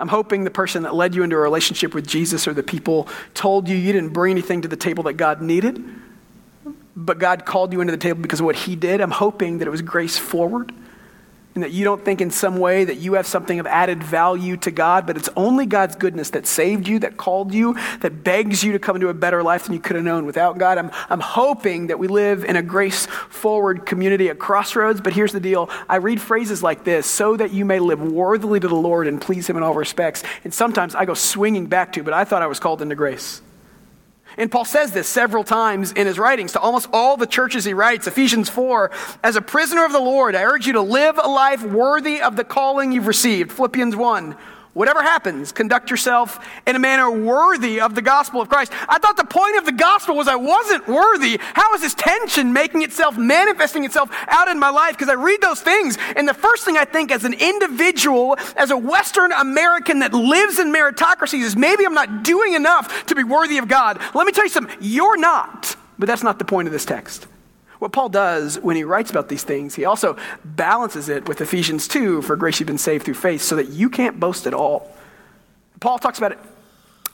I'm 0.00 0.08
hoping 0.08 0.44
the 0.44 0.50
person 0.50 0.84
that 0.84 0.94
led 0.94 1.14
you 1.14 1.24
into 1.24 1.36
a 1.36 1.40
relationship 1.40 1.92
with 1.94 2.06
Jesus 2.06 2.46
or 2.46 2.54
the 2.54 2.62
people 2.62 3.08
told 3.34 3.68
you 3.68 3.76
you 3.76 3.92
didn't 3.92 4.12
bring 4.12 4.30
anything 4.30 4.62
to 4.62 4.68
the 4.68 4.76
table 4.76 5.04
that 5.04 5.14
God 5.14 5.42
needed, 5.42 5.84
but 6.94 7.18
God 7.18 7.44
called 7.44 7.72
you 7.72 7.80
into 7.80 7.90
the 7.90 7.98
table 7.98 8.22
because 8.22 8.40
of 8.40 8.46
what 8.46 8.56
He 8.56 8.76
did. 8.76 9.00
I'm 9.00 9.10
hoping 9.10 9.58
that 9.58 9.66
it 9.66 9.70
was 9.70 9.82
grace 9.82 10.16
forward 10.16 10.72
and 11.58 11.64
that 11.64 11.72
you 11.72 11.82
don't 11.82 12.04
think 12.04 12.20
in 12.20 12.30
some 12.30 12.60
way 12.60 12.84
that 12.84 12.98
you 12.98 13.14
have 13.14 13.26
something 13.26 13.58
of 13.58 13.66
added 13.66 14.00
value 14.00 14.56
to 14.58 14.70
God, 14.70 15.08
but 15.08 15.16
it's 15.16 15.28
only 15.34 15.66
God's 15.66 15.96
goodness 15.96 16.30
that 16.30 16.46
saved 16.46 16.86
you, 16.86 17.00
that 17.00 17.16
called 17.16 17.52
you, 17.52 17.74
that 17.98 18.22
begs 18.22 18.62
you 18.62 18.70
to 18.70 18.78
come 18.78 18.94
into 18.94 19.08
a 19.08 19.14
better 19.14 19.42
life 19.42 19.64
than 19.64 19.72
you 19.72 19.80
could 19.80 19.96
have 19.96 20.04
known 20.04 20.24
without 20.24 20.56
God. 20.56 20.78
I'm, 20.78 20.92
I'm 21.10 21.18
hoping 21.18 21.88
that 21.88 21.98
we 21.98 22.06
live 22.06 22.44
in 22.44 22.54
a 22.54 22.62
grace 22.62 23.06
forward 23.06 23.86
community 23.86 24.28
at 24.28 24.38
Crossroads, 24.38 25.00
but 25.00 25.12
here's 25.12 25.32
the 25.32 25.40
deal. 25.40 25.68
I 25.88 25.96
read 25.96 26.20
phrases 26.20 26.62
like 26.62 26.84
this 26.84 27.08
so 27.08 27.36
that 27.36 27.52
you 27.52 27.64
may 27.64 27.80
live 27.80 28.00
worthily 28.00 28.60
to 28.60 28.68
the 28.68 28.76
Lord 28.76 29.08
and 29.08 29.20
please 29.20 29.50
Him 29.50 29.56
in 29.56 29.64
all 29.64 29.74
respects. 29.74 30.22
And 30.44 30.54
sometimes 30.54 30.94
I 30.94 31.06
go 31.06 31.14
swinging 31.14 31.66
back 31.66 31.92
to, 31.94 32.04
but 32.04 32.14
I 32.14 32.22
thought 32.22 32.40
I 32.40 32.46
was 32.46 32.60
called 32.60 32.82
into 32.82 32.94
grace. 32.94 33.42
And 34.38 34.50
Paul 34.50 34.64
says 34.64 34.92
this 34.92 35.08
several 35.08 35.42
times 35.42 35.90
in 35.90 36.06
his 36.06 36.18
writings 36.18 36.52
to 36.52 36.60
almost 36.60 36.88
all 36.92 37.16
the 37.16 37.26
churches 37.26 37.64
he 37.64 37.74
writes. 37.74 38.06
Ephesians 38.06 38.48
4 38.48 38.90
As 39.22 39.34
a 39.34 39.42
prisoner 39.42 39.84
of 39.84 39.90
the 39.92 39.98
Lord, 39.98 40.36
I 40.36 40.44
urge 40.44 40.66
you 40.66 40.74
to 40.74 40.80
live 40.80 41.18
a 41.22 41.28
life 41.28 41.62
worthy 41.64 42.22
of 42.22 42.36
the 42.36 42.44
calling 42.44 42.92
you've 42.92 43.08
received. 43.08 43.50
Philippians 43.50 43.96
1 43.96 44.36
Whatever 44.78 45.02
happens, 45.02 45.50
conduct 45.50 45.90
yourself 45.90 46.38
in 46.64 46.76
a 46.76 46.78
manner 46.78 47.10
worthy 47.10 47.80
of 47.80 47.96
the 47.96 48.00
gospel 48.00 48.40
of 48.40 48.48
Christ. 48.48 48.70
I 48.88 49.00
thought 49.00 49.16
the 49.16 49.24
point 49.24 49.58
of 49.58 49.64
the 49.64 49.72
gospel 49.72 50.14
was 50.14 50.28
I 50.28 50.36
wasn't 50.36 50.86
worthy. 50.86 51.40
How 51.40 51.74
is 51.74 51.80
this 51.80 51.94
tension 51.94 52.52
making 52.52 52.82
itself, 52.82 53.18
manifesting 53.18 53.82
itself 53.82 54.08
out 54.28 54.46
in 54.46 54.56
my 54.56 54.70
life? 54.70 54.92
Because 54.92 55.08
I 55.08 55.14
read 55.14 55.40
those 55.40 55.60
things, 55.60 55.98
and 56.14 56.28
the 56.28 56.32
first 56.32 56.64
thing 56.64 56.76
I 56.76 56.84
think 56.84 57.10
as 57.10 57.24
an 57.24 57.34
individual, 57.34 58.36
as 58.54 58.70
a 58.70 58.76
Western 58.76 59.32
American 59.32 59.98
that 59.98 60.14
lives 60.14 60.60
in 60.60 60.72
meritocracies, 60.72 61.42
is 61.42 61.56
maybe 61.56 61.84
I'm 61.84 61.92
not 61.92 62.22
doing 62.22 62.54
enough 62.54 63.06
to 63.06 63.16
be 63.16 63.24
worthy 63.24 63.58
of 63.58 63.66
God. 63.66 64.00
Let 64.14 64.28
me 64.28 64.32
tell 64.32 64.44
you 64.44 64.50
something, 64.50 64.78
you're 64.80 65.18
not. 65.18 65.74
But 65.98 66.06
that's 66.06 66.22
not 66.22 66.38
the 66.38 66.44
point 66.44 66.68
of 66.68 66.72
this 66.72 66.84
text. 66.84 67.26
What 67.78 67.92
Paul 67.92 68.08
does 68.08 68.58
when 68.58 68.76
he 68.76 68.84
writes 68.84 69.10
about 69.10 69.28
these 69.28 69.44
things, 69.44 69.74
he 69.74 69.84
also 69.84 70.16
balances 70.44 71.08
it 71.08 71.28
with 71.28 71.40
Ephesians 71.40 71.86
2 71.86 72.22
for 72.22 72.36
grace 72.36 72.58
you've 72.58 72.66
been 72.66 72.78
saved 72.78 73.04
through 73.04 73.14
faith 73.14 73.42
so 73.42 73.56
that 73.56 73.68
you 73.68 73.88
can't 73.88 74.18
boast 74.18 74.46
at 74.46 74.54
all. 74.54 74.92
Paul 75.80 75.98
talks 75.98 76.18
about 76.18 76.32
it 76.32 76.38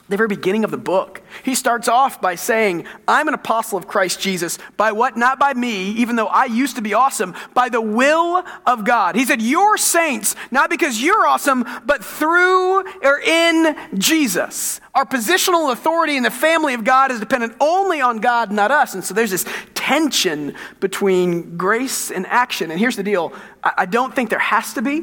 the 0.09 0.17
very 0.19 0.29
beginning 0.29 0.65
of 0.65 0.71
the 0.71 0.77
book. 0.77 1.23
He 1.43 1.55
starts 1.55 1.89
off 1.89 2.21
by 2.21 2.35
saying, 2.35 2.87
I'm 3.09 3.27
an 3.27 3.35
apostle 3.35 3.79
of 3.79 3.89
Christ 3.89 4.21
Jesus. 4.21 4.59
By 4.77 4.93
what? 4.93 5.17
Not 5.17 5.39
by 5.39 5.55
me, 5.55 5.93
even 5.93 6.17
though 6.17 6.27
I 6.27 6.45
used 6.45 6.77
to 6.77 6.83
be 6.83 6.93
awesome, 6.93 7.35
by 7.55 7.71
the 7.71 7.81
will 7.81 8.45
of 8.67 8.85
God. 8.85 9.17
He 9.17 9.25
said, 9.25 9.41
You're 9.41 9.79
saints, 9.79 10.37
not 10.51 10.69
because 10.69 11.01
you're 11.01 11.27
awesome, 11.27 11.65
but 11.87 12.05
through 12.05 12.81
or 13.03 13.21
in 13.21 13.77
Jesus. 13.97 14.81
Our 14.95 15.07
positional 15.07 15.73
authority 15.73 16.17
in 16.17 16.23
the 16.23 16.31
family 16.31 16.75
of 16.75 16.85
God 16.85 17.11
is 17.11 17.19
dependent 17.19 17.55
only 17.59 18.01
on 18.01 18.19
God, 18.19 18.53
not 18.53 18.71
us. 18.71 18.95
And 18.95 19.03
so 19.03 19.15
there's 19.15 19.31
this 19.31 19.47
tension 19.75 20.55
between 20.81 21.57
grace 21.57 22.11
and 22.11 22.27
action. 22.27 22.71
And 22.71 22.79
here's 22.79 22.97
the 22.97 23.03
deal 23.03 23.33
I 23.63 23.87
don't 23.87 24.15
think 24.15 24.29
there 24.29 24.39
has 24.39 24.75
to 24.75 24.83
be. 24.83 25.03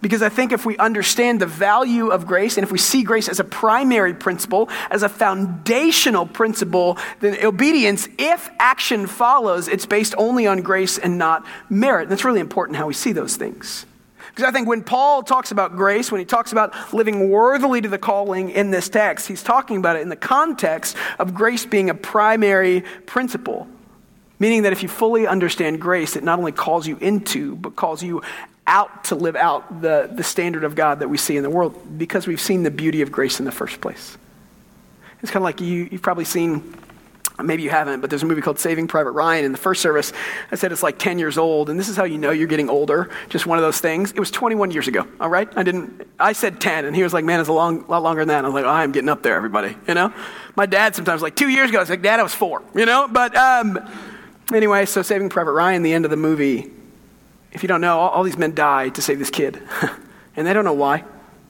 Because 0.00 0.22
I 0.22 0.28
think 0.28 0.52
if 0.52 0.64
we 0.64 0.76
understand 0.78 1.40
the 1.40 1.46
value 1.46 2.08
of 2.08 2.26
grace 2.26 2.56
and 2.56 2.64
if 2.64 2.70
we 2.70 2.78
see 2.78 3.02
grace 3.02 3.28
as 3.28 3.40
a 3.40 3.44
primary 3.44 4.14
principle, 4.14 4.68
as 4.90 5.02
a 5.02 5.08
foundational 5.08 6.26
principle, 6.26 6.98
then 7.20 7.44
obedience, 7.44 8.08
if 8.18 8.48
action 8.58 9.06
follows, 9.06 9.66
it's 9.66 9.86
based 9.86 10.14
only 10.16 10.46
on 10.46 10.62
grace 10.62 10.98
and 10.98 11.18
not 11.18 11.44
merit. 11.68 12.02
And 12.02 12.12
that's 12.12 12.24
really 12.24 12.40
important 12.40 12.76
how 12.76 12.86
we 12.86 12.94
see 12.94 13.12
those 13.12 13.36
things. 13.36 13.86
Because 14.28 14.44
I 14.44 14.52
think 14.52 14.68
when 14.68 14.84
Paul 14.84 15.24
talks 15.24 15.50
about 15.50 15.74
grace, 15.74 16.12
when 16.12 16.20
he 16.20 16.24
talks 16.24 16.52
about 16.52 16.92
living 16.92 17.28
worthily 17.28 17.80
to 17.80 17.88
the 17.88 17.98
calling 17.98 18.50
in 18.50 18.70
this 18.70 18.88
text, 18.88 19.26
he's 19.26 19.42
talking 19.42 19.78
about 19.78 19.96
it 19.96 20.02
in 20.02 20.10
the 20.10 20.16
context 20.16 20.96
of 21.18 21.34
grace 21.34 21.66
being 21.66 21.90
a 21.90 21.94
primary 21.94 22.82
principle. 23.04 23.66
Meaning 24.38 24.62
that 24.62 24.72
if 24.72 24.82
you 24.82 24.88
fully 24.88 25.26
understand 25.26 25.80
grace, 25.80 26.14
it 26.14 26.22
not 26.22 26.38
only 26.38 26.52
calls 26.52 26.86
you 26.86 26.96
into, 26.98 27.56
but 27.56 27.74
calls 27.74 28.02
you 28.02 28.22
out 28.68 29.04
to 29.04 29.14
live 29.14 29.34
out 29.34 29.80
the, 29.80 30.10
the 30.12 30.22
standard 30.22 30.62
of 30.62 30.74
God 30.74 31.00
that 31.00 31.08
we 31.08 31.16
see 31.16 31.36
in 31.36 31.42
the 31.42 31.50
world 31.50 31.98
because 31.98 32.26
we've 32.26 32.40
seen 32.40 32.62
the 32.62 32.70
beauty 32.70 33.02
of 33.02 33.10
grace 33.10 33.40
in 33.40 33.46
the 33.46 33.52
first 33.52 33.80
place. 33.80 34.16
It's 35.22 35.32
kind 35.32 35.42
of 35.42 35.44
like 35.44 35.60
you, 35.60 35.88
you've 35.90 36.02
probably 36.02 36.26
seen, 36.26 36.76
maybe 37.42 37.62
you 37.62 37.70
haven't, 37.70 38.00
but 38.00 38.10
there's 38.10 38.22
a 38.22 38.26
movie 38.26 38.42
called 38.42 38.58
Saving 38.60 38.86
Private 38.86 39.12
Ryan. 39.12 39.46
In 39.46 39.52
the 39.52 39.58
first 39.58 39.82
service, 39.82 40.12
I 40.52 40.56
said 40.56 40.70
it's 40.70 40.82
like 40.82 40.98
10 40.98 41.18
years 41.18 41.38
old, 41.38 41.70
and 41.70 41.80
this 41.80 41.88
is 41.88 41.96
how 41.96 42.04
you 42.04 42.18
know 42.18 42.30
you're 42.30 42.46
getting 42.46 42.68
older. 42.68 43.10
Just 43.30 43.46
one 43.46 43.58
of 43.58 43.62
those 43.62 43.80
things. 43.80 44.12
It 44.12 44.20
was 44.20 44.30
21 44.30 44.70
years 44.70 44.86
ago, 44.86 45.08
all 45.18 45.30
right? 45.30 45.48
I 45.56 45.62
didn't, 45.64 46.06
I 46.20 46.34
said 46.34 46.60
10, 46.60 46.84
and 46.84 46.94
he 46.94 47.02
was 47.02 47.12
like, 47.12 47.24
man, 47.24 47.40
it's 47.40 47.48
a 47.48 47.52
long, 47.52 47.86
lot 47.88 48.02
longer 48.02 48.20
than 48.20 48.28
that. 48.28 48.44
I 48.44 48.48
was 48.48 48.54
like, 48.54 48.64
oh, 48.64 48.68
I'm 48.68 48.92
getting 48.92 49.08
up 49.08 49.22
there, 49.22 49.34
everybody, 49.34 49.76
you 49.88 49.94
know? 49.94 50.12
My 50.54 50.66
dad 50.66 50.94
sometimes, 50.94 51.22
like 51.22 51.34
two 51.34 51.48
years 51.48 51.70
ago, 51.70 51.78
I 51.78 51.82
was 51.82 51.90
like, 51.90 52.02
Dad, 52.02 52.20
I 52.20 52.22
was 52.22 52.34
four, 52.34 52.62
you 52.74 52.86
know? 52.86 53.08
But 53.08 53.34
um, 53.34 53.78
anyway, 54.52 54.86
so 54.86 55.02
Saving 55.02 55.28
Private 55.28 55.52
Ryan, 55.52 55.82
the 55.82 55.92
end 55.92 56.04
of 56.04 56.10
the 56.10 56.16
movie, 56.16 56.70
if 57.52 57.62
you 57.62 57.68
don't 57.68 57.80
know, 57.80 57.98
all, 57.98 58.10
all 58.10 58.22
these 58.22 58.38
men 58.38 58.54
die 58.54 58.88
to 58.90 59.02
save 59.02 59.18
this 59.18 59.30
kid. 59.30 59.62
and 60.36 60.46
they 60.46 60.52
don't 60.52 60.64
know 60.64 60.72
why. 60.72 61.04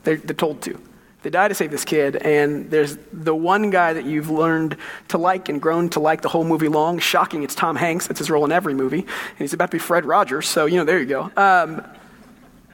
They're, 0.04 0.16
they're 0.16 0.34
told 0.34 0.62
to. 0.62 0.80
They 1.22 1.30
die 1.30 1.48
to 1.48 1.54
save 1.54 1.72
this 1.72 1.84
kid, 1.84 2.14
and 2.16 2.70
there's 2.70 2.96
the 3.12 3.34
one 3.34 3.70
guy 3.70 3.92
that 3.92 4.04
you've 4.04 4.30
learned 4.30 4.76
to 5.08 5.18
like 5.18 5.48
and 5.48 5.60
grown 5.60 5.88
to 5.90 6.00
like 6.00 6.22
the 6.22 6.28
whole 6.28 6.44
movie 6.44 6.68
long. 6.68 7.00
Shocking, 7.00 7.42
it's 7.42 7.56
Tom 7.56 7.74
Hanks. 7.74 8.06
That's 8.06 8.20
his 8.20 8.30
role 8.30 8.44
in 8.44 8.52
every 8.52 8.72
movie. 8.72 9.00
And 9.00 9.38
he's 9.38 9.52
about 9.52 9.72
to 9.72 9.74
be 9.74 9.78
Fred 9.80 10.04
Rogers, 10.04 10.48
so, 10.48 10.66
you 10.66 10.76
know, 10.76 10.84
there 10.84 11.00
you 11.00 11.06
go. 11.06 11.30
Um, 11.36 11.84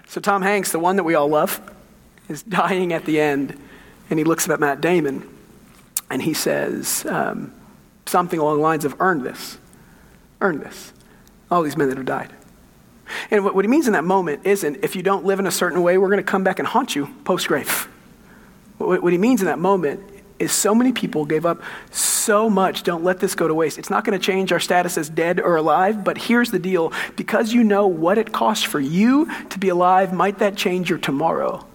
so, 0.06 0.20
Tom 0.20 0.42
Hanks, 0.42 0.72
the 0.72 0.78
one 0.78 0.96
that 0.96 1.04
we 1.04 1.14
all 1.14 1.28
love, 1.28 1.60
is 2.28 2.42
dying 2.42 2.92
at 2.92 3.06
the 3.06 3.18
end, 3.18 3.58
and 4.10 4.18
he 4.18 4.24
looks 4.24 4.46
up 4.46 4.52
at 4.52 4.60
Matt 4.60 4.82
Damon, 4.82 5.26
and 6.10 6.20
he 6.20 6.34
says 6.34 7.06
um, 7.06 7.52
something 8.04 8.38
along 8.38 8.58
the 8.58 8.62
lines 8.62 8.84
of, 8.84 9.00
Earned 9.00 9.24
this. 9.24 9.58
Earned 10.44 10.60
this. 10.60 10.92
All 11.50 11.62
these 11.62 11.74
men 11.74 11.88
that 11.88 11.96
have 11.96 12.06
died. 12.06 12.30
And 13.30 13.44
what, 13.44 13.54
what 13.54 13.64
he 13.64 13.68
means 13.68 13.86
in 13.86 13.94
that 13.94 14.04
moment 14.04 14.42
isn't 14.44 14.84
if 14.84 14.94
you 14.94 15.02
don't 15.02 15.24
live 15.24 15.38
in 15.38 15.46
a 15.46 15.50
certain 15.50 15.82
way, 15.82 15.96
we're 15.96 16.10
going 16.10 16.18
to 16.18 16.22
come 16.22 16.44
back 16.44 16.58
and 16.58 16.68
haunt 16.68 16.94
you 16.94 17.08
post 17.24 17.48
grave. 17.48 17.88
What, 18.76 19.02
what 19.02 19.12
he 19.12 19.18
means 19.18 19.40
in 19.40 19.46
that 19.46 19.58
moment 19.58 20.00
is 20.38 20.52
so 20.52 20.74
many 20.74 20.92
people 20.92 21.24
gave 21.24 21.46
up 21.46 21.62
so 21.90 22.50
much. 22.50 22.82
Don't 22.82 23.02
let 23.02 23.20
this 23.20 23.34
go 23.34 23.48
to 23.48 23.54
waste. 23.54 23.78
It's 23.78 23.88
not 23.88 24.04
going 24.04 24.18
to 24.18 24.22
change 24.22 24.52
our 24.52 24.60
status 24.60 24.98
as 24.98 25.08
dead 25.08 25.40
or 25.40 25.56
alive, 25.56 26.04
but 26.04 26.18
here's 26.18 26.50
the 26.50 26.58
deal 26.58 26.92
because 27.16 27.54
you 27.54 27.64
know 27.64 27.86
what 27.86 28.18
it 28.18 28.30
costs 28.30 28.64
for 28.64 28.80
you 28.80 29.30
to 29.48 29.58
be 29.58 29.70
alive, 29.70 30.12
might 30.12 30.40
that 30.40 30.56
change 30.56 30.90
your 30.90 30.98
tomorrow? 30.98 31.66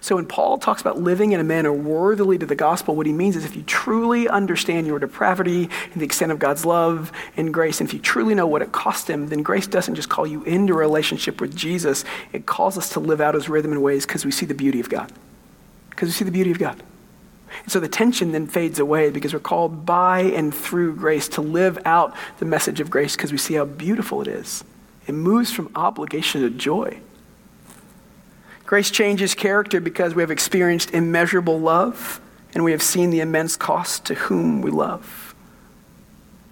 So 0.00 0.16
when 0.16 0.26
Paul 0.26 0.58
talks 0.58 0.80
about 0.80 0.98
living 0.98 1.32
in 1.32 1.40
a 1.40 1.44
manner 1.44 1.72
worthily 1.72 2.38
to 2.38 2.46
the 2.46 2.54
gospel, 2.54 2.96
what 2.96 3.06
he 3.06 3.12
means 3.12 3.36
is 3.36 3.44
if 3.44 3.56
you 3.56 3.62
truly 3.62 4.28
understand 4.28 4.86
your 4.86 4.98
depravity 4.98 5.68
and 5.92 6.00
the 6.00 6.04
extent 6.04 6.32
of 6.32 6.38
God's 6.38 6.64
love 6.64 7.12
and 7.36 7.52
grace, 7.52 7.80
and 7.80 7.88
if 7.88 7.94
you 7.94 8.00
truly 8.00 8.34
know 8.34 8.46
what 8.46 8.62
it 8.62 8.72
cost 8.72 9.08
him, 9.08 9.28
then 9.28 9.42
grace 9.42 9.66
doesn't 9.66 9.94
just 9.94 10.08
call 10.08 10.26
you 10.26 10.42
into 10.44 10.72
a 10.74 10.76
relationship 10.76 11.40
with 11.40 11.54
Jesus, 11.54 12.04
it 12.32 12.46
calls 12.46 12.78
us 12.78 12.88
to 12.90 13.00
live 13.00 13.20
out 13.20 13.34
his 13.34 13.48
rhythm 13.48 13.72
and 13.72 13.82
ways 13.82 14.06
because 14.06 14.24
we 14.24 14.30
see 14.30 14.46
the 14.46 14.54
beauty 14.54 14.80
of 14.80 14.88
God. 14.88 15.12
Because 15.90 16.08
we 16.08 16.12
see 16.12 16.24
the 16.24 16.30
beauty 16.30 16.50
of 16.50 16.58
God. 16.58 16.82
And 17.62 17.70
so 17.70 17.78
the 17.78 17.88
tension 17.88 18.32
then 18.32 18.46
fades 18.46 18.78
away 18.78 19.10
because 19.10 19.32
we're 19.32 19.40
called 19.40 19.86
by 19.86 20.20
and 20.20 20.54
through 20.54 20.96
grace 20.96 21.28
to 21.28 21.40
live 21.40 21.78
out 21.84 22.14
the 22.38 22.44
message 22.44 22.80
of 22.80 22.90
grace 22.90 23.16
because 23.16 23.32
we 23.32 23.38
see 23.38 23.54
how 23.54 23.64
beautiful 23.64 24.20
it 24.20 24.28
is. 24.28 24.64
It 25.06 25.12
moves 25.12 25.52
from 25.52 25.70
obligation 25.74 26.42
to 26.42 26.50
joy. 26.50 27.00
Grace 28.66 28.90
changes 28.90 29.34
character 29.34 29.80
because 29.80 30.14
we 30.14 30.22
have 30.22 30.30
experienced 30.30 30.92
immeasurable 30.92 31.60
love 31.60 32.20
and 32.54 32.64
we 32.64 32.72
have 32.72 32.82
seen 32.82 33.10
the 33.10 33.20
immense 33.20 33.56
cost 33.56 34.06
to 34.06 34.14
whom 34.14 34.62
we 34.62 34.70
love. 34.70 35.34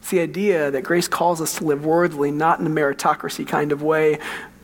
It's 0.01 0.11
the 0.11 0.21
idea 0.21 0.71
that 0.71 0.83
grace 0.83 1.09
calls 1.09 1.41
us 1.41 1.57
to 1.57 1.65
live 1.65 1.87
worthily, 1.87 2.31
not 2.31 2.61
in 2.61 2.67
a 2.67 2.71
meritocracy 2.71 3.47
kind 3.47 3.73
of 3.73 3.83
way, 3.83 4.19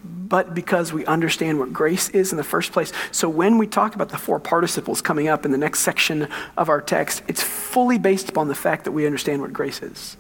but 0.05 0.55
because 0.55 0.93
we 0.93 1.07
understand 1.07 1.59
what 1.59 1.73
grace 1.73 2.11
is 2.11 2.33
in 2.33 2.37
the 2.37 2.45
first 2.45 2.73
place. 2.73 2.93
So 3.13 3.29
when 3.29 3.57
we 3.57 3.67
talk 3.67 3.95
about 3.95 4.11
the 4.11 4.19
four 4.19 4.41
participles 4.41 5.01
coming 5.01 5.29
up 5.29 5.47
in 5.47 5.53
the 5.53 5.59
next 5.59 5.81
section 5.81 6.29
of 6.57 6.69
our 6.69 6.83
text, 6.83 7.23
it's 7.29 7.43
fully 7.43 7.99
based 7.99 8.29
upon 8.29 8.49
the 8.49 8.55
fact 8.55 8.85
that 8.85 8.93
we 8.93 9.07
understand 9.07 9.41
what 9.41 9.53
grace 9.53 9.83
is 9.83 10.17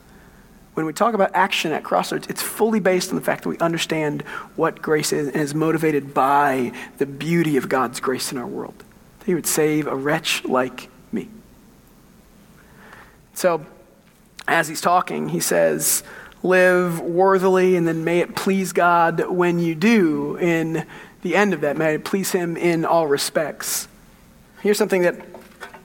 when 0.78 0.86
we 0.86 0.92
talk 0.92 1.12
about 1.12 1.32
action 1.34 1.72
at 1.72 1.82
Crossroads, 1.82 2.28
it's 2.28 2.40
fully 2.40 2.78
based 2.78 3.08
on 3.10 3.16
the 3.16 3.20
fact 3.20 3.42
that 3.42 3.48
we 3.48 3.58
understand 3.58 4.22
what 4.54 4.80
grace 4.80 5.12
is 5.12 5.26
and 5.26 5.34
is 5.34 5.52
motivated 5.52 6.14
by 6.14 6.70
the 6.98 7.04
beauty 7.04 7.56
of 7.56 7.68
God's 7.68 7.98
grace 7.98 8.30
in 8.30 8.38
our 8.38 8.46
world. 8.46 8.84
That 9.18 9.26
He 9.26 9.34
would 9.34 9.44
save 9.44 9.88
a 9.88 9.96
wretch 9.96 10.44
like 10.44 10.88
me. 11.10 11.30
So, 13.34 13.66
as 14.46 14.68
he's 14.68 14.80
talking, 14.80 15.30
he 15.30 15.40
says, 15.40 16.04
Live 16.44 17.00
worthily, 17.00 17.74
and 17.74 17.88
then 17.88 18.04
may 18.04 18.20
it 18.20 18.36
please 18.36 18.72
God 18.72 19.28
when 19.28 19.58
you 19.58 19.74
do. 19.74 20.36
In 20.36 20.86
the 21.22 21.34
end 21.34 21.54
of 21.54 21.62
that, 21.62 21.76
may 21.76 21.94
it 21.94 22.04
please 22.04 22.30
Him 22.30 22.56
in 22.56 22.84
all 22.84 23.08
respects. 23.08 23.88
Here's 24.60 24.78
something 24.78 25.02
that 25.02 25.26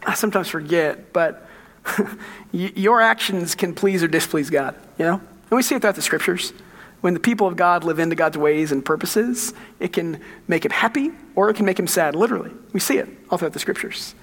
I 0.06 0.14
sometimes 0.14 0.50
forget, 0.50 1.12
but 1.14 1.43
your 2.52 3.02
actions 3.02 3.56
can 3.56 3.74
please 3.74 4.04
or 4.04 4.08
displease 4.08 4.50
God, 4.50 4.76
you 4.98 5.06
know? 5.06 5.16
And 5.16 5.58
we 5.58 5.62
see 5.62 5.76
it 5.76 5.82
throughout 5.82 5.96
the 5.96 6.02
scriptures. 6.02 6.54
When 7.02 7.14
the 7.14 7.20
people 7.20 7.48
of 7.48 7.56
God 7.56 7.84
live 7.84 8.00
into 8.00 8.16
God's 8.16 8.38
ways 8.38 8.72
and 8.72 8.84
purposes, 8.84 9.54
it 9.80 9.92
can 9.92 10.22
make 10.48 10.64
him 10.64 10.72
happy 10.72 11.12
or 11.36 11.50
it 11.50 11.56
can 11.56 11.66
make 11.66 11.78
him 11.78 11.88
sad, 11.88 12.16
literally. 12.16 12.52
We 12.72 12.80
see 12.80 12.98
it 12.98 13.10
all 13.30 13.38
throughout 13.38 13.54
the 13.54 13.60
scriptures. 13.60 14.16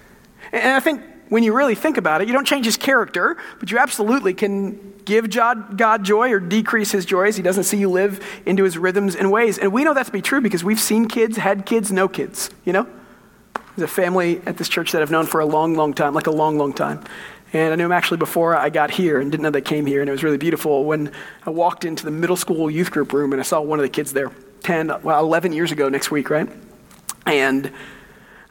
And 0.53 0.73
I 0.73 0.81
think 0.81 1.03
when 1.29 1.43
you 1.43 1.53
really 1.55 1.75
think 1.75 1.97
about 1.97 2.23
it, 2.23 2.29
you 2.29 2.35
don't 2.35 2.47
change 2.47 2.65
his 2.65 2.77
character, 2.77 3.37
but 3.61 3.71
you 3.71 3.79
absolutely 3.79 4.35
can 4.35 4.95
give 5.05 5.31
God 5.31 6.05
joy 6.05 6.33
or 6.33 6.41
decrease 6.41 6.91
his 6.91 7.05
joy 7.05 7.29
as 7.29 7.37
he 7.37 7.43
doesn't 7.43 7.65
see 7.65 7.77
you 7.77 7.91
live 7.91 8.25
into 8.47 8.65
his 8.65 8.77
rhythms 8.77 9.15
and 9.15 9.31
ways. 9.31 9.59
And 9.59 9.73
we 9.73 9.85
know 9.85 9.95
that 9.95 10.07
to 10.07 10.13
be 10.13 10.23
true 10.23 10.41
because 10.41 10.65
we've 10.65 10.81
seen 10.81 11.07
kids, 11.07 11.37
had 11.37 11.67
kids, 11.67 11.93
no 11.93 12.09
kids, 12.09 12.51
you 12.65 12.73
know? 12.73 12.87
There's 13.77 13.89
a 13.91 13.95
family 13.95 14.43
at 14.47 14.57
this 14.57 14.69
church 14.69 14.93
that 14.93 15.03
I've 15.03 15.11
known 15.11 15.27
for 15.27 15.41
a 15.41 15.47
long, 15.47 15.75
long 15.75 15.95
time, 15.95 16.15
like 16.15 16.27
a 16.27 16.33
long, 16.33 16.59
long 16.59 16.73
time. 16.73 17.05
And 17.53 17.73
I 17.73 17.77
knew 17.77 17.87
him 17.87 17.93
actually 17.93 18.19
before 18.19 18.57
I 18.57 18.71
got 18.71 18.91
here 18.91 19.21
and 19.21 19.31
didn't 19.31 19.43
know 19.43 19.51
they 19.51 19.61
came 19.61 19.87
here. 19.87 20.01
And 20.01 20.09
it 20.09 20.13
was 20.13 20.23
really 20.23 20.39
beautiful 20.39 20.85
when 20.85 21.13
I 21.45 21.51
walked 21.51 21.85
into 21.85 22.05
the 22.05 22.11
middle 22.11 22.37
school 22.37 22.71
youth 22.71 22.91
group 22.91 23.13
room 23.13 23.33
and 23.33 23.41
I 23.41 23.45
saw 23.45 23.61
one 23.61 23.79
of 23.79 23.83
the 23.83 23.89
kids 23.89 24.13
there 24.13 24.31
10, 24.63 25.03
well, 25.03 25.21
11 25.21 25.53
years 25.53 25.73
ago 25.73 25.89
next 25.89 26.11
week, 26.11 26.31
right? 26.31 26.49
And 27.27 27.73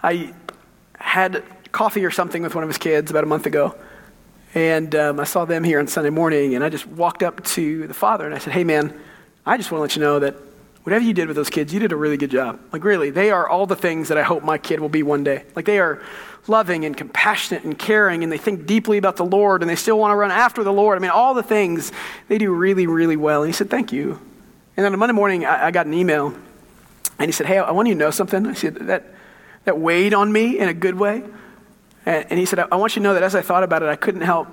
I 0.04 0.34
had 0.96 1.44
coffee 1.72 2.04
or 2.04 2.12
something 2.12 2.42
with 2.44 2.56
one 2.56 2.64
of 2.64 2.70
his 2.70 2.78
kids 2.78 3.10
about 3.10 3.24
a 3.24 3.28
month 3.28 3.46
ago. 3.46 3.76
And 4.54 4.94
um, 4.96 5.20
I 5.20 5.24
saw 5.26 5.46
them 5.46 5.64
here 5.64 5.80
on 5.80 5.88
Sunday 5.88 6.10
morning, 6.10 6.56
and 6.56 6.64
I 6.64 6.70
just 6.70 6.88
walked 6.88 7.22
up 7.22 7.44
to 7.44 7.88
the 7.88 7.94
father 7.94 8.26
and 8.26 8.34
I 8.34 8.40
said, 8.40 8.54
Hey, 8.54 8.64
man, 8.64 9.00
I 9.46 9.58
just 9.58 9.72
want 9.72 9.80
to 9.80 9.82
let 9.84 9.96
you 9.96 10.02
know 10.02 10.20
that 10.20 10.36
whatever 10.84 11.06
you 11.06 11.14
did 11.14 11.28
with 11.28 11.36
those 11.36 11.50
kids, 11.50 11.74
you 11.74 11.80
did 11.80 11.92
a 11.92 11.96
really 11.96 12.18
good 12.18 12.32
job. 12.32 12.60
Like, 12.74 12.84
really, 12.84 13.12
they 13.12 13.32
are 13.32 13.48
all 13.48 13.68
the 13.68 13.76
things 13.76 14.08
that 14.08 14.18
I 14.18 14.24
hope 14.24 14.44
my 14.44 14.58
kid 14.58 14.80
will 14.80 14.90
be 14.90 15.04
one 15.04 15.24
day. 15.24 15.44
Like, 15.56 15.66
they 15.66 15.80
are 15.80 16.02
loving 16.48 16.86
and 16.86 16.96
compassionate 16.96 17.64
and 17.64 17.78
caring, 17.78 18.24
and 18.24 18.32
they 18.32 18.38
think 18.38 18.66
deeply 18.66 18.98
about 18.98 19.16
the 19.16 19.26
Lord, 19.26 19.62
and 19.62 19.70
they 19.70 19.76
still 19.76 20.00
want 20.00 20.12
to 20.12 20.16
run 20.16 20.32
after 20.32 20.64
the 20.64 20.74
Lord. 20.74 20.98
I 20.98 21.02
mean, 21.02 21.12
all 21.12 21.34
the 21.34 21.44
things 21.44 21.92
they 22.28 22.38
do 22.38 22.54
really, 22.54 22.88
really 22.88 23.18
well. 23.18 23.44
And 23.44 23.50
he 23.50 23.54
said, 23.54 23.70
Thank 23.70 23.92
you. 23.92 24.20
And 24.78 24.86
then 24.86 24.94
on 24.94 25.00
Monday 25.00 25.14
morning, 25.14 25.46
I, 25.46 25.68
I 25.68 25.72
got 25.72 25.86
an 25.86 25.94
email, 25.94 26.34
and 27.18 27.28
he 27.28 27.32
said, 27.32 27.48
Hey, 27.48 27.58
I 27.58 27.72
want 27.72 27.88
you 27.88 27.94
to 27.94 28.00
know 28.00 28.12
something. 28.12 28.46
I 28.48 28.54
said, 28.54 28.76
That, 28.76 29.06
that 29.66 29.80
weighed 29.80 30.14
on 30.14 30.32
me 30.32 30.58
in 30.58 30.68
a 30.68 30.74
good 30.74 30.96
way. 30.96 31.24
And, 32.06 32.26
and 32.30 32.40
he 32.40 32.46
said, 32.46 32.60
I 32.60 32.76
want 32.76 32.96
you 32.96 33.02
to 33.02 33.04
know 33.04 33.14
that 33.14 33.24
as 33.24 33.36
I 33.36 33.42
thought 33.42 33.64
about 33.64 33.84
it, 33.84 33.90
I 33.90 33.96
couldn't 33.96 34.22
help 34.22 34.48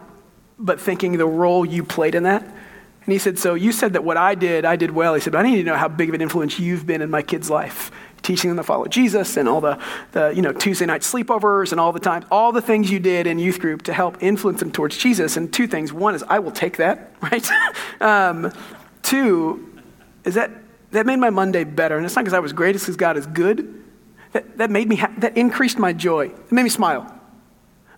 but 0.59 0.81
thinking 0.81 1.17
the 1.19 1.27
role 1.27 1.65
you 1.65 1.85
played 1.85 2.15
in 2.15 2.23
that. 2.25 2.43
And 2.43 3.13
he 3.13 3.19
said, 3.19 3.39
So 3.39 3.55
you 3.55 3.73
said 3.73 3.93
that 3.93 4.05
what 4.05 4.17
I 4.17 4.35
did, 4.35 4.65
I 4.65 4.77
did 4.77 4.91
well. 4.91 5.15
He 5.15 5.21
said, 5.21 5.33
But 5.33 5.45
I 5.45 5.49
need 5.49 5.57
to 5.57 5.65
know 5.65 5.77
how 5.77 5.89
big 5.89 6.09
of 6.09 6.15
an 6.15 6.21
influence 6.21 6.59
you've 6.59 6.87
been 6.87 7.03
in 7.03 7.11
my 7.11 7.23
kids' 7.23 7.49
life, 7.49 7.91
teaching 8.27 8.51
them 8.51 8.57
to 8.57 8.63
follow 8.65 8.87
Jesus 8.87 9.37
and 9.37 9.49
all 9.49 9.61
the, 9.61 9.79
the 10.11 10.33
you 10.35 10.43
know, 10.43 10.53
Tuesday 10.53 10.85
night 10.85 11.03
sleepovers 11.03 11.71
and 11.71 11.81
all 11.81 11.93
the 11.93 12.01
time, 12.01 12.25
all 12.31 12.51
the 12.51 12.61
things 12.61 12.91
you 12.91 12.99
did 12.99 13.27
in 13.27 13.39
youth 13.39 13.61
group 13.61 13.83
to 13.83 13.93
help 13.93 14.21
influence 14.21 14.59
them 14.59 14.73
towards 14.73 14.97
Jesus. 14.99 15.37
And 15.37 15.53
two 15.53 15.69
things. 15.69 15.93
One 15.93 16.15
is, 16.15 16.25
I 16.25 16.41
will 16.41 16.51
take 16.51 16.79
that, 16.79 17.13
right? 17.23 17.49
um, 18.01 18.53
two 19.03 19.81
is 20.25 20.35
that 20.35 20.51
that 20.91 21.07
made 21.07 21.17
my 21.17 21.31
Monday 21.31 21.65
better. 21.65 21.97
And 21.97 22.05
it's 22.05 22.17
not 22.17 22.23
because 22.23 22.35
I 22.35 22.41
was 22.41 22.53
great, 22.53 22.75
it's 22.75 22.85
because 22.85 22.97
God 22.97 23.17
is 23.17 23.27
good. 23.27 23.85
That, 24.33 24.59
that 24.59 24.71
made 24.71 24.89
me, 24.89 24.97
ha- 24.97 25.13
that 25.19 25.37
increased 25.37 25.79
my 25.79 25.93
joy. 25.93 26.27
It 26.27 26.53
made 26.53 26.63
me 26.65 26.69
smile. 26.69 27.13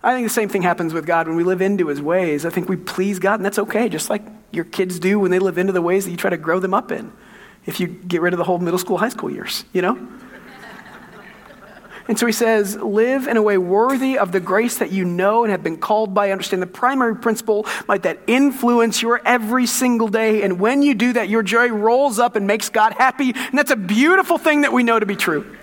I 0.03 0.13
think 0.13 0.25
the 0.25 0.33
same 0.33 0.47
thing 0.47 0.61
happens 0.61 0.93
with 0.93 1.05
God 1.05 1.27
when 1.27 1.35
we 1.35 1.43
live 1.43 1.61
into 1.61 1.87
his 1.87 2.01
ways. 2.01 2.45
I 2.45 2.49
think 2.49 2.69
we 2.69 2.77
please 2.77 3.19
God, 3.19 3.35
and 3.35 3.45
that's 3.45 3.59
okay, 3.59 3.89
just 3.89 4.09
like 4.09 4.23
your 4.51 4.63
kids 4.63 4.99
do 4.99 5.19
when 5.19 5.31
they 5.31 5.39
live 5.39 5.57
into 5.57 5.73
the 5.73 5.81
ways 5.81 6.05
that 6.05 6.11
you 6.11 6.17
try 6.17 6.29
to 6.29 6.37
grow 6.37 6.59
them 6.59 6.73
up 6.73 6.91
in. 6.91 7.11
If 7.65 7.79
you 7.79 7.87
get 7.87 8.21
rid 8.21 8.33
of 8.33 8.37
the 8.37 8.43
whole 8.43 8.59
middle 8.59 8.79
school, 8.79 8.97
high 8.97 9.09
school 9.09 9.29
years, 9.29 9.65
you 9.73 9.81
know? 9.81 10.07
and 12.07 12.17
so 12.17 12.25
he 12.25 12.31
says, 12.31 12.75
live 12.77 13.27
in 13.27 13.37
a 13.37 13.41
way 13.41 13.57
worthy 13.57 14.17
of 14.17 14.31
the 14.31 14.39
grace 14.39 14.79
that 14.79 14.91
you 14.91 15.05
know 15.05 15.43
and 15.43 15.51
have 15.51 15.63
been 15.63 15.77
called 15.77 16.13
by. 16.13 16.31
Understand 16.31 16.61
the 16.61 16.67
primary 16.67 17.15
principle 17.15 17.65
might 17.87 18.03
that 18.03 18.19
influence 18.27 19.01
your 19.01 19.21
every 19.25 19.65
single 19.65 20.07
day. 20.07 20.41
And 20.41 20.59
when 20.59 20.81
you 20.81 20.95
do 20.95 21.13
that, 21.13 21.29
your 21.29 21.43
joy 21.43 21.67
rolls 21.67 22.17
up 22.17 22.35
and 22.35 22.47
makes 22.47 22.69
God 22.69 22.93
happy. 22.93 23.33
And 23.35 23.57
that's 23.57 23.71
a 23.71 23.75
beautiful 23.75 24.37
thing 24.37 24.61
that 24.61 24.73
we 24.73 24.83
know 24.83 24.99
to 24.99 25.05
be 25.05 25.15
true. 25.15 25.58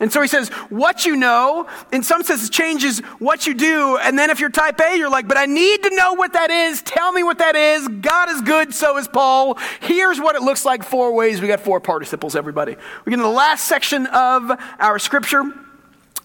And 0.00 0.12
so 0.12 0.22
he 0.22 0.28
says, 0.28 0.48
what 0.70 1.04
you 1.04 1.16
know, 1.16 1.68
in 1.92 2.02
some 2.02 2.22
sense, 2.22 2.46
it 2.46 2.52
changes 2.52 3.00
what 3.18 3.46
you 3.46 3.54
do. 3.54 3.98
And 3.98 4.18
then 4.18 4.30
if 4.30 4.38
you're 4.38 4.50
type 4.50 4.80
A, 4.80 4.96
you're 4.96 5.10
like, 5.10 5.26
but 5.26 5.36
I 5.36 5.46
need 5.46 5.82
to 5.82 5.90
know 5.96 6.14
what 6.14 6.34
that 6.34 6.50
is. 6.50 6.82
Tell 6.82 7.10
me 7.12 7.22
what 7.22 7.38
that 7.38 7.56
is. 7.56 7.88
God 7.88 8.30
is 8.30 8.40
good, 8.42 8.72
so 8.72 8.96
is 8.98 9.08
Paul. 9.08 9.58
Here's 9.80 10.20
what 10.20 10.36
it 10.36 10.42
looks 10.42 10.64
like 10.64 10.84
four 10.84 11.12
ways. 11.14 11.40
We 11.40 11.48
got 11.48 11.60
four 11.60 11.80
participles, 11.80 12.36
everybody. 12.36 12.76
We 13.04 13.10
get 13.10 13.16
to 13.16 13.22
the 13.22 13.28
last 13.28 13.64
section 13.64 14.06
of 14.06 14.52
our 14.78 14.98
scripture. 14.98 15.52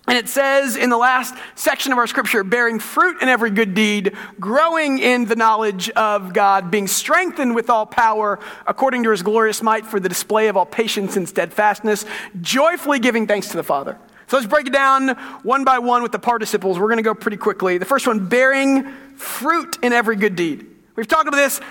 And 0.06 0.18
it 0.18 0.28
says 0.28 0.76
in 0.76 0.90
the 0.90 0.98
last 0.98 1.34
section 1.56 1.94
of 1.94 1.98
our 1.98 2.08
scripture, 2.08 2.44
bearing 2.44 2.80
fruit 2.80 3.22
in 3.22 3.30
every 3.30 3.52
good 3.52 3.74
deed, 3.74 4.16
growing 4.38 5.00
in 5.00 5.26
the 5.26 5.36
knowledge 5.36 5.90
of 5.92 6.34
God, 6.34 6.70
being 6.70 6.88
strengthened 6.88 7.56
with 7.56 7.70
all 7.70 7.86
power 7.86 8.38
according 8.68 9.04
to 9.04 9.12
his 9.12 9.24
glorious 9.24 9.62
might 9.64 9.86
for 9.86 10.02
the 10.02 10.10
display 10.10 10.50
of 10.50 10.58
all 10.58 10.66
patience 10.66 11.16
and 11.16 11.28
steadfastness, 11.28 12.06
joyfully 12.42 13.00
giving 13.00 13.28
thanks 13.28 13.48
to 13.50 13.58
the 13.58 13.64
Father. 13.64 13.98
So 14.28 14.38
let's 14.38 14.50
break 14.50 14.68
it 14.68 14.74
down 14.74 15.10
one 15.44 15.64
by 15.64 15.80
one 15.80 16.04
with 16.04 16.12
the 16.12 16.20
participles. 16.20 16.78
We're 16.78 16.88
going 16.88 16.98
to 16.98 17.04
go 17.04 17.16
pretty 17.16 17.38
quickly. 17.38 17.78
The 17.78 17.86
first 17.86 18.06
one, 18.06 18.28
bearing 18.28 18.92
fruit 19.16 19.78
in 19.82 19.94
every 19.94 20.18
good 20.18 20.36
deed. 20.36 20.66
We've 20.96 21.08
talked 21.08 21.28
about 21.28 21.38
this 21.38 21.62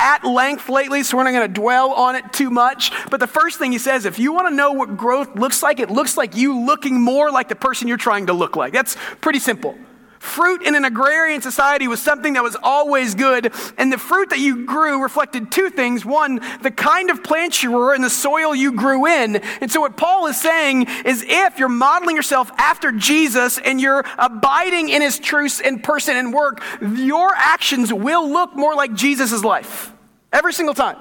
at 0.00 0.24
length 0.24 0.68
lately, 0.68 1.02
so 1.02 1.16
we're 1.16 1.24
not 1.24 1.32
going 1.32 1.46
to 1.46 1.60
dwell 1.60 1.92
on 1.92 2.16
it 2.16 2.32
too 2.32 2.50
much. 2.50 2.90
But 3.10 3.20
the 3.20 3.26
first 3.26 3.58
thing 3.58 3.72
he 3.72 3.78
says, 3.78 4.06
if 4.06 4.18
you 4.18 4.32
want 4.32 4.48
to 4.48 4.54
know 4.54 4.72
what 4.72 4.96
growth 4.96 5.36
looks 5.36 5.62
like, 5.62 5.78
it 5.78 5.90
looks 5.90 6.16
like 6.16 6.34
you 6.34 6.58
looking 6.58 7.00
more 7.00 7.30
like 7.30 7.48
the 7.48 7.54
person 7.54 7.86
you're 7.86 7.96
trying 7.96 8.26
to 8.26 8.32
look 8.32 8.56
like. 8.56 8.72
That's 8.72 8.96
pretty 9.20 9.38
simple. 9.38 9.76
Fruit 10.20 10.62
in 10.62 10.74
an 10.74 10.84
agrarian 10.84 11.40
society 11.40 11.88
was 11.88 12.00
something 12.00 12.34
that 12.34 12.42
was 12.42 12.54
always 12.62 13.14
good, 13.14 13.54
and 13.78 13.90
the 13.90 13.96
fruit 13.96 14.28
that 14.28 14.38
you 14.38 14.66
grew 14.66 15.02
reflected 15.02 15.50
two 15.50 15.70
things. 15.70 16.04
One, 16.04 16.42
the 16.60 16.70
kind 16.70 17.08
of 17.08 17.24
plant 17.24 17.62
you 17.62 17.72
were 17.72 17.94
and 17.94 18.04
the 18.04 18.10
soil 18.10 18.54
you 18.54 18.72
grew 18.72 19.06
in. 19.06 19.36
And 19.36 19.72
so, 19.72 19.80
what 19.80 19.96
Paul 19.96 20.26
is 20.26 20.38
saying 20.38 20.88
is 21.06 21.24
if 21.26 21.58
you're 21.58 21.70
modeling 21.70 22.16
yourself 22.16 22.52
after 22.58 22.92
Jesus 22.92 23.56
and 23.56 23.80
you're 23.80 24.04
abiding 24.18 24.90
in 24.90 25.00
his 25.00 25.18
truths 25.18 25.58
in 25.58 25.80
person 25.80 26.18
and 26.18 26.34
work, 26.34 26.62
your 26.82 27.32
actions 27.34 27.90
will 27.90 28.30
look 28.30 28.54
more 28.54 28.74
like 28.74 28.92
Jesus' 28.92 29.42
life 29.42 29.90
every 30.34 30.52
single 30.52 30.74
time. 30.74 30.98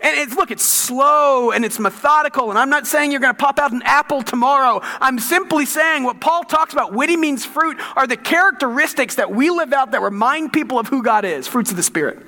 And 0.00 0.16
it's, 0.16 0.36
look, 0.36 0.50
it's 0.50 0.64
slow 0.64 1.50
and 1.50 1.64
it's 1.64 1.78
methodical. 1.78 2.50
And 2.50 2.58
I'm 2.58 2.70
not 2.70 2.86
saying 2.86 3.10
you're 3.10 3.20
going 3.20 3.34
to 3.34 3.38
pop 3.38 3.58
out 3.58 3.72
an 3.72 3.82
apple 3.84 4.22
tomorrow. 4.22 4.80
I'm 5.00 5.18
simply 5.18 5.66
saying 5.66 6.04
what 6.04 6.20
Paul 6.20 6.44
talks 6.44 6.72
about, 6.72 6.92
witty 6.92 7.16
means 7.16 7.44
fruit, 7.44 7.78
are 7.96 8.06
the 8.06 8.16
characteristics 8.16 9.16
that 9.16 9.30
we 9.30 9.50
live 9.50 9.72
out 9.72 9.90
that 9.92 10.02
remind 10.02 10.52
people 10.52 10.78
of 10.78 10.88
who 10.88 11.02
God 11.02 11.24
is 11.24 11.48
fruits 11.48 11.70
of 11.70 11.76
the 11.76 11.82
Spirit. 11.82 12.26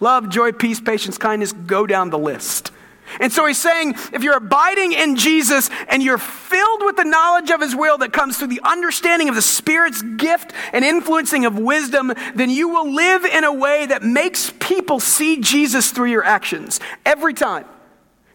Love, 0.00 0.28
joy, 0.28 0.52
peace, 0.52 0.78
patience, 0.78 1.16
kindness, 1.16 1.52
go 1.52 1.86
down 1.86 2.10
the 2.10 2.18
list. 2.18 2.70
And 3.20 3.32
so 3.32 3.46
he's 3.46 3.60
saying 3.60 3.94
if 4.12 4.22
you're 4.22 4.36
abiding 4.36 4.92
in 4.92 5.16
Jesus 5.16 5.70
and 5.88 6.02
you're 6.02 6.18
filled 6.18 6.82
with 6.84 6.96
the 6.96 7.04
knowledge 7.04 7.50
of 7.50 7.60
his 7.60 7.74
will 7.74 7.98
that 7.98 8.12
comes 8.12 8.38
through 8.38 8.48
the 8.48 8.60
understanding 8.64 9.28
of 9.28 9.34
the 9.34 9.42
Spirit's 9.42 10.02
gift 10.02 10.52
and 10.72 10.84
influencing 10.84 11.44
of 11.44 11.58
wisdom, 11.58 12.12
then 12.34 12.50
you 12.50 12.68
will 12.68 12.92
live 12.92 13.24
in 13.24 13.44
a 13.44 13.52
way 13.52 13.86
that 13.86 14.02
makes 14.02 14.52
people 14.58 15.00
see 15.00 15.40
Jesus 15.40 15.90
through 15.90 16.10
your 16.10 16.24
actions 16.24 16.80
every 17.04 17.34
time. 17.34 17.64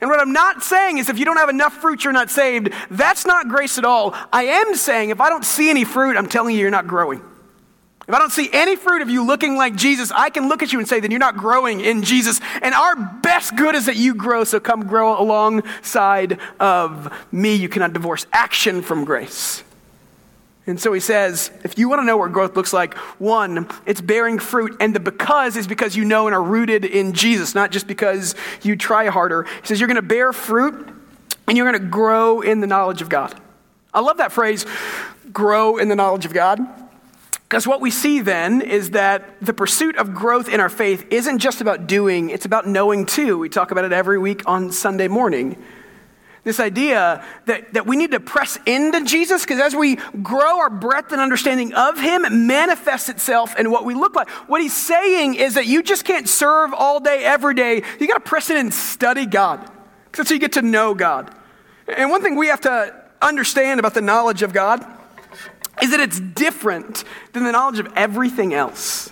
And 0.02 0.10
what 0.10 0.20
I'm 0.20 0.34
not 0.34 0.64
saying 0.64 0.98
is 0.98 1.10
if 1.10 1.20
you 1.20 1.26
don't 1.26 1.38
have 1.38 1.50
enough 1.50 1.74
fruit, 1.74 2.04
you're 2.04 2.12
not 2.12 2.32
saved. 2.32 2.74
That's 2.90 3.26
not 3.26 3.48
grace 3.48 3.78
at 3.78 3.86
all. 3.86 4.16
I 4.34 4.46
am 4.46 4.76
saying 4.76 5.12
if 5.12 5.22
I 5.22 5.30
don't 5.30 5.46
see 5.46 5.70
any 5.70 5.84
fruit, 5.84 6.18
I'm 6.18 6.28
telling 6.28 6.56
you, 6.56 6.62
you're 6.62 6.72
not 6.72 6.88
growing. 6.88 7.22
If 8.12 8.16
I 8.16 8.20
don't 8.20 8.34
see 8.34 8.50
any 8.52 8.76
fruit 8.76 9.02
of 9.02 9.10
you 9.10 9.26
looking 9.26 9.56
like 9.56 9.74
Jesus, 9.74 10.12
I 10.12 10.30
can 10.30 10.50
look 10.50 10.62
at 10.62 10.74
you 10.74 10.80
and 10.80 10.86
say, 10.86 11.00
then 11.00 11.12
you're 11.12 11.20
not 11.22 11.38
growing 11.38 11.80
in 11.80 12.04
Jesus. 12.04 12.42
And 12.62 12.76
our 12.76 12.94
best 12.94 13.56
good 13.56 13.74
is 13.74 13.86
that 13.86 13.96
you 13.96 14.16
grow, 14.16 14.44
so 14.44 14.60
come 14.60 14.86
grow 14.86 15.18
alongside 15.18 16.38
of 16.60 17.10
me. 17.32 17.56
You 17.56 17.70
cannot 17.70 17.94
divorce 17.94 18.26
action 18.34 18.82
from 18.82 19.06
grace. 19.06 19.64
And 20.68 20.78
so 20.78 20.92
he 20.92 21.00
says, 21.00 21.52
if 21.64 21.78
you 21.78 21.88
want 21.88 22.02
to 22.02 22.06
know 22.06 22.18
what 22.18 22.34
growth 22.34 22.58
looks 22.58 22.74
like, 22.74 22.96
one, 23.18 23.70
it's 23.86 24.02
bearing 24.02 24.40
fruit. 24.40 24.76
And 24.82 24.94
the 24.94 25.00
because 25.00 25.56
is 25.56 25.66
because 25.66 25.96
you 25.96 26.04
know 26.04 26.28
and 26.28 26.36
are 26.36 26.44
rooted 26.44 26.84
in 26.84 27.14
Jesus, 27.14 27.56
not 27.56 27.72
just 27.72 27.88
because 27.88 28.36
you 28.62 28.76
try 28.76 29.08
harder. 29.08 29.44
He 29.44 29.68
says, 29.68 29.80
you're 29.80 29.88
going 29.88 29.96
to 29.96 30.02
bear 30.02 30.34
fruit 30.34 30.86
and 31.48 31.56
you're 31.56 31.72
going 31.72 31.82
to 31.82 31.88
grow 31.88 32.42
in 32.42 32.60
the 32.60 32.68
knowledge 32.68 33.02
of 33.02 33.08
God. 33.08 33.40
I 33.94 34.02
love 34.02 34.18
that 34.18 34.34
phrase, 34.34 34.66
grow 35.32 35.78
in 35.78 35.88
the 35.88 35.96
knowledge 35.96 36.26
of 36.26 36.34
God. 36.34 36.60
Because 37.52 37.68
what 37.68 37.82
we 37.82 37.92
see 37.92 38.22
then 38.22 38.62
is 38.62 38.92
that 38.92 39.36
the 39.42 39.54
pursuit 39.54 39.98
of 39.98 40.14
growth 40.14 40.48
in 40.48 40.62
our 40.62 40.70
faith 40.70 41.06
isn't 41.12 41.40
just 41.40 41.60
about 41.60 41.86
doing, 41.86 42.30
it's 42.30 42.46
about 42.46 42.66
knowing 42.66 43.06
too. 43.06 43.38
We 43.38 43.50
talk 43.50 43.72
about 43.72 43.84
it 43.84 43.92
every 43.92 44.18
week 44.18 44.48
on 44.48 44.72
Sunday 44.72 45.10
morning. 45.10 45.62
This 46.46 46.62
idea 46.62 47.26
that, 47.48 47.74
that 47.74 47.86
we 47.86 47.98
need 47.98 48.12
to 48.12 48.22
press 48.22 48.58
into 48.66 49.04
Jesus, 49.04 49.42
because 49.44 49.60
as 49.60 49.76
we 49.76 49.98
grow 50.24 50.60
our 50.60 50.70
breadth 50.70 51.12
and 51.12 51.20
understanding 51.20 51.74
of 51.74 52.00
Him, 52.00 52.24
it 52.24 52.32
manifests 52.32 53.10
itself 53.10 53.60
in 53.60 53.70
what 53.70 53.84
we 53.84 53.96
look 53.96 54.16
like. 54.16 54.30
What 54.48 54.62
He's 54.62 54.72
saying 54.74 55.36
is 55.36 55.56
that 55.56 55.66
you 55.66 55.84
just 55.84 56.06
can't 56.06 56.30
serve 56.30 56.74
all 56.74 57.02
day, 57.02 57.26
every 57.26 57.54
day. 57.54 57.84
You 58.00 58.08
got 58.08 58.14
to 58.14 58.22
press 58.22 58.50
in 58.50 58.56
and 58.56 58.74
study 58.74 59.26
God, 59.26 59.60
because 59.60 60.20
that's 60.20 60.30
how 60.30 60.36
you 60.36 60.40
get 60.40 60.54
to 60.54 60.62
know 60.62 60.94
God. 60.94 61.36
And 61.90 62.10
one 62.12 62.22
thing 62.22 62.38
we 62.38 62.48
have 62.48 62.62
to 62.62 62.96
understand 63.22 63.82
about 63.82 63.94
the 63.94 64.00
knowledge 64.00 64.42
of 64.42 64.54
God 64.54 64.86
is 65.82 65.92
that 65.92 66.00
it's 66.00 66.20
different 66.20 67.04
than 67.34 67.44
the 67.44 67.52
knowledge 67.52 67.80
of 67.80 67.92
everything 67.96 68.54
else. 68.54 69.12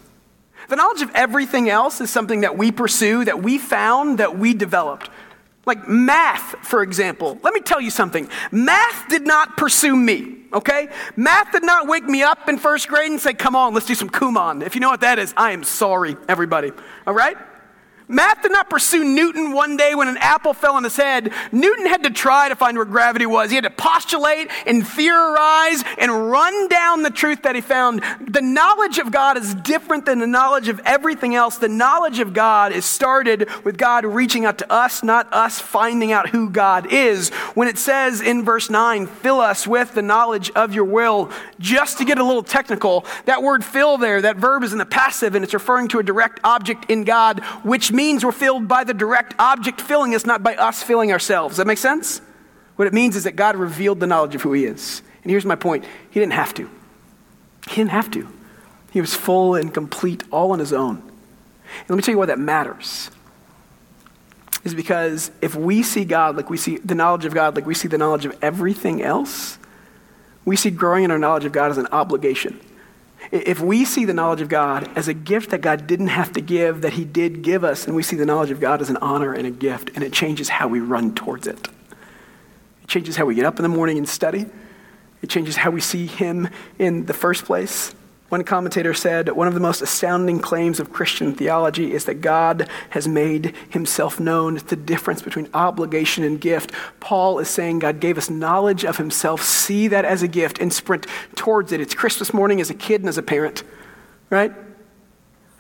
The 0.70 0.76
knowledge 0.76 1.02
of 1.02 1.12
everything 1.16 1.70
else 1.70 2.00
is 2.00 2.12
something 2.12 2.42
that 2.42 2.58
we 2.58 2.72
pursue, 2.72 3.26
that 3.26 3.42
we 3.42 3.58
found, 3.58 4.20
that 4.20 4.38
we 4.38 4.54
developed. 4.54 5.10
Like 5.66 5.88
math, 5.88 6.56
for 6.62 6.84
example. 6.84 7.40
Let 7.44 7.54
me 7.54 7.60
tell 7.60 7.82
you 7.82 7.90
something. 7.90 8.30
Math 8.52 9.10
did 9.10 9.26
not 9.26 9.58
pursue 9.58 9.96
me, 9.96 10.38
okay? 10.54 10.90
Math 11.16 11.52
did 11.52 11.64
not 11.64 11.88
wake 11.88 12.06
me 12.06 12.22
up 12.22 12.48
in 12.48 12.60
first 12.60 12.88
grade 12.88 13.10
and 13.10 13.20
say, 13.20 13.34
come 13.34 13.56
on, 13.56 13.74
let's 13.74 13.88
do 13.88 13.96
some 13.96 14.10
Kumon. 14.10 14.64
If 14.64 14.76
you 14.76 14.82
know 14.82 14.90
what 14.90 15.02
that 15.02 15.18
is, 15.18 15.34
I 15.36 15.52
am 15.52 15.64
sorry, 15.64 16.16
everybody, 16.28 16.72
all 17.08 17.14
right? 17.14 17.38
Math 18.12 18.42
did 18.42 18.52
not 18.52 18.72
pursue 18.72 19.04
Newton 19.04 19.54
one 19.54 19.78
day 19.78 19.94
when 19.94 20.08
an 20.08 20.18
apple 20.18 20.56
fell 20.56 20.74
on 20.74 20.84
his 20.84 20.98
head. 20.98 21.32
Newton 21.52 21.86
had 21.86 22.02
to 22.04 22.10
try 22.10 22.50
to 22.50 22.56
find 22.56 22.76
where 22.76 22.84
gravity 22.84 23.28
was. 23.28 23.52
He 23.52 23.56
had 23.56 23.66
to 23.66 23.70
postulate 23.70 24.50
and 24.66 24.86
theorize 24.86 25.84
and 26.00 26.32
run 26.32 26.68
down 26.70 27.04
the 27.04 27.12
truth 27.12 27.44
that 27.44 27.54
he 27.54 27.62
found. 27.62 28.02
The 28.20 28.42
knowledge 28.42 28.98
of 28.98 29.12
God 29.12 29.38
is 29.38 29.54
different 29.54 30.08
than 30.08 30.18
the 30.18 30.26
knowledge 30.26 30.70
of 30.70 30.82
everything 30.86 31.36
else. 31.36 31.60
The 31.60 31.70
knowledge 31.70 32.18
of 32.18 32.34
God 32.34 32.72
is 32.72 32.84
started 32.84 33.48
with 33.64 33.78
God 33.78 34.06
reaching 34.06 34.44
out 34.44 34.58
to 34.58 34.74
us, 34.74 35.04
not 35.04 35.32
us 35.32 35.60
finding 35.60 36.12
out 36.12 36.30
who 36.30 36.50
God 36.50 36.92
is. 36.92 37.30
When 37.54 37.68
it 37.68 37.78
says 37.78 38.22
in 38.22 38.44
verse 38.44 38.72
9, 38.72 39.06
fill 39.06 39.40
us 39.40 39.68
with 39.68 39.94
the 39.94 40.02
knowledge 40.02 40.50
of 40.56 40.74
your 40.74 40.86
will, 40.86 41.30
just 41.60 42.00
to 42.00 42.06
get 42.06 42.18
a 42.18 42.24
little 42.24 42.42
technical, 42.42 43.06
that 43.26 43.44
word 43.44 43.64
fill 43.64 44.00
there, 44.00 44.20
that 44.24 44.38
verb 44.38 44.64
is 44.64 44.72
in 44.72 44.80
the 44.80 44.86
passive 44.86 45.36
and 45.36 45.44
it's 45.44 45.54
referring 45.54 45.88
to 45.90 46.00
a 46.00 46.04
direct 46.04 46.40
object 46.44 46.90
in 46.90 47.04
God, 47.04 47.42
which 47.62 47.92
means 48.00 48.24
we're 48.24 48.32
filled 48.32 48.66
by 48.66 48.86
the 48.86 48.94
direct 48.94 49.36
object 49.38 49.82
filling 49.82 50.16
us, 50.16 50.26
not 50.26 50.42
by 50.42 50.56
us 50.56 50.82
filling 50.82 51.12
ourselves. 51.12 51.58
That 51.58 51.68
make 51.68 51.78
sense? 51.78 52.22
What 52.78 52.88
it 52.88 52.94
means 52.94 53.18
is 53.18 53.26
that 53.26 53.36
God 53.36 53.58
revealed 53.58 54.00
the 54.00 54.08
knowledge 54.08 54.36
of 54.36 54.42
who 54.42 54.54
He 54.54 54.64
is. 54.64 55.02
And 55.22 55.30
here's 55.30 55.46
my 55.46 55.58
point 55.58 55.84
He 56.10 56.18
didn't 56.22 56.32
have 56.32 56.54
to. 56.54 56.70
He 57.68 57.76
didn't 57.76 57.92
have 57.92 58.10
to. 58.12 58.26
He 58.92 59.02
was 59.02 59.14
full 59.14 59.54
and 59.56 59.74
complete 59.74 60.24
all 60.32 60.54
on 60.54 60.60
His 60.60 60.72
own. 60.72 60.96
And 60.96 61.90
let 61.90 61.98
me 61.98 62.02
tell 62.02 62.14
you 62.14 62.18
why 62.18 62.28
that 62.28 62.40
matters. 62.40 63.12
Is 64.64 64.74
because 64.74 65.30
if 65.42 65.54
we 65.56 65.84
see 65.84 66.06
God 66.06 66.38
like 66.38 66.50
we 66.50 66.56
see 66.56 66.78
the 66.78 66.96
knowledge 66.96 67.26
of 67.26 67.34
God, 67.34 67.58
like 67.58 67.66
we 67.66 67.76
see 67.76 67.90
the 67.90 67.98
knowledge 67.98 68.26
of 68.26 68.38
everything 68.42 69.02
else, 69.02 69.58
we 70.46 70.56
see 70.56 70.70
growing 70.70 71.04
in 71.04 71.12
our 71.12 71.20
knowledge 71.20 71.44
of 71.44 71.52
God 71.52 71.70
as 71.70 71.78
an 71.78 71.88
obligation. 71.92 72.62
If 73.32 73.60
we 73.60 73.86
see 73.86 74.06
the 74.06 74.14
knowledge 74.14 74.42
of 74.42 74.50
God 74.50 74.90
as 74.96 75.08
a 75.08 75.14
gift 75.14 75.52
that 75.52 75.62
God 75.62 75.86
didn't 75.86 76.08
have 76.08 76.32
to 76.34 76.42
give, 76.42 76.82
that 76.82 76.94
He 76.94 77.06
did 77.06 77.44
give 77.44 77.64
us, 77.64 77.86
and 77.86 77.96
we 77.96 78.02
see 78.02 78.16
the 78.16 78.26
knowledge 78.26 78.50
of 78.50 78.60
God 78.60 78.82
as 78.82 78.90
an 78.90 78.98
honor 78.98 79.34
and 79.34 79.46
a 79.46 79.52
gift, 79.52 79.92
and 79.94 80.04
it 80.04 80.12
changes 80.12 80.50
how 80.50 80.68
we 80.68 80.80
run 80.80 81.14
towards 81.14 81.46
it. 81.46 81.68
It 82.84 82.88
changes 82.88 83.16
how 83.16 83.26
we 83.26 83.36
get 83.36 83.46
up 83.46 83.60
in 83.60 83.64
the 83.64 83.70
morning 83.70 83.98
and 83.98 84.10
study. 84.10 84.48
It 85.22 85.30
changes 85.30 85.56
how 85.56 85.70
we 85.70 85.82
see 85.82 86.08
Him 86.08 86.50
in 86.80 87.06
the 87.06 87.14
first 87.14 87.46
place. 87.46 87.94
One 88.30 88.44
commentator 88.44 88.94
said, 88.94 89.30
One 89.30 89.48
of 89.48 89.56
the 89.56 89.60
most 89.60 89.82
astounding 89.82 90.40
claims 90.40 90.80
of 90.80 90.94
Christian 90.94 91.34
theology 91.34 91.92
is 91.92 92.06
that 92.06 92.22
God 92.22 92.70
has 92.92 93.08
made 93.08 93.56
himself 93.70 94.20
known. 94.20 94.56
It's 94.56 94.70
the 94.70 94.76
difference 94.76 95.24
between 95.24 95.50
obligation 95.54 96.24
and 96.24 96.40
gift. 96.40 96.72
Paul 97.00 97.40
is 97.40 97.50
saying 97.50 97.80
God 97.80 98.00
gave 98.00 98.20
us 98.20 98.30
knowledge 98.30 98.86
of 98.86 98.98
himself. 98.98 99.42
See 99.42 99.88
that 99.88 100.06
as 100.06 100.22
a 100.22 100.28
gift 100.28 100.60
and 100.60 100.72
sprint 100.72 101.08
towards 101.36 101.72
it. 101.72 101.82
It's 101.82 101.96
Christmas 101.96 102.32
morning 102.32 102.62
as 102.62 102.70
a 102.70 102.76
kid 102.76 103.02
and 103.02 103.10
as 103.10 103.18
a 103.18 103.24
parent, 103.24 103.64
right? 104.30 104.54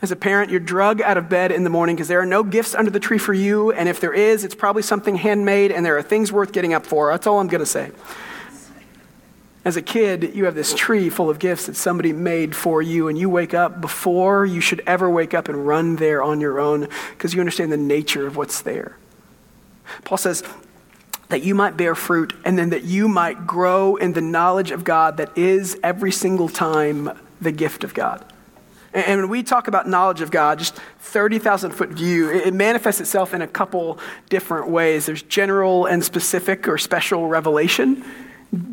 As 0.01 0.11
a 0.11 0.15
parent, 0.15 0.51
you're 0.51 0.59
drug 0.59 1.01
out 1.01 1.17
of 1.17 1.27
bed 1.27 1.51
in 1.51 1.63
the 1.63 1.69
morning 1.71 1.95
because 1.95 2.07
there 2.07 2.21
are 2.21 2.25
no 2.25 2.43
gifts 2.43 2.75
under 2.75 2.91
the 2.91 2.99
tree 3.01 3.17
for 3.17 3.33
you. 3.33 3.71
And 3.71 3.89
if 3.89 3.99
there 3.99 4.13
is, 4.13 4.43
it's 4.43 4.55
probably 4.55 4.83
something 4.83 5.15
handmade 5.15 5.71
and 5.71 5.83
there 5.83 5.97
are 5.97 6.03
things 6.03 6.31
worth 6.31 6.51
getting 6.51 6.73
up 6.73 6.85
for. 6.85 7.11
That's 7.11 7.25
all 7.25 7.39
I'm 7.39 7.47
going 7.47 7.59
to 7.59 7.65
say. 7.65 7.91
As 9.65 9.75
a 9.75 9.81
kid, 9.81 10.33
you 10.33 10.45
have 10.45 10.55
this 10.55 10.73
tree 10.73 11.09
full 11.09 11.29
of 11.29 11.37
gifts 11.37 11.65
that 11.65 11.75
somebody 11.75 12.13
made 12.13 12.55
for 12.55 12.81
you, 12.81 13.09
and 13.09 13.17
you 13.17 13.29
wake 13.29 13.53
up 13.53 13.81
before 13.81 14.45
you 14.45 14.61
should 14.61 14.81
ever 14.87 15.09
wake 15.09 15.33
up 15.33 15.49
and 15.49 15.67
run 15.67 15.97
there 15.97 16.23
on 16.23 16.39
your 16.39 16.59
own 16.59 16.87
because 17.11 17.33
you 17.33 17.41
understand 17.41 17.71
the 17.71 17.77
nature 17.77 18.25
of 18.25 18.37
what's 18.37 18.61
there. 18.61 18.95
Paul 20.05 20.17
says 20.17 20.43
that 21.27 21.43
you 21.43 21.53
might 21.53 21.75
bear 21.77 21.93
fruit 21.93 22.33
and 22.45 22.57
then 22.57 22.69
that 22.69 22.83
you 22.83 23.07
might 23.07 23.45
grow 23.45 23.95
in 23.97 24.13
the 24.13 24.21
knowledge 24.21 24.71
of 24.71 24.83
God 24.83 25.17
that 25.17 25.37
is 25.37 25.77
every 25.83 26.11
single 26.11 26.47
time 26.47 27.11
the 27.41 27.51
gift 27.51 27.83
of 27.83 27.93
God. 27.93 28.25
And 28.93 29.21
when 29.21 29.29
we 29.29 29.43
talk 29.43 29.67
about 29.67 29.87
knowledge 29.87 30.21
of 30.21 30.31
God, 30.31 30.57
just 30.57 30.75
30,000 30.99 31.71
foot 31.71 31.89
view, 31.89 32.31
it 32.31 32.53
manifests 32.53 32.99
itself 32.99 33.35
in 33.35 33.41
a 33.43 33.47
couple 33.47 33.99
different 34.29 34.69
ways. 34.69 35.05
There's 35.05 35.21
general 35.21 35.85
and 35.85 36.03
specific 36.03 36.67
or 36.67 36.77
special 36.79 37.27
revelation. 37.27 38.03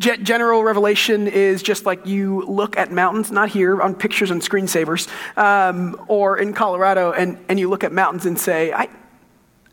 General 0.00 0.64
revelation 0.64 1.28
is 1.28 1.62
just 1.62 1.84
like 1.84 2.06
you 2.06 2.42
look 2.46 2.78
at 2.78 2.90
mountains, 2.90 3.30
not 3.30 3.50
here 3.50 3.82
on 3.82 3.94
pictures 3.94 4.30
and 4.30 4.40
screensavers, 4.40 5.06
um, 5.36 6.02
or 6.08 6.38
in 6.38 6.54
Colorado, 6.54 7.12
and, 7.12 7.38
and 7.50 7.60
you 7.60 7.68
look 7.68 7.84
at 7.84 7.92
mountains 7.92 8.24
and 8.24 8.38
say, 8.38 8.72
I, 8.72 8.88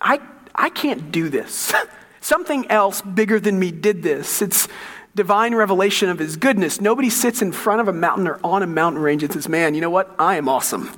I, 0.01 0.19
I 0.53 0.69
can't 0.69 1.09
do 1.11 1.29
this. 1.29 1.73
Something 2.21 2.69
else 2.69 3.01
bigger 3.01 3.39
than 3.39 3.57
me 3.57 3.71
did 3.71 4.03
this. 4.03 4.41
It's 4.41 4.67
divine 5.15 5.55
revelation 5.55 6.09
of 6.09 6.19
his 6.19 6.35
goodness. 6.35 6.81
Nobody 6.81 7.09
sits 7.09 7.41
in 7.41 7.53
front 7.53 7.79
of 7.79 7.87
a 7.87 7.93
mountain 7.93 8.27
or 8.27 8.39
on 8.43 8.61
a 8.61 8.67
mountain 8.67 9.01
range 9.01 9.23
and 9.23 9.31
says, 9.31 9.47
Man, 9.47 9.73
you 9.73 9.81
know 9.81 9.89
what? 9.89 10.13
I 10.19 10.35
am 10.35 10.49
awesome. 10.49 10.91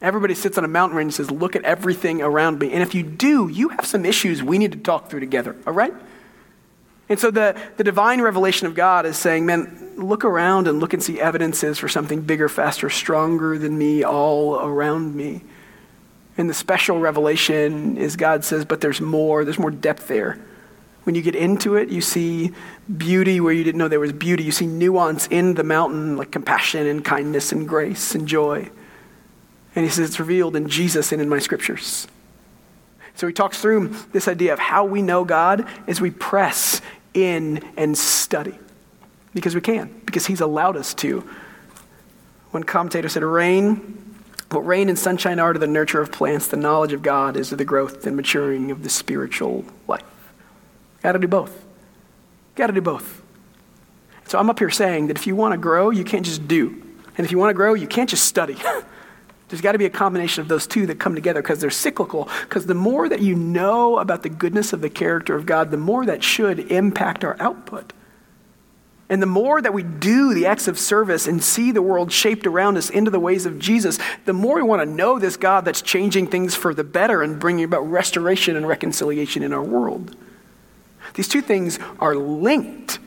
Everybody 0.00 0.34
sits 0.34 0.56
on 0.56 0.64
a 0.64 0.68
mountain 0.68 0.96
range 0.96 1.06
and 1.06 1.14
says, 1.14 1.30
Look 1.30 1.56
at 1.56 1.64
everything 1.64 2.22
around 2.22 2.60
me. 2.60 2.72
And 2.72 2.82
if 2.82 2.94
you 2.94 3.02
do, 3.02 3.48
you 3.48 3.70
have 3.70 3.86
some 3.86 4.04
issues 4.04 4.42
we 4.42 4.58
need 4.58 4.72
to 4.72 4.78
talk 4.78 5.10
through 5.10 5.20
together, 5.20 5.56
all 5.66 5.72
right? 5.72 5.94
And 7.10 7.18
so 7.18 7.32
the, 7.32 7.60
the 7.76 7.82
divine 7.82 8.22
revelation 8.22 8.68
of 8.68 8.74
God 8.74 9.04
is 9.04 9.18
saying, 9.18 9.44
man, 9.44 9.94
look 9.96 10.24
around 10.24 10.68
and 10.68 10.78
look 10.78 10.94
and 10.94 11.02
see 11.02 11.20
evidences 11.20 11.76
for 11.76 11.88
something 11.88 12.20
bigger, 12.20 12.48
faster, 12.48 12.88
stronger 12.88 13.58
than 13.58 13.76
me 13.76 14.04
all 14.04 14.60
around 14.60 15.16
me. 15.16 15.42
And 16.38 16.48
the 16.48 16.54
special 16.54 17.00
revelation 17.00 17.98
is 17.98 18.14
God 18.14 18.44
says, 18.44 18.64
but 18.64 18.80
there's 18.80 19.00
more, 19.00 19.44
there's 19.44 19.58
more 19.58 19.72
depth 19.72 20.06
there. 20.06 20.38
When 21.02 21.16
you 21.16 21.22
get 21.22 21.34
into 21.34 21.74
it, 21.74 21.88
you 21.88 22.00
see 22.00 22.52
beauty 22.96 23.40
where 23.40 23.52
you 23.52 23.64
didn't 23.64 23.78
know 23.78 23.88
there 23.88 23.98
was 23.98 24.12
beauty. 24.12 24.44
You 24.44 24.52
see 24.52 24.66
nuance 24.66 25.26
in 25.26 25.54
the 25.54 25.64
mountain, 25.64 26.16
like 26.16 26.30
compassion 26.30 26.86
and 26.86 27.04
kindness 27.04 27.50
and 27.50 27.68
grace 27.68 28.14
and 28.14 28.28
joy. 28.28 28.70
And 29.74 29.84
he 29.84 29.90
says 29.90 30.10
it's 30.10 30.20
revealed 30.20 30.54
in 30.54 30.68
Jesus 30.68 31.10
and 31.10 31.20
in 31.20 31.28
my 31.28 31.40
scriptures. 31.40 32.06
So 33.16 33.26
he 33.26 33.32
talks 33.32 33.60
through 33.60 33.88
this 34.12 34.28
idea 34.28 34.52
of 34.52 34.60
how 34.60 34.84
we 34.84 35.02
know 35.02 35.24
God 35.24 35.66
as 35.88 36.00
we 36.00 36.10
press 36.10 36.80
in 37.14 37.64
and 37.76 37.96
study. 37.96 38.58
Because 39.34 39.54
we 39.54 39.60
can, 39.60 40.00
because 40.04 40.26
He's 40.26 40.40
allowed 40.40 40.76
us 40.76 40.94
to. 40.94 41.28
One 42.50 42.64
commentator 42.64 43.08
said, 43.08 43.22
Rain, 43.22 44.00
what 44.50 44.66
rain 44.66 44.88
and 44.88 44.98
sunshine 44.98 45.38
are 45.38 45.52
to 45.52 45.58
the 45.58 45.68
nurture 45.68 46.00
of 46.00 46.10
plants, 46.10 46.48
the 46.48 46.56
knowledge 46.56 46.92
of 46.92 47.02
God 47.02 47.36
is 47.36 47.50
to 47.50 47.56
the 47.56 47.64
growth 47.64 48.04
and 48.06 48.16
maturing 48.16 48.70
of 48.72 48.82
the 48.82 48.90
spiritual 48.90 49.64
life. 49.86 50.02
Got 51.02 51.12
to 51.12 51.18
do 51.20 51.28
both. 51.28 51.64
Got 52.56 52.66
to 52.66 52.72
do 52.72 52.80
both. 52.80 53.22
So 54.26 54.38
I'm 54.38 54.50
up 54.50 54.58
here 54.58 54.70
saying 54.70 55.06
that 55.06 55.16
if 55.16 55.26
you 55.26 55.36
want 55.36 55.52
to 55.52 55.58
grow, 55.58 55.90
you 55.90 56.04
can't 56.04 56.26
just 56.26 56.48
do. 56.48 56.82
And 57.16 57.24
if 57.24 57.30
you 57.30 57.38
want 57.38 57.50
to 57.50 57.54
grow, 57.54 57.74
you 57.74 57.86
can't 57.86 58.10
just 58.10 58.24
study. 58.24 58.56
There's 59.50 59.60
got 59.60 59.72
to 59.72 59.78
be 59.78 59.84
a 59.84 59.90
combination 59.90 60.42
of 60.42 60.48
those 60.48 60.66
two 60.68 60.86
that 60.86 61.00
come 61.00 61.16
together 61.16 61.42
because 61.42 61.60
they're 61.60 61.70
cyclical. 61.70 62.28
Because 62.42 62.66
the 62.66 62.74
more 62.74 63.08
that 63.08 63.20
you 63.20 63.34
know 63.34 63.98
about 63.98 64.22
the 64.22 64.28
goodness 64.28 64.72
of 64.72 64.80
the 64.80 64.88
character 64.88 65.34
of 65.34 65.44
God, 65.44 65.72
the 65.72 65.76
more 65.76 66.06
that 66.06 66.22
should 66.22 66.70
impact 66.70 67.24
our 67.24 67.36
output. 67.40 67.92
And 69.08 69.20
the 69.20 69.26
more 69.26 69.60
that 69.60 69.74
we 69.74 69.82
do 69.82 70.34
the 70.34 70.46
acts 70.46 70.68
of 70.68 70.78
service 70.78 71.26
and 71.26 71.42
see 71.42 71.72
the 71.72 71.82
world 71.82 72.12
shaped 72.12 72.46
around 72.46 72.76
us 72.76 72.90
into 72.90 73.10
the 73.10 73.18
ways 73.18 73.44
of 73.44 73.58
Jesus, 73.58 73.98
the 74.24 74.32
more 74.32 74.54
we 74.54 74.62
want 74.62 74.82
to 74.82 74.86
know 74.86 75.18
this 75.18 75.36
God 75.36 75.64
that's 75.64 75.82
changing 75.82 76.28
things 76.28 76.54
for 76.54 76.72
the 76.72 76.84
better 76.84 77.20
and 77.20 77.40
bringing 77.40 77.64
about 77.64 77.80
restoration 77.90 78.54
and 78.54 78.68
reconciliation 78.68 79.42
in 79.42 79.52
our 79.52 79.64
world. 79.64 80.14
These 81.14 81.26
two 81.26 81.42
things 81.42 81.80
are 81.98 82.14
linked. 82.14 83.00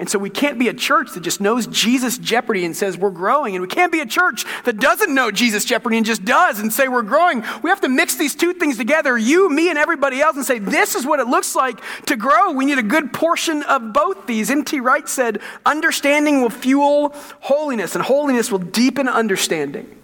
And 0.00 0.08
so 0.08 0.18
we 0.18 0.30
can't 0.30 0.58
be 0.58 0.68
a 0.68 0.72
church 0.72 1.12
that 1.12 1.20
just 1.20 1.42
knows 1.42 1.66
Jesus 1.66 2.16
Jeopardy 2.16 2.64
and 2.64 2.74
says 2.74 2.96
we're 2.96 3.10
growing. 3.10 3.54
And 3.54 3.60
we 3.60 3.68
can't 3.68 3.92
be 3.92 4.00
a 4.00 4.06
church 4.06 4.46
that 4.64 4.80
doesn't 4.80 5.14
know 5.14 5.30
Jesus 5.30 5.66
Jeopardy 5.66 5.98
and 5.98 6.06
just 6.06 6.24
does 6.24 6.58
and 6.58 6.72
say 6.72 6.88
we're 6.88 7.02
growing. 7.02 7.44
We 7.62 7.68
have 7.68 7.82
to 7.82 7.88
mix 7.90 8.16
these 8.16 8.34
two 8.34 8.54
things 8.54 8.78
together, 8.78 9.18
you, 9.18 9.50
me, 9.50 9.68
and 9.68 9.78
everybody 9.78 10.22
else, 10.22 10.36
and 10.36 10.44
say 10.46 10.58
this 10.58 10.94
is 10.94 11.04
what 11.04 11.20
it 11.20 11.26
looks 11.26 11.54
like 11.54 11.82
to 12.06 12.16
grow. 12.16 12.52
We 12.52 12.64
need 12.64 12.78
a 12.78 12.82
good 12.82 13.12
portion 13.12 13.62
of 13.64 13.92
both 13.92 14.26
these. 14.26 14.50
N.T. 14.50 14.80
Wright 14.80 15.06
said, 15.06 15.42
understanding 15.66 16.40
will 16.40 16.48
fuel 16.48 17.14
holiness, 17.40 17.94
and 17.94 18.02
holiness 18.02 18.50
will 18.50 18.58
deepen 18.58 19.06
understanding. 19.06 20.00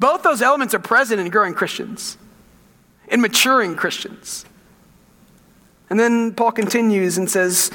Both 0.00 0.24
those 0.24 0.42
elements 0.42 0.74
are 0.74 0.80
present 0.80 1.20
in 1.20 1.30
growing 1.30 1.54
Christians, 1.54 2.18
in 3.06 3.20
maturing 3.20 3.76
Christians. 3.76 4.44
And 5.88 6.00
then 6.00 6.34
Paul 6.34 6.50
continues 6.50 7.16
and 7.16 7.30
says, 7.30 7.70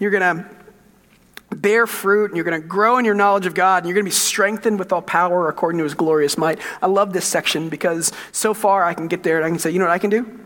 you're 0.00 0.10
going 0.10 0.36
to 0.36 1.56
bear 1.56 1.86
fruit 1.86 2.30
and 2.30 2.36
you're 2.36 2.44
going 2.44 2.60
to 2.60 2.66
grow 2.66 2.98
in 2.98 3.04
your 3.04 3.14
knowledge 3.14 3.46
of 3.46 3.54
God 3.54 3.82
and 3.82 3.88
you're 3.88 3.94
going 3.94 4.04
to 4.04 4.10
be 4.10 4.14
strengthened 4.14 4.78
with 4.78 4.92
all 4.92 5.02
power 5.02 5.48
according 5.48 5.78
to 5.78 5.84
his 5.84 5.94
glorious 5.94 6.36
might. 6.36 6.58
I 6.82 6.86
love 6.86 7.12
this 7.12 7.24
section 7.24 7.68
because 7.68 8.12
so 8.32 8.54
far 8.54 8.84
I 8.84 8.94
can 8.94 9.06
get 9.06 9.22
there 9.22 9.36
and 9.36 9.44
I 9.44 9.50
can 9.50 9.58
say, 9.58 9.70
you 9.70 9.78
know 9.78 9.84
what 9.84 9.92
I 9.92 9.98
can 9.98 10.10
do? 10.10 10.40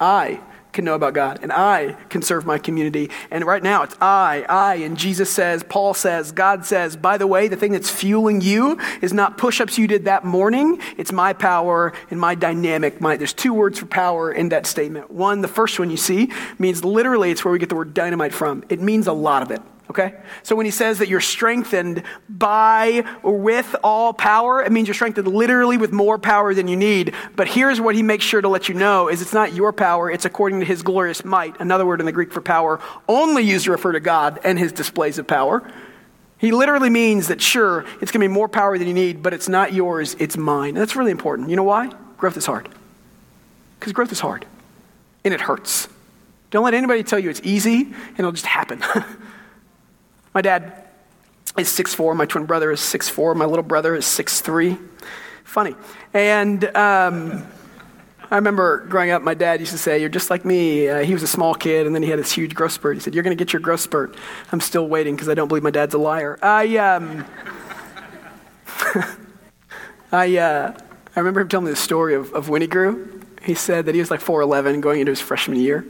I 0.00 0.40
can 0.72 0.84
know 0.84 0.94
about 0.94 1.14
God 1.14 1.40
and 1.42 1.52
I 1.52 1.96
can 2.08 2.22
serve 2.22 2.46
my 2.46 2.58
community. 2.58 3.10
And 3.30 3.44
right 3.44 3.62
now 3.62 3.82
it's 3.82 3.96
I, 4.00 4.44
I. 4.48 4.76
And 4.76 4.96
Jesus 4.96 5.30
says, 5.30 5.62
Paul 5.62 5.94
says, 5.94 6.32
God 6.32 6.64
says, 6.64 6.96
by 6.96 7.18
the 7.18 7.26
way, 7.26 7.48
the 7.48 7.56
thing 7.56 7.72
that's 7.72 7.90
fueling 7.90 8.40
you 8.40 8.78
is 9.02 9.12
not 9.12 9.38
push 9.38 9.60
ups 9.60 9.78
you 9.78 9.86
did 9.86 10.04
that 10.04 10.24
morning. 10.24 10.80
It's 10.96 11.12
my 11.12 11.32
power 11.32 11.92
and 12.10 12.20
my 12.20 12.34
dynamic 12.34 13.00
My, 13.00 13.16
There's 13.16 13.32
two 13.32 13.54
words 13.54 13.78
for 13.78 13.86
power 13.86 14.32
in 14.32 14.50
that 14.50 14.66
statement. 14.66 15.10
One, 15.10 15.40
the 15.40 15.48
first 15.48 15.78
one 15.78 15.90
you 15.90 15.96
see, 15.96 16.30
means 16.58 16.84
literally 16.84 17.30
it's 17.30 17.44
where 17.44 17.52
we 17.52 17.58
get 17.58 17.68
the 17.68 17.76
word 17.76 17.94
dynamite 17.94 18.34
from. 18.34 18.64
It 18.68 18.80
means 18.80 19.06
a 19.06 19.12
lot 19.12 19.42
of 19.42 19.50
it. 19.50 19.62
Okay? 19.90 20.14
So 20.44 20.54
when 20.54 20.66
he 20.66 20.70
says 20.70 21.00
that 21.00 21.08
you're 21.08 21.20
strengthened 21.20 22.04
by 22.28 23.04
or 23.24 23.36
with 23.36 23.74
all 23.82 24.12
power, 24.12 24.62
it 24.62 24.70
means 24.70 24.86
you're 24.86 24.94
strengthened 24.94 25.26
literally 25.26 25.76
with 25.76 25.90
more 25.90 26.16
power 26.16 26.54
than 26.54 26.68
you 26.68 26.76
need. 26.76 27.12
But 27.34 27.48
here's 27.48 27.80
what 27.80 27.96
he 27.96 28.02
makes 28.04 28.24
sure 28.24 28.40
to 28.40 28.48
let 28.48 28.68
you 28.68 28.76
know 28.76 29.08
is 29.08 29.20
it's 29.20 29.32
not 29.32 29.52
your 29.52 29.72
power, 29.72 30.08
it's 30.08 30.24
according 30.24 30.60
to 30.60 30.64
his 30.64 30.82
glorious 30.82 31.24
might. 31.24 31.60
Another 31.60 31.84
word 31.84 31.98
in 31.98 32.06
the 32.06 32.12
Greek 32.12 32.32
for 32.32 32.40
power, 32.40 32.78
only 33.08 33.42
used 33.42 33.64
to 33.64 33.72
refer 33.72 33.90
to 33.90 33.98
God 33.98 34.38
and 34.44 34.60
his 34.60 34.70
displays 34.70 35.18
of 35.18 35.26
power. 35.26 35.68
He 36.38 36.52
literally 36.52 36.88
means 36.88 37.26
that 37.26 37.42
sure, 37.42 37.84
it's 38.00 38.12
going 38.12 38.20
to 38.22 38.28
be 38.28 38.28
more 38.28 38.48
power 38.48 38.78
than 38.78 38.86
you 38.86 38.94
need, 38.94 39.24
but 39.24 39.34
it's 39.34 39.48
not 39.48 39.72
yours, 39.72 40.14
it's 40.20 40.36
mine. 40.36 40.68
And 40.68 40.76
that's 40.76 40.94
really 40.94 41.10
important. 41.10 41.50
You 41.50 41.56
know 41.56 41.64
why? 41.64 41.90
Growth 42.16 42.36
is 42.36 42.46
hard. 42.46 42.68
Because 43.80 43.92
growth 43.92 44.12
is 44.12 44.20
hard. 44.20 44.46
And 45.24 45.34
it 45.34 45.40
hurts. 45.40 45.88
Don't 46.52 46.64
let 46.64 46.74
anybody 46.74 47.02
tell 47.02 47.18
you 47.18 47.28
it's 47.28 47.40
easy 47.42 47.82
and 47.82 48.18
it'll 48.20 48.30
just 48.30 48.46
happen. 48.46 48.84
My 50.34 50.42
dad 50.42 50.84
is 51.58 51.68
6'4. 51.68 52.14
My 52.16 52.26
twin 52.26 52.46
brother 52.46 52.70
is 52.70 52.80
6'4. 52.80 53.34
My 53.34 53.44
little 53.44 53.64
brother 53.64 53.94
is 53.94 54.04
6'3. 54.04 54.78
Funny. 55.44 55.74
And 56.14 56.64
um, 56.76 57.46
I 58.30 58.36
remember 58.36 58.86
growing 58.86 59.10
up, 59.10 59.22
my 59.22 59.34
dad 59.34 59.58
used 59.58 59.72
to 59.72 59.78
say, 59.78 59.98
You're 59.98 60.08
just 60.08 60.30
like 60.30 60.44
me. 60.44 60.88
Uh, 60.88 61.00
he 61.00 61.12
was 61.12 61.24
a 61.24 61.26
small 61.26 61.54
kid, 61.54 61.86
and 61.86 61.94
then 61.94 62.04
he 62.04 62.10
had 62.10 62.20
this 62.20 62.30
huge 62.30 62.54
growth 62.54 62.72
spurt. 62.72 62.96
He 62.96 63.00
said, 63.00 63.12
You're 63.14 63.24
going 63.24 63.36
to 63.36 63.44
get 63.44 63.52
your 63.52 63.60
growth 63.60 63.80
spurt. 63.80 64.14
I'm 64.52 64.60
still 64.60 64.86
waiting 64.86 65.16
because 65.16 65.28
I 65.28 65.34
don't 65.34 65.48
believe 65.48 65.64
my 65.64 65.72
dad's 65.72 65.94
a 65.94 65.98
liar. 65.98 66.38
I, 66.40 66.76
um, 66.76 67.24
I, 70.12 70.36
uh, 70.36 70.78
I 71.16 71.20
remember 71.20 71.40
him 71.40 71.48
telling 71.48 71.66
me 71.66 71.72
the 71.72 71.76
story 71.76 72.14
of, 72.14 72.32
of 72.32 72.48
when 72.48 72.62
he 72.62 72.68
grew. 72.68 73.20
He 73.42 73.54
said 73.54 73.86
that 73.86 73.96
he 73.96 74.00
was 74.00 74.10
like 74.10 74.20
4'11 74.20 74.80
going 74.80 75.00
into 75.00 75.10
his 75.10 75.20
freshman 75.20 75.58
year. 75.58 75.84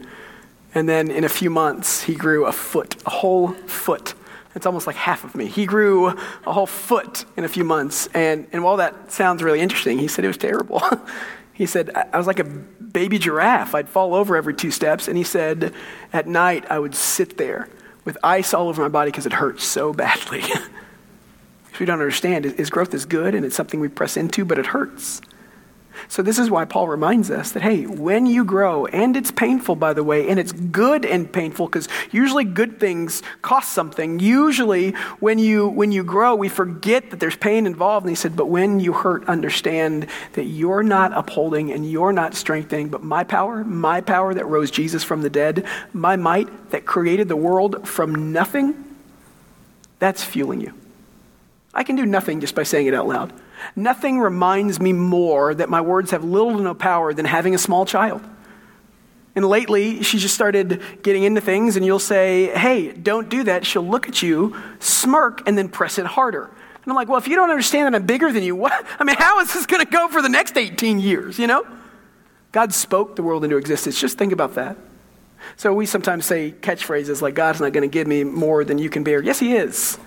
And 0.74 0.88
then 0.88 1.10
in 1.10 1.24
a 1.24 1.28
few 1.28 1.50
months, 1.50 2.04
he 2.04 2.14
grew 2.14 2.46
a 2.46 2.52
foot, 2.52 2.96
a 3.04 3.10
whole 3.10 3.48
foot. 3.48 4.14
It's 4.54 4.66
almost 4.66 4.86
like 4.86 4.96
half 4.96 5.24
of 5.24 5.34
me. 5.34 5.46
He 5.46 5.64
grew 5.64 6.08
a 6.08 6.52
whole 6.52 6.66
foot 6.66 7.24
in 7.36 7.44
a 7.44 7.48
few 7.48 7.64
months. 7.64 8.08
And, 8.14 8.46
and 8.52 8.64
while 8.64 8.78
that 8.78 9.12
sounds 9.12 9.42
really 9.42 9.60
interesting, 9.60 9.98
he 9.98 10.08
said 10.08 10.24
it 10.24 10.28
was 10.28 10.36
terrible. 10.36 10.82
he 11.52 11.66
said, 11.66 11.90
I 11.94 12.16
was 12.18 12.26
like 12.26 12.40
a 12.40 12.44
baby 12.44 13.18
giraffe. 13.18 13.74
I'd 13.74 13.88
fall 13.88 14.14
over 14.14 14.36
every 14.36 14.54
two 14.54 14.70
steps. 14.70 15.06
And 15.06 15.16
he 15.16 15.24
said, 15.24 15.72
at 16.12 16.26
night, 16.26 16.64
I 16.68 16.78
would 16.78 16.94
sit 16.94 17.36
there 17.36 17.68
with 18.04 18.18
ice 18.24 18.52
all 18.52 18.68
over 18.68 18.82
my 18.82 18.88
body 18.88 19.10
because 19.10 19.26
it 19.26 19.34
hurt 19.34 19.60
so 19.60 19.92
badly. 19.92 20.42
we 21.80 21.86
don't 21.86 21.98
understand 21.98 22.44
is 22.44 22.70
growth 22.70 22.92
is 22.92 23.06
good 23.06 23.34
and 23.34 23.44
it's 23.44 23.56
something 23.56 23.80
we 23.80 23.88
press 23.88 24.16
into, 24.16 24.44
but 24.44 24.58
it 24.58 24.66
hurts. 24.66 25.22
So, 26.08 26.22
this 26.22 26.38
is 26.38 26.50
why 26.50 26.64
Paul 26.64 26.88
reminds 26.88 27.30
us 27.30 27.52
that, 27.52 27.62
hey, 27.62 27.86
when 27.86 28.26
you 28.26 28.44
grow, 28.44 28.86
and 28.86 29.16
it's 29.16 29.30
painful, 29.30 29.76
by 29.76 29.92
the 29.92 30.04
way, 30.04 30.28
and 30.28 30.38
it's 30.38 30.52
good 30.52 31.04
and 31.04 31.30
painful, 31.32 31.66
because 31.66 31.88
usually 32.10 32.44
good 32.44 32.78
things 32.80 33.22
cost 33.42 33.72
something. 33.72 34.18
Usually, 34.18 34.92
when 35.20 35.38
you, 35.38 35.68
when 35.68 35.92
you 35.92 36.04
grow, 36.04 36.34
we 36.34 36.48
forget 36.48 37.10
that 37.10 37.20
there's 37.20 37.36
pain 37.36 37.66
involved. 37.66 38.04
And 38.04 38.10
he 38.10 38.16
said, 38.16 38.36
but 38.36 38.46
when 38.46 38.80
you 38.80 38.92
hurt, 38.92 39.28
understand 39.28 40.06
that 40.32 40.44
you're 40.44 40.82
not 40.82 41.12
upholding 41.12 41.72
and 41.72 41.90
you're 41.90 42.12
not 42.12 42.34
strengthening, 42.34 42.88
but 42.88 43.02
my 43.02 43.24
power, 43.24 43.64
my 43.64 44.00
power 44.00 44.34
that 44.34 44.46
rose 44.46 44.70
Jesus 44.70 45.04
from 45.04 45.22
the 45.22 45.30
dead, 45.30 45.66
my 45.92 46.16
might 46.16 46.70
that 46.70 46.86
created 46.86 47.28
the 47.28 47.36
world 47.36 47.88
from 47.88 48.32
nothing, 48.32 48.84
that's 49.98 50.22
fueling 50.22 50.60
you. 50.60 50.72
I 51.72 51.84
can 51.84 51.96
do 51.96 52.06
nothing 52.06 52.40
just 52.40 52.54
by 52.54 52.62
saying 52.62 52.86
it 52.86 52.94
out 52.94 53.06
loud. 53.06 53.32
Nothing 53.76 54.18
reminds 54.18 54.80
me 54.80 54.92
more 54.92 55.54
that 55.54 55.68
my 55.68 55.80
words 55.80 56.10
have 56.10 56.24
little 56.24 56.56
to 56.56 56.62
no 56.62 56.74
power 56.74 57.12
than 57.12 57.24
having 57.24 57.54
a 57.54 57.58
small 57.58 57.84
child. 57.84 58.22
And 59.36 59.44
lately, 59.44 60.02
she 60.02 60.18
just 60.18 60.34
started 60.34 60.82
getting 61.02 61.22
into 61.22 61.40
things, 61.40 61.76
and 61.76 61.86
you'll 61.86 61.98
say, 61.98 62.46
Hey, 62.56 62.92
don't 62.92 63.28
do 63.28 63.44
that. 63.44 63.64
She'll 63.64 63.86
look 63.86 64.08
at 64.08 64.22
you, 64.22 64.56
smirk, 64.80 65.46
and 65.46 65.56
then 65.56 65.68
press 65.68 65.98
it 65.98 66.06
harder. 66.06 66.44
And 66.44 66.86
I'm 66.86 66.94
like, 66.94 67.08
Well, 67.08 67.18
if 67.18 67.28
you 67.28 67.36
don't 67.36 67.50
understand 67.50 67.86
that 67.86 67.94
I'm 67.94 68.06
bigger 68.06 68.32
than 68.32 68.42
you, 68.42 68.56
what? 68.56 68.84
I 68.98 69.04
mean, 69.04 69.16
how 69.16 69.40
is 69.40 69.52
this 69.52 69.66
going 69.66 69.84
to 69.84 69.90
go 69.90 70.08
for 70.08 70.20
the 70.20 70.28
next 70.28 70.56
18 70.56 70.98
years, 70.98 71.38
you 71.38 71.46
know? 71.46 71.66
God 72.52 72.74
spoke 72.74 73.14
the 73.14 73.22
world 73.22 73.44
into 73.44 73.56
existence. 73.56 74.00
Just 74.00 74.18
think 74.18 74.32
about 74.32 74.54
that. 74.54 74.76
So 75.56 75.72
we 75.72 75.86
sometimes 75.86 76.26
say 76.26 76.52
catchphrases 76.60 77.22
like, 77.22 77.34
God's 77.34 77.60
not 77.60 77.72
going 77.72 77.88
to 77.88 77.92
give 77.92 78.06
me 78.06 78.24
more 78.24 78.64
than 78.64 78.78
you 78.78 78.90
can 78.90 79.04
bear. 79.04 79.22
Yes, 79.22 79.38
He 79.38 79.54
is. 79.54 79.98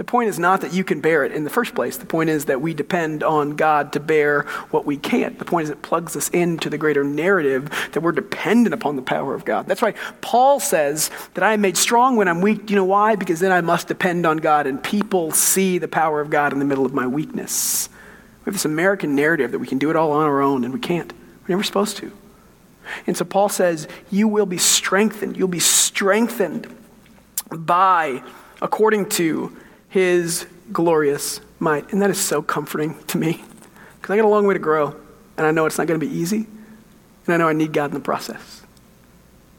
The 0.00 0.04
point 0.04 0.30
is 0.30 0.38
not 0.38 0.62
that 0.62 0.72
you 0.72 0.82
can 0.82 1.02
bear 1.02 1.26
it 1.26 1.32
in 1.32 1.44
the 1.44 1.50
first 1.50 1.74
place. 1.74 1.98
The 1.98 2.06
point 2.06 2.30
is 2.30 2.46
that 2.46 2.62
we 2.62 2.72
depend 2.72 3.22
on 3.22 3.50
God 3.50 3.92
to 3.92 4.00
bear 4.00 4.44
what 4.70 4.86
we 4.86 4.96
can't. 4.96 5.38
The 5.38 5.44
point 5.44 5.64
is 5.64 5.70
it 5.70 5.82
plugs 5.82 6.16
us 6.16 6.30
into 6.30 6.70
the 6.70 6.78
greater 6.78 7.04
narrative 7.04 7.68
that 7.92 8.00
we're 8.00 8.12
dependent 8.12 8.72
upon 8.72 8.96
the 8.96 9.02
power 9.02 9.34
of 9.34 9.44
God. 9.44 9.66
That's 9.66 9.82
why 9.82 9.92
Paul 10.22 10.58
says 10.58 11.10
that 11.34 11.44
I 11.44 11.52
am 11.52 11.60
made 11.60 11.76
strong 11.76 12.16
when 12.16 12.28
I'm 12.28 12.40
weak. 12.40 12.64
Do 12.64 12.72
you 12.72 12.76
know 12.76 12.86
why? 12.86 13.14
Because 13.14 13.40
then 13.40 13.52
I 13.52 13.60
must 13.60 13.88
depend 13.88 14.24
on 14.24 14.38
God, 14.38 14.66
and 14.66 14.82
people 14.82 15.32
see 15.32 15.76
the 15.76 15.86
power 15.86 16.22
of 16.22 16.30
God 16.30 16.54
in 16.54 16.60
the 16.60 16.64
middle 16.64 16.86
of 16.86 16.94
my 16.94 17.06
weakness. 17.06 17.90
We 18.40 18.44
have 18.46 18.54
this 18.54 18.64
American 18.64 19.14
narrative 19.14 19.52
that 19.52 19.58
we 19.58 19.66
can 19.66 19.76
do 19.76 19.90
it 19.90 19.96
all 19.96 20.12
on 20.12 20.24
our 20.24 20.40
own, 20.40 20.64
and 20.64 20.72
we 20.72 20.80
can't. 20.80 21.12
We're 21.42 21.56
never 21.56 21.62
supposed 21.62 21.98
to. 21.98 22.10
And 23.06 23.18
so 23.18 23.26
Paul 23.26 23.50
says, 23.50 23.86
You 24.10 24.28
will 24.28 24.46
be 24.46 24.56
strengthened. 24.56 25.36
You'll 25.36 25.48
be 25.48 25.58
strengthened 25.58 26.74
by, 27.50 28.22
according 28.62 29.10
to, 29.10 29.54
his 29.90 30.46
glorious 30.72 31.40
might. 31.58 31.92
And 31.92 32.00
that 32.00 32.10
is 32.10 32.18
so 32.18 32.40
comforting 32.40 32.96
to 33.08 33.18
me 33.18 33.44
because 34.00 34.14
I 34.14 34.16
got 34.16 34.24
a 34.24 34.28
long 34.28 34.46
way 34.46 34.54
to 34.54 34.60
grow, 34.60 34.96
and 35.36 35.46
I 35.46 35.50
know 35.50 35.66
it's 35.66 35.76
not 35.76 35.86
going 35.86 36.00
to 36.00 36.06
be 36.06 36.12
easy, 36.12 36.46
and 37.26 37.34
I 37.34 37.36
know 37.36 37.48
I 37.48 37.52
need 37.52 37.72
God 37.74 37.90
in 37.90 37.94
the 37.94 38.00
process. 38.00 38.62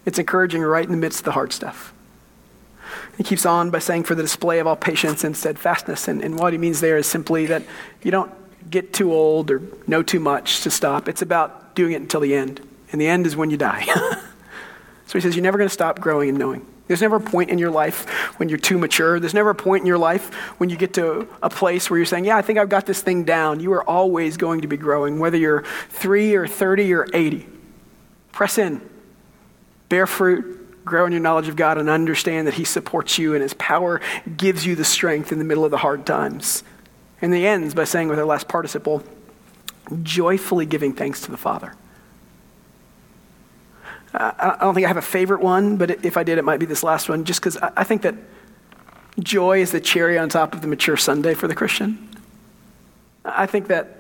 It's 0.06 0.18
encouraging 0.18 0.62
right 0.64 0.84
in 0.84 0.92
the 0.92 0.98
midst 0.98 1.20
of 1.20 1.26
the 1.26 1.32
hard 1.32 1.54
stuff. 1.54 1.94
He 3.18 3.24
keeps 3.24 3.46
on 3.46 3.70
by 3.70 3.80
saying, 3.80 4.04
for 4.04 4.16
the 4.16 4.24
display 4.24 4.60
of 4.60 4.68
all 4.68 4.76
patience 4.76 5.24
and 5.24 5.38
steadfastness. 5.38 6.08
And, 6.08 6.24
and 6.24 6.40
what 6.40 6.54
he 6.54 6.60
means 6.60 6.82
there 6.82 6.98
is 6.98 7.06
simply 7.06 7.46
that 7.46 7.64
you 8.02 8.10
don't 8.10 8.32
get 8.70 8.94
too 8.94 9.14
old 9.14 9.52
or 9.52 9.62
know 9.86 10.02
too 10.02 10.20
much 10.20 10.62
to 10.62 10.72
stop. 10.72 11.08
It's 11.08 11.22
about 11.22 11.76
doing 11.76 11.94
it 11.94 12.02
until 12.02 12.22
the 12.22 12.36
end. 12.36 12.68
And 12.92 13.00
the 13.00 13.08
end 13.08 13.28
is 13.28 13.36
when 13.36 13.50
you 13.50 13.58
die. 13.58 13.84
so 15.06 15.14
he 15.14 15.22
says, 15.22 15.36
you're 15.36 15.44
never 15.44 15.58
going 15.58 15.68
to 15.68 15.74
stop 15.74 16.00
growing 16.00 16.30
and 16.30 16.38
knowing. 16.40 16.66
There's 16.92 17.00
never 17.00 17.16
a 17.16 17.22
point 17.22 17.50
in 17.50 17.58
your 17.58 17.72
life 17.72 18.06
when 18.38 18.50
you're 18.50 18.58
too 18.58 18.78
mature. 18.78 19.18
There's 19.18 19.34
never 19.34 19.52
a 19.52 19.56
point 19.56 19.80
in 19.80 19.88
your 19.88 19.98
life 19.98 20.34
when 20.60 20.70
you 20.70 20.76
get 20.76 20.94
to 20.96 21.26
a 21.42 21.50
place 21.50 21.90
where 21.90 21.98
you're 21.98 22.06
saying, 22.06 22.26
Yeah, 22.26 22.36
I 22.36 22.42
think 22.42 22.60
I've 22.60 22.68
got 22.68 22.86
this 22.86 23.02
thing 23.02 23.24
down. 23.24 23.62
You 23.62 23.72
are 23.72 23.90
always 23.90 24.36
going 24.36 24.60
to 24.60 24.68
be 24.68 24.76
growing, 24.76 25.18
whether 25.18 25.38
you're 25.38 25.64
three 25.88 26.36
or 26.36 26.48
30 26.48 26.94
or 26.94 27.08
80. 27.14 27.48
Press 28.34 28.58
in, 28.58 28.82
bear 29.88 30.06
fruit, 30.06 30.84
grow 30.84 31.06
in 31.06 31.14
your 31.14 31.22
knowledge 31.22 31.48
of 31.48 31.56
God, 31.56 31.78
and 31.78 31.90
understand 31.90 32.46
that 32.46 32.56
He 32.56 32.66
supports 32.66 33.18
you 33.18 33.36
and 33.36 33.42
His 33.42 33.54
power 33.54 34.02
gives 34.36 34.66
you 34.66 34.76
the 34.76 34.84
strength 34.84 35.32
in 35.32 35.40
the 35.40 35.46
middle 35.46 35.64
of 35.64 35.72
the 35.72 35.78
hard 35.78 36.06
times. 36.06 36.62
And 37.22 37.34
He 37.34 37.48
ends 37.48 37.74
by 37.74 37.86
saying 37.86 38.10
with 38.10 38.20
our 38.20 38.26
last 38.26 38.50
participle, 38.50 39.02
joyfully 40.04 40.66
giving 40.66 40.92
thanks 40.92 41.22
to 41.22 41.32
the 41.32 41.38
Father. 41.38 41.74
I 44.14 44.58
don't 44.60 44.74
think 44.74 44.86
I 44.86 44.88
have 44.90 44.98
a 44.98 45.02
favorite 45.02 45.42
one, 45.42 45.78
but 45.78 46.04
if 46.06 46.18
I 46.18 46.24
did, 46.24 46.38
it 46.38 46.44
might 46.44 46.60
be 46.60 46.66
this 46.66 46.84
last 46.84 47.08
one, 47.08 47.24
just 47.24 47.40
because 47.40 47.58
I 47.58 47.84
think 47.84 48.02
that 48.02 48.16
joy 49.20 49.62
is 49.62 49.72
the 49.72 49.80
cherry 49.80 50.18
on 50.18 50.30
top 50.30 50.54
of 50.54 50.62
the 50.62 50.68
mature 50.68 50.98
sundae 50.98 51.34
for 51.34 51.48
the 51.48 51.56
Christian. 51.56 52.10
I 53.24 53.46
think 53.46 53.68
that 53.68 53.98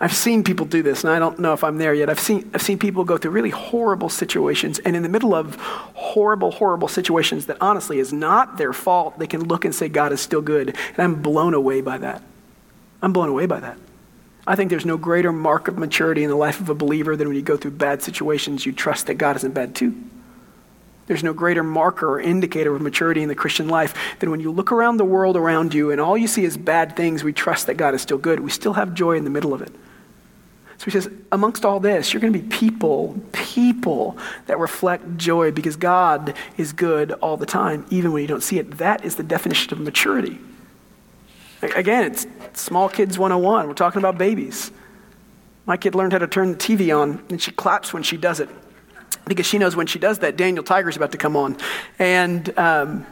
I've 0.00 0.14
seen 0.14 0.44
people 0.44 0.66
do 0.66 0.82
this, 0.82 1.04
and 1.04 1.12
I 1.12 1.18
don't 1.18 1.38
know 1.38 1.52
if 1.52 1.64
I'm 1.64 1.78
there 1.78 1.94
yet. 1.94 2.10
I've 2.10 2.20
seen, 2.20 2.50
I've 2.52 2.62
seen 2.62 2.78
people 2.78 3.04
go 3.04 3.16
through 3.16 3.30
really 3.30 3.50
horrible 3.50 4.08
situations, 4.08 4.78
and 4.80 4.96
in 4.96 5.02
the 5.02 5.08
middle 5.08 5.34
of 5.34 5.56
horrible, 5.56 6.50
horrible 6.50 6.88
situations 6.88 7.46
that 7.46 7.56
honestly 7.60 7.98
is 7.98 8.12
not 8.12 8.56
their 8.58 8.72
fault, 8.72 9.18
they 9.18 9.26
can 9.26 9.44
look 9.44 9.64
and 9.64 9.74
say, 9.74 9.88
God 9.88 10.12
is 10.12 10.20
still 10.20 10.42
good. 10.42 10.76
And 10.90 10.98
I'm 10.98 11.22
blown 11.22 11.54
away 11.54 11.80
by 11.80 11.98
that. 11.98 12.22
I'm 13.02 13.12
blown 13.12 13.28
away 13.28 13.46
by 13.46 13.60
that. 13.60 13.78
I 14.46 14.56
think 14.56 14.70
there's 14.70 14.84
no 14.84 14.98
greater 14.98 15.32
mark 15.32 15.68
of 15.68 15.78
maturity 15.78 16.22
in 16.22 16.30
the 16.30 16.36
life 16.36 16.60
of 16.60 16.68
a 16.68 16.74
believer 16.74 17.16
than 17.16 17.28
when 17.28 17.36
you 17.36 17.42
go 17.42 17.56
through 17.56 17.72
bad 17.72 18.02
situations, 18.02 18.66
you 18.66 18.72
trust 18.72 19.06
that 19.06 19.14
God 19.14 19.36
isn't 19.36 19.54
bad 19.54 19.74
too. 19.74 19.94
There's 21.06 21.24
no 21.24 21.32
greater 21.32 21.62
marker 21.62 22.08
or 22.08 22.20
indicator 22.20 22.74
of 22.74 22.80
maturity 22.80 23.22
in 23.22 23.28
the 23.28 23.34
Christian 23.34 23.68
life 23.68 23.94
than 24.20 24.30
when 24.30 24.40
you 24.40 24.50
look 24.50 24.72
around 24.72 24.96
the 24.96 25.04
world 25.04 25.36
around 25.36 25.74
you 25.74 25.90
and 25.90 26.00
all 26.00 26.16
you 26.16 26.26
see 26.26 26.44
is 26.44 26.56
bad 26.56 26.96
things, 26.96 27.22
we 27.22 27.32
trust 27.32 27.66
that 27.66 27.74
God 27.74 27.94
is 27.94 28.02
still 28.02 28.18
good. 28.18 28.40
We 28.40 28.50
still 28.50 28.72
have 28.74 28.94
joy 28.94 29.16
in 29.16 29.24
the 29.24 29.30
middle 29.30 29.52
of 29.52 29.60
it. 29.60 29.72
So 30.78 30.86
he 30.86 30.90
says, 30.90 31.08
amongst 31.30 31.64
all 31.64 31.78
this, 31.78 32.12
you're 32.12 32.20
going 32.20 32.32
to 32.32 32.38
be 32.38 32.48
people, 32.48 33.18
people 33.32 34.18
that 34.46 34.58
reflect 34.58 35.16
joy 35.16 35.52
because 35.52 35.76
God 35.76 36.34
is 36.56 36.72
good 36.72 37.12
all 37.12 37.36
the 37.36 37.46
time, 37.46 37.86
even 37.90 38.12
when 38.12 38.22
you 38.22 38.28
don't 38.28 38.42
see 38.42 38.58
it. 38.58 38.78
That 38.78 39.04
is 39.04 39.16
the 39.16 39.22
definition 39.22 39.72
of 39.72 39.80
maturity. 39.80 40.38
Again, 41.72 42.04
it's 42.04 42.26
small 42.54 42.88
kids 42.88 43.18
101. 43.18 43.68
We're 43.68 43.74
talking 43.74 44.00
about 44.00 44.18
babies. 44.18 44.70
My 45.66 45.76
kid 45.76 45.94
learned 45.94 46.12
how 46.12 46.18
to 46.18 46.26
turn 46.26 46.52
the 46.52 46.58
TV 46.58 46.96
on, 46.96 47.24
and 47.30 47.40
she 47.40 47.50
claps 47.50 47.92
when 47.92 48.02
she 48.02 48.16
does 48.16 48.40
it. 48.40 48.48
because 49.26 49.46
she 49.46 49.56
knows 49.56 49.74
when 49.74 49.86
she 49.86 49.98
does 49.98 50.18
that, 50.18 50.36
Daniel 50.36 50.62
Tiger's 50.62 50.96
about 50.96 51.12
to 51.12 51.18
come 51.18 51.36
on. 51.36 51.56
And 51.98 52.56
um, 52.58 53.06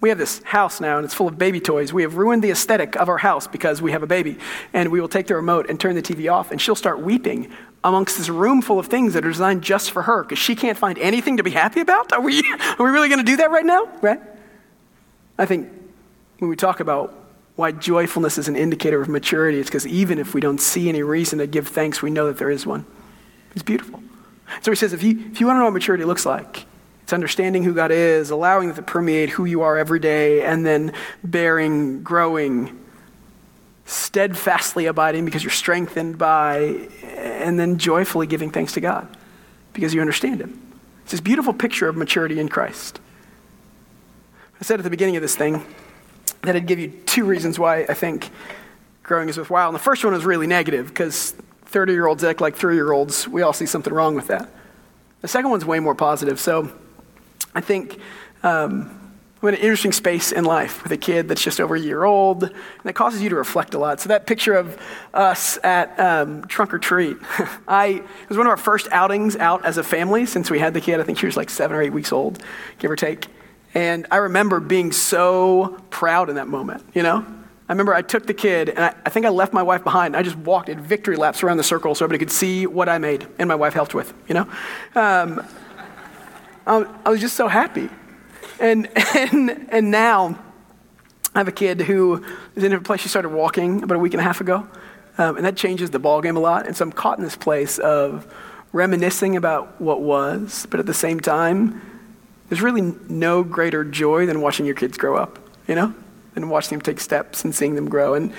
we 0.00 0.10
have 0.10 0.18
this 0.18 0.42
house 0.42 0.80
now, 0.80 0.98
and 0.98 1.04
it's 1.04 1.14
full 1.14 1.28
of 1.28 1.38
baby 1.38 1.60
toys. 1.60 1.92
We 1.92 2.02
have 2.02 2.16
ruined 2.16 2.42
the 2.42 2.50
aesthetic 2.50 2.96
of 2.96 3.08
our 3.08 3.18
house 3.18 3.46
because 3.46 3.80
we 3.80 3.92
have 3.92 4.02
a 4.02 4.06
baby. 4.06 4.38
And 4.72 4.90
we 4.90 5.00
will 5.00 5.08
take 5.08 5.26
the 5.26 5.34
remote 5.34 5.70
and 5.70 5.80
turn 5.80 5.94
the 5.94 6.02
TV 6.02 6.30
off, 6.30 6.50
and 6.50 6.60
she'll 6.60 6.74
start 6.74 7.00
weeping 7.00 7.50
amongst 7.82 8.18
this 8.18 8.28
room 8.28 8.60
full 8.60 8.78
of 8.78 8.86
things 8.86 9.14
that 9.14 9.24
are 9.24 9.30
designed 9.30 9.62
just 9.62 9.90
for 9.90 10.02
her 10.02 10.22
because 10.22 10.38
she 10.38 10.54
can't 10.54 10.76
find 10.76 10.98
anything 10.98 11.38
to 11.38 11.42
be 11.42 11.50
happy 11.50 11.80
about. 11.80 12.12
Are 12.12 12.20
we, 12.20 12.40
are 12.78 12.84
we 12.84 12.90
really 12.90 13.08
going 13.08 13.24
to 13.24 13.30
do 13.30 13.36
that 13.36 13.50
right 13.50 13.64
now? 13.64 13.88
Right? 14.02 14.20
I 15.38 15.46
think 15.46 15.70
when 16.38 16.50
we 16.50 16.56
talk 16.56 16.80
about 16.80 17.14
why 17.60 17.72
joyfulness 17.72 18.38
is 18.38 18.48
an 18.48 18.56
indicator 18.56 19.02
of 19.02 19.08
maturity, 19.08 19.60
it's 19.60 19.68
because 19.68 19.86
even 19.86 20.18
if 20.18 20.32
we 20.32 20.40
don't 20.40 20.60
see 20.60 20.88
any 20.88 21.02
reason 21.02 21.38
to 21.40 21.46
give 21.46 21.68
thanks, 21.68 22.00
we 22.00 22.10
know 22.10 22.26
that 22.26 22.38
there 22.38 22.50
is 22.50 22.64
one. 22.64 22.86
It's 23.52 23.62
beautiful. 23.62 24.02
So 24.62 24.70
he 24.70 24.76
says, 24.76 24.94
if 24.94 25.02
you, 25.02 25.22
if 25.30 25.40
you 25.40 25.46
want 25.46 25.56
to 25.56 25.58
know 25.58 25.66
what 25.66 25.74
maturity 25.74 26.04
looks 26.04 26.24
like, 26.24 26.66
it's 27.02 27.12
understanding 27.12 27.62
who 27.62 27.74
God 27.74 27.90
is, 27.90 28.30
allowing 28.30 28.70
it 28.70 28.76
to 28.76 28.82
permeate 28.82 29.28
who 29.28 29.44
you 29.44 29.60
are 29.60 29.76
every 29.76 30.00
day, 30.00 30.42
and 30.42 30.64
then 30.64 30.94
bearing, 31.22 32.02
growing, 32.02 32.80
steadfastly 33.84 34.86
abiding 34.86 35.26
because 35.26 35.44
you're 35.44 35.50
strengthened 35.50 36.16
by, 36.16 36.88
and 37.16 37.60
then 37.60 37.76
joyfully 37.76 38.26
giving 38.26 38.50
thanks 38.50 38.72
to 38.72 38.80
God 38.80 39.06
because 39.74 39.92
you 39.92 40.00
understand 40.00 40.40
Him. 40.40 40.60
It's 41.02 41.12
this 41.12 41.20
beautiful 41.20 41.52
picture 41.52 41.88
of 41.88 41.96
maturity 41.96 42.40
in 42.40 42.48
Christ. 42.48 43.00
I 44.60 44.64
said 44.64 44.80
at 44.80 44.84
the 44.84 44.90
beginning 44.90 45.16
of 45.16 45.22
this 45.22 45.36
thing 45.36 45.62
that 46.42 46.56
I'd 46.56 46.66
give 46.66 46.78
you 46.78 46.88
two 47.06 47.24
reasons 47.24 47.58
why 47.58 47.82
I 47.82 47.94
think 47.94 48.30
growing 49.02 49.28
is 49.28 49.38
worthwhile. 49.38 49.68
And 49.68 49.74
the 49.74 49.80
first 49.80 50.04
one 50.04 50.14
is 50.14 50.24
really 50.24 50.46
negative 50.46 50.88
because 50.88 51.32
30 51.66 51.92
year 51.92 52.06
olds 52.06 52.24
act 52.24 52.40
like 52.40 52.56
three 52.56 52.74
year 52.74 52.92
olds. 52.92 53.28
We 53.28 53.42
all 53.42 53.52
see 53.52 53.66
something 53.66 53.92
wrong 53.92 54.14
with 54.14 54.28
that. 54.28 54.48
The 55.20 55.28
second 55.28 55.50
one's 55.50 55.64
way 55.64 55.80
more 55.80 55.94
positive. 55.94 56.40
So 56.40 56.72
I 57.54 57.60
think 57.60 57.98
um, 58.42 59.00
I'm 59.42 59.48
in 59.48 59.54
an 59.54 59.60
interesting 59.60 59.92
space 59.92 60.32
in 60.32 60.44
life 60.44 60.82
with 60.82 60.92
a 60.92 60.96
kid 60.98 61.28
that's 61.28 61.42
just 61.42 61.60
over 61.60 61.74
a 61.74 61.80
year 61.80 62.04
old, 62.04 62.44
and 62.44 62.52
it 62.84 62.92
causes 62.92 63.22
you 63.22 63.30
to 63.30 63.36
reflect 63.36 63.72
a 63.72 63.78
lot. 63.78 63.98
So 63.98 64.10
that 64.10 64.26
picture 64.26 64.54
of 64.54 64.78
us 65.14 65.58
at 65.64 65.98
um, 65.98 66.46
Trunk 66.46 66.74
or 66.74 66.78
Treat, 66.78 67.16
I 67.68 67.86
it 67.86 68.28
was 68.28 68.36
one 68.36 68.46
of 68.46 68.50
our 68.50 68.58
first 68.58 68.88
outings 68.92 69.36
out 69.36 69.64
as 69.64 69.78
a 69.78 69.82
family 69.82 70.26
since 70.26 70.50
we 70.50 70.58
had 70.58 70.74
the 70.74 70.80
kid. 70.80 71.00
I 71.00 71.04
think 71.04 71.18
she 71.18 71.26
was 71.26 71.38
like 71.38 71.48
seven 71.48 71.76
or 71.76 71.82
eight 71.82 71.92
weeks 71.92 72.12
old, 72.12 72.42
give 72.78 72.90
or 72.90 72.96
take. 72.96 73.28
And 73.74 74.06
I 74.10 74.16
remember 74.16 74.60
being 74.60 74.92
so 74.92 75.80
proud 75.90 76.28
in 76.28 76.36
that 76.36 76.48
moment, 76.48 76.84
you 76.94 77.02
know? 77.02 77.24
I 77.68 77.72
remember 77.72 77.94
I 77.94 78.02
took 78.02 78.26
the 78.26 78.34
kid, 78.34 78.68
and 78.68 78.80
I, 78.80 78.94
I 79.06 79.10
think 79.10 79.26
I 79.26 79.28
left 79.28 79.52
my 79.52 79.62
wife 79.62 79.84
behind. 79.84 80.16
I 80.16 80.22
just 80.22 80.36
walked 80.36 80.68
in 80.68 80.80
victory 80.80 81.14
laps 81.16 81.44
around 81.44 81.58
the 81.58 81.62
circle 81.62 81.94
so 81.94 82.04
everybody 82.04 82.18
could 82.18 82.32
see 82.32 82.66
what 82.66 82.88
I 82.88 82.98
made, 82.98 83.28
and 83.38 83.48
my 83.48 83.54
wife 83.54 83.74
helped 83.74 83.94
with, 83.94 84.12
you 84.28 84.34
know? 84.34 84.48
Um, 84.96 85.46
I, 86.66 87.10
was 87.10 87.20
just 87.20 87.36
so 87.36 87.46
happy. 87.46 87.88
And, 88.58 88.88
and, 89.16 89.66
and 89.70 89.90
now 89.90 90.36
I 91.34 91.38
have 91.38 91.48
a 91.48 91.52
kid 91.52 91.82
who 91.82 92.24
is 92.56 92.64
in 92.64 92.72
a 92.72 92.80
place 92.80 93.02
she 93.02 93.08
started 93.08 93.28
walking 93.28 93.84
about 93.84 93.94
a 93.94 94.00
week 94.00 94.14
and 94.14 94.20
a 94.20 94.24
half 94.24 94.40
ago. 94.40 94.66
Um, 95.16 95.36
and 95.36 95.44
that 95.44 95.56
changes 95.56 95.90
the 95.90 96.00
ballgame 96.00 96.36
a 96.36 96.40
lot. 96.40 96.66
And 96.66 96.76
so 96.76 96.84
I'm 96.84 96.92
caught 96.92 97.18
in 97.18 97.24
this 97.24 97.36
place 97.36 97.78
of 97.78 98.32
reminiscing 98.72 99.36
about 99.36 99.80
what 99.80 100.00
was, 100.00 100.66
but 100.70 100.80
at 100.80 100.86
the 100.86 100.94
same 100.94 101.20
time, 101.20 101.80
there's 102.50 102.60
really 102.60 102.82
no 103.08 103.42
greater 103.42 103.84
joy 103.84 104.26
than 104.26 104.40
watching 104.40 104.66
your 104.66 104.74
kids 104.74 104.98
grow 104.98 105.16
up, 105.16 105.38
you 105.66 105.74
know? 105.74 105.94
And 106.36 106.50
watching 106.50 106.78
them 106.78 106.82
take 106.82 107.00
steps 107.00 107.44
and 107.44 107.54
seeing 107.54 107.76
them 107.76 107.88
grow. 107.88 108.14
And, 108.14 108.30
and 108.30 108.36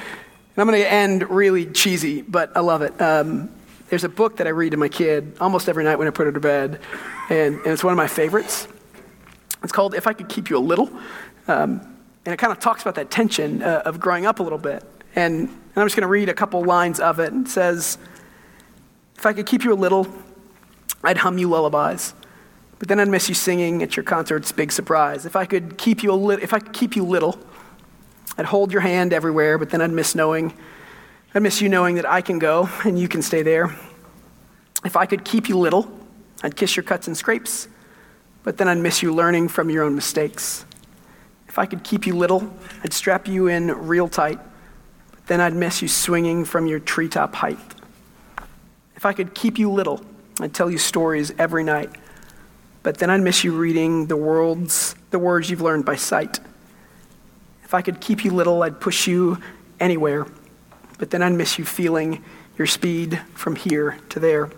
I'm 0.58 0.68
going 0.68 0.80
to 0.80 0.92
end 0.92 1.30
really 1.30 1.66
cheesy, 1.66 2.22
but 2.22 2.56
I 2.56 2.60
love 2.60 2.82
it. 2.82 3.02
Um, 3.02 3.50
there's 3.90 4.04
a 4.04 4.10
book 4.10 4.38
that 4.38 4.48
I 4.48 4.52
read 4.52 4.72
to 4.72 4.78
my 4.78 4.90
kid 4.90 5.38
almost 5.40 5.70
every 5.70 5.86
night 5.86 5.98
when 5.98 6.08
I 6.08 6.12
put 6.12 6.26
her 6.26 6.32
to 6.32 6.40
bed, 6.40 6.82
and, 7.30 7.56
and 7.56 7.68
it's 7.68 7.84
one 7.84 7.94
of 7.94 7.98
my 7.98 8.08
favorites. 8.08 8.68
It's 9.64 9.72
called 9.72 9.96
If 9.96 10.08
I 10.08 10.14
Could 10.14 10.28
Keep 10.30 10.50
You 10.50 10.58
a 10.58 10.60
Little. 10.60 10.90
Um, 11.48 11.82
and 12.26 12.34
it 12.34 12.38
kind 12.38 12.52
of 12.52 12.60
talks 12.60 12.82
about 12.82 12.96
that 12.96 13.10
tension 13.10 13.64
uh, 13.64 13.84
of 13.86 14.00
growing 14.00 14.26
up 14.26 14.40
a 14.40 14.44
little 14.44 14.58
bit. 14.58 14.84
And, 15.16 15.48
and 15.48 15.50
I'm 15.76 15.86
just 15.86 15.96
going 15.96 16.04
to 16.04 16.08
read 16.08 16.30
a 16.30 16.34
couple 16.34 16.64
lines 16.64 17.00
of 17.00 17.20
it. 17.20 17.34
It 17.34 17.48
says, 17.48 17.98
If 19.18 19.26
I 19.26 19.34
could 19.34 19.46
keep 19.46 19.64
you 19.64 19.74
a 19.74 19.76
little, 19.76 20.08
I'd 21.04 21.18
hum 21.18 21.38
you 21.38 21.50
lullabies. 21.50 22.14
But 22.82 22.88
then 22.88 23.00
I'd 23.00 23.10
miss 23.10 23.30
you 23.30 23.36
singing 23.36 23.84
at 23.84 23.96
your 23.96 24.04
concert's 24.04 24.52
big 24.52 24.72
surprise. 24.72 25.28
If 25.28 25.36
I 25.36 25.46
could 25.46 25.78
keep 25.78 26.02
you 26.02 26.12
a 26.12 26.16
li- 26.16 26.40
if 26.42 26.52
I 26.52 26.58
could 26.58 26.74
keep 26.74 26.96
you 26.96 27.04
little, 27.04 27.38
I'd 28.40 28.48
hold 28.48 28.72
your 28.72 28.82
hand 28.82 29.14
everywhere, 29.14 29.60
but 29.60 29.70
then 29.70 29.84
I'd 29.84 29.92
miss 29.92 30.16
knowing 30.16 30.52
I'd 31.36 31.44
miss 31.44 31.62
you 31.62 31.70
knowing 31.70 31.94
that 31.98 32.10
I 32.10 32.22
can 32.22 32.40
go 32.40 32.68
and 32.84 32.98
you 32.98 33.08
can 33.08 33.22
stay 33.22 33.44
there. 33.44 33.78
If 34.84 34.98
I 34.98 35.06
could 35.06 35.24
keep 35.24 35.48
you 35.48 35.60
little, 35.60 35.96
I'd 36.42 36.56
kiss 36.56 36.76
your 36.76 36.82
cuts 36.82 37.06
and 37.06 37.16
scrapes, 37.16 37.68
but 38.42 38.58
then 38.58 38.68
I'd 38.68 38.80
miss 38.80 39.04
you 39.04 39.14
learning 39.14 39.50
from 39.50 39.70
your 39.70 39.84
own 39.84 39.94
mistakes. 39.94 40.66
If 41.48 41.60
I 41.60 41.68
could 41.68 41.84
keep 41.84 42.08
you 42.08 42.16
little, 42.18 42.52
I'd 42.84 42.94
strap 42.94 43.28
you 43.28 43.46
in 43.46 43.68
real 43.68 44.08
tight, 44.08 44.40
but 45.12 45.28
then 45.28 45.40
I'd 45.40 45.54
miss 45.54 45.84
you 45.84 45.88
swinging 45.88 46.46
from 46.46 46.66
your 46.66 46.80
treetop 46.80 47.36
height. 47.36 47.60
If 48.96 49.06
I 49.06 49.14
could 49.14 49.36
keep 49.36 49.60
you 49.60 49.70
little, 49.72 50.04
I'd 50.40 50.56
tell 50.56 50.72
you 50.72 50.80
stories 50.80 51.32
every 51.38 51.64
night, 51.64 51.92
but 52.84 52.98
then 52.98 53.10
I'd 53.10 53.22
miss 53.22 53.44
you 53.44 53.56
reading 53.56 54.08
the 54.08 54.18
world's 54.18 54.96
the 55.12 55.20
words 55.20 55.50
you've 55.50 55.62
learned 55.62 55.86
by 55.86 55.96
sight. 55.96 56.40
If 57.64 57.74
I 57.74 57.82
could 57.82 58.02
keep 58.02 58.26
you 58.26 58.32
little, 58.32 58.64
I'd 58.64 58.80
push 58.80 59.08
you 59.08 59.38
anywhere, 59.80 60.26
but 60.98 61.10
then 61.10 61.22
I'd 61.22 61.34
miss 61.34 61.60
you 61.60 61.66
feeling 61.66 62.24
your 62.58 62.68
speed 62.68 63.20
from 63.34 63.56
here 63.56 63.98
to 64.10 64.20
there. 64.20 64.50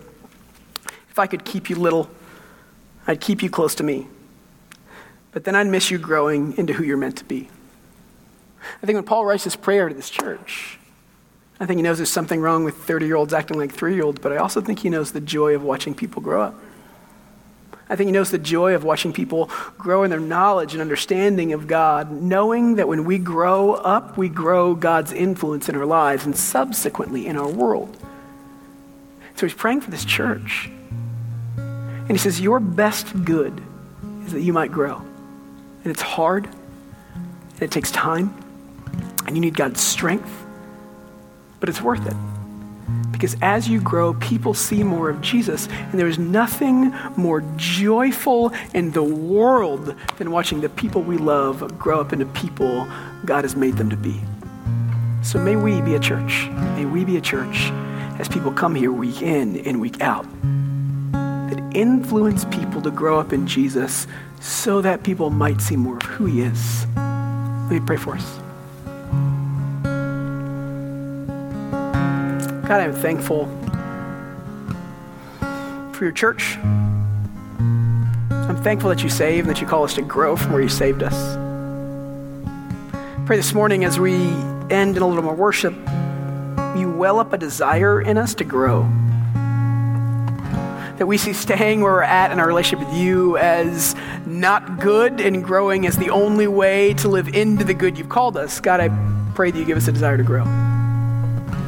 If 1.10 1.18
I 1.18 1.26
could 1.26 1.44
keep 1.44 1.70
you 1.70 1.76
little, 1.76 2.10
I'd 3.06 3.20
keep 3.20 3.42
you 3.42 3.50
close 3.50 3.74
to 3.76 3.82
me. 3.82 4.06
But 5.32 5.44
then 5.44 5.54
I'd 5.54 5.66
miss 5.66 5.90
you 5.90 5.98
growing 5.98 6.56
into 6.56 6.72
who 6.72 6.84
you're 6.84 6.96
meant 6.96 7.18
to 7.18 7.24
be. 7.24 7.48
I 8.82 8.86
think 8.86 8.96
when 8.96 9.04
Paul 9.04 9.24
writes 9.24 9.44
this 9.44 9.56
prayer 9.56 9.88
to 9.88 9.94
this 9.94 10.10
church, 10.10 10.78
I 11.60 11.66
think 11.66 11.78
he 11.78 11.82
knows 11.82 11.98
there's 11.98 12.10
something 12.10 12.40
wrong 12.40 12.64
with 12.64 12.76
30 12.76 13.06
year 13.06 13.16
olds 13.16 13.32
acting 13.32 13.58
like 13.58 13.72
three 13.72 13.94
year 13.94 14.04
olds, 14.04 14.18
but 14.20 14.32
I 14.32 14.36
also 14.36 14.60
think 14.60 14.80
he 14.80 14.90
knows 14.90 15.12
the 15.12 15.20
joy 15.20 15.54
of 15.54 15.62
watching 15.62 15.94
people 15.94 16.22
grow 16.22 16.42
up. 16.42 16.54
I 17.88 17.96
think 17.96 18.08
he 18.08 18.12
knows 18.12 18.30
the 18.30 18.38
joy 18.38 18.74
of 18.74 18.82
watching 18.82 19.12
people 19.12 19.50
grow 19.76 20.04
in 20.04 20.10
their 20.10 20.20
knowledge 20.20 20.72
and 20.72 20.80
understanding 20.80 21.52
of 21.52 21.66
God, 21.66 22.10
knowing 22.10 22.76
that 22.76 22.88
when 22.88 23.04
we 23.04 23.18
grow 23.18 23.74
up, 23.74 24.16
we 24.16 24.28
grow 24.28 24.74
God's 24.74 25.12
influence 25.12 25.68
in 25.68 25.76
our 25.76 25.84
lives 25.84 26.24
and 26.24 26.36
subsequently 26.36 27.26
in 27.26 27.36
our 27.36 27.48
world. 27.48 27.94
So 29.36 29.46
he's 29.46 29.54
praying 29.54 29.82
for 29.82 29.90
this 29.90 30.04
church. 30.04 30.70
And 31.56 32.10
he 32.10 32.18
says, 32.18 32.40
Your 32.40 32.60
best 32.60 33.24
good 33.24 33.60
is 34.24 34.32
that 34.32 34.40
you 34.40 34.52
might 34.52 34.72
grow. 34.72 34.96
And 34.96 35.86
it's 35.86 36.02
hard, 36.02 36.46
and 36.46 37.62
it 37.62 37.70
takes 37.70 37.90
time, 37.90 38.34
and 39.26 39.36
you 39.36 39.40
need 39.40 39.54
God's 39.54 39.80
strength, 39.80 40.46
but 41.60 41.68
it's 41.68 41.82
worth 41.82 42.06
it. 42.06 42.33
Because 43.14 43.36
as 43.42 43.68
you 43.68 43.80
grow, 43.80 44.14
people 44.14 44.54
see 44.54 44.82
more 44.82 45.08
of 45.08 45.20
Jesus, 45.20 45.68
and 45.68 46.00
there 46.00 46.08
is 46.08 46.18
nothing 46.18 46.92
more 47.16 47.42
joyful 47.56 48.52
in 48.74 48.90
the 48.90 49.04
world 49.04 49.94
than 50.18 50.32
watching 50.32 50.60
the 50.60 50.68
people 50.68 51.00
we 51.00 51.16
love 51.16 51.78
grow 51.78 52.00
up 52.00 52.12
into 52.12 52.26
people 52.26 52.86
God 53.24 53.44
has 53.44 53.54
made 53.54 53.76
them 53.76 53.88
to 53.88 53.96
be. 53.96 54.20
So 55.22 55.38
may 55.38 55.54
we 55.54 55.80
be 55.80 55.94
a 55.94 56.00
church. 56.00 56.48
May 56.76 56.84
we 56.86 57.04
be 57.04 57.16
a 57.16 57.20
church 57.20 57.70
as 58.18 58.28
people 58.28 58.52
come 58.52 58.74
here 58.74 58.92
week 58.92 59.22
in 59.22 59.58
and 59.58 59.80
week 59.80 60.00
out 60.00 60.26
that 61.12 61.62
influence 61.72 62.44
people 62.46 62.82
to 62.82 62.90
grow 62.90 63.18
up 63.20 63.32
in 63.32 63.46
Jesus 63.46 64.08
so 64.40 64.80
that 64.82 65.04
people 65.04 65.30
might 65.30 65.60
see 65.60 65.76
more 65.76 65.96
of 65.96 66.02
who 66.02 66.26
he 66.26 66.42
is. 66.42 66.86
Let 66.96 67.70
me 67.70 67.80
pray 67.80 67.96
for 67.96 68.16
us. 68.16 68.43
God, 72.66 72.80
I'm 72.80 72.94
thankful 72.94 73.44
for 75.92 76.04
your 76.04 76.12
church. 76.12 76.56
I'm 77.60 78.56
thankful 78.62 78.88
that 78.88 79.02
you 79.02 79.10
save 79.10 79.40
and 79.40 79.54
that 79.54 79.60
you 79.60 79.66
call 79.66 79.84
us 79.84 79.92
to 79.94 80.02
grow 80.02 80.34
from 80.34 80.52
where 80.52 80.62
you 80.62 80.70
saved 80.70 81.02
us. 81.02 81.36
Pray 83.26 83.36
this 83.36 83.52
morning 83.52 83.84
as 83.84 84.00
we 84.00 84.14
end 84.70 84.96
in 84.96 85.02
a 85.02 85.06
little 85.06 85.22
more 85.22 85.34
worship, 85.34 85.74
you 86.74 86.90
well 86.96 87.18
up 87.18 87.34
a 87.34 87.38
desire 87.38 88.00
in 88.00 88.16
us 88.16 88.34
to 88.36 88.44
grow 88.44 88.88
that 90.96 91.06
we 91.06 91.18
see 91.18 91.32
staying 91.32 91.80
where 91.80 91.92
we're 91.92 92.02
at 92.02 92.30
in 92.30 92.38
our 92.38 92.46
relationship 92.46 92.88
with 92.88 92.96
you 92.96 93.36
as 93.36 93.96
not 94.26 94.78
good 94.78 95.20
and 95.20 95.44
growing 95.44 95.86
as 95.86 95.98
the 95.98 96.08
only 96.08 96.46
way 96.46 96.94
to 96.94 97.08
live 97.08 97.28
into 97.34 97.64
the 97.64 97.74
good 97.74 97.98
you've 97.98 98.08
called 98.08 98.36
us. 98.36 98.60
God, 98.60 98.80
I 98.80 98.88
pray 99.34 99.50
that 99.50 99.58
you 99.58 99.64
give 99.64 99.76
us 99.76 99.88
a 99.88 99.92
desire 99.92 100.16
to 100.16 100.22
grow. 100.22 100.63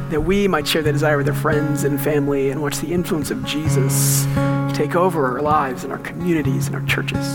That 0.09 0.21
we 0.21 0.47
might 0.47 0.67
share 0.67 0.81
that 0.83 0.91
desire 0.91 1.17
with 1.17 1.27
our 1.27 1.35
friends 1.35 1.83
and 1.83 1.99
family 1.99 2.49
and 2.49 2.61
watch 2.61 2.79
the 2.79 2.93
influence 2.93 3.29
of 3.29 3.43
Jesus 3.45 4.25
take 4.73 4.95
over 4.95 5.25
our 5.25 5.41
lives 5.41 5.83
and 5.83 5.91
our 5.91 5.99
communities 5.99 6.67
and 6.67 6.75
our 6.75 6.85
churches. 6.85 7.25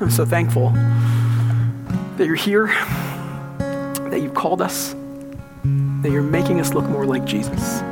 I'm 0.00 0.10
so 0.10 0.24
thankful 0.24 0.70
that 2.16 2.26
you're 2.26 2.34
here, 2.34 2.66
that 4.08 4.20
you've 4.22 4.34
called 4.34 4.62
us, 4.62 4.94
that 6.02 6.10
you're 6.10 6.22
making 6.22 6.60
us 6.60 6.72
look 6.72 6.86
more 6.86 7.04
like 7.04 7.24
Jesus. 7.24 7.82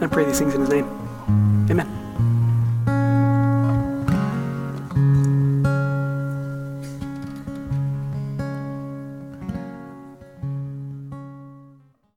I 0.00 0.08
pray 0.10 0.24
these 0.24 0.38
things 0.38 0.54
in 0.54 0.62
his 0.62 0.70
name. 0.70 0.86
Amen. 1.70 1.97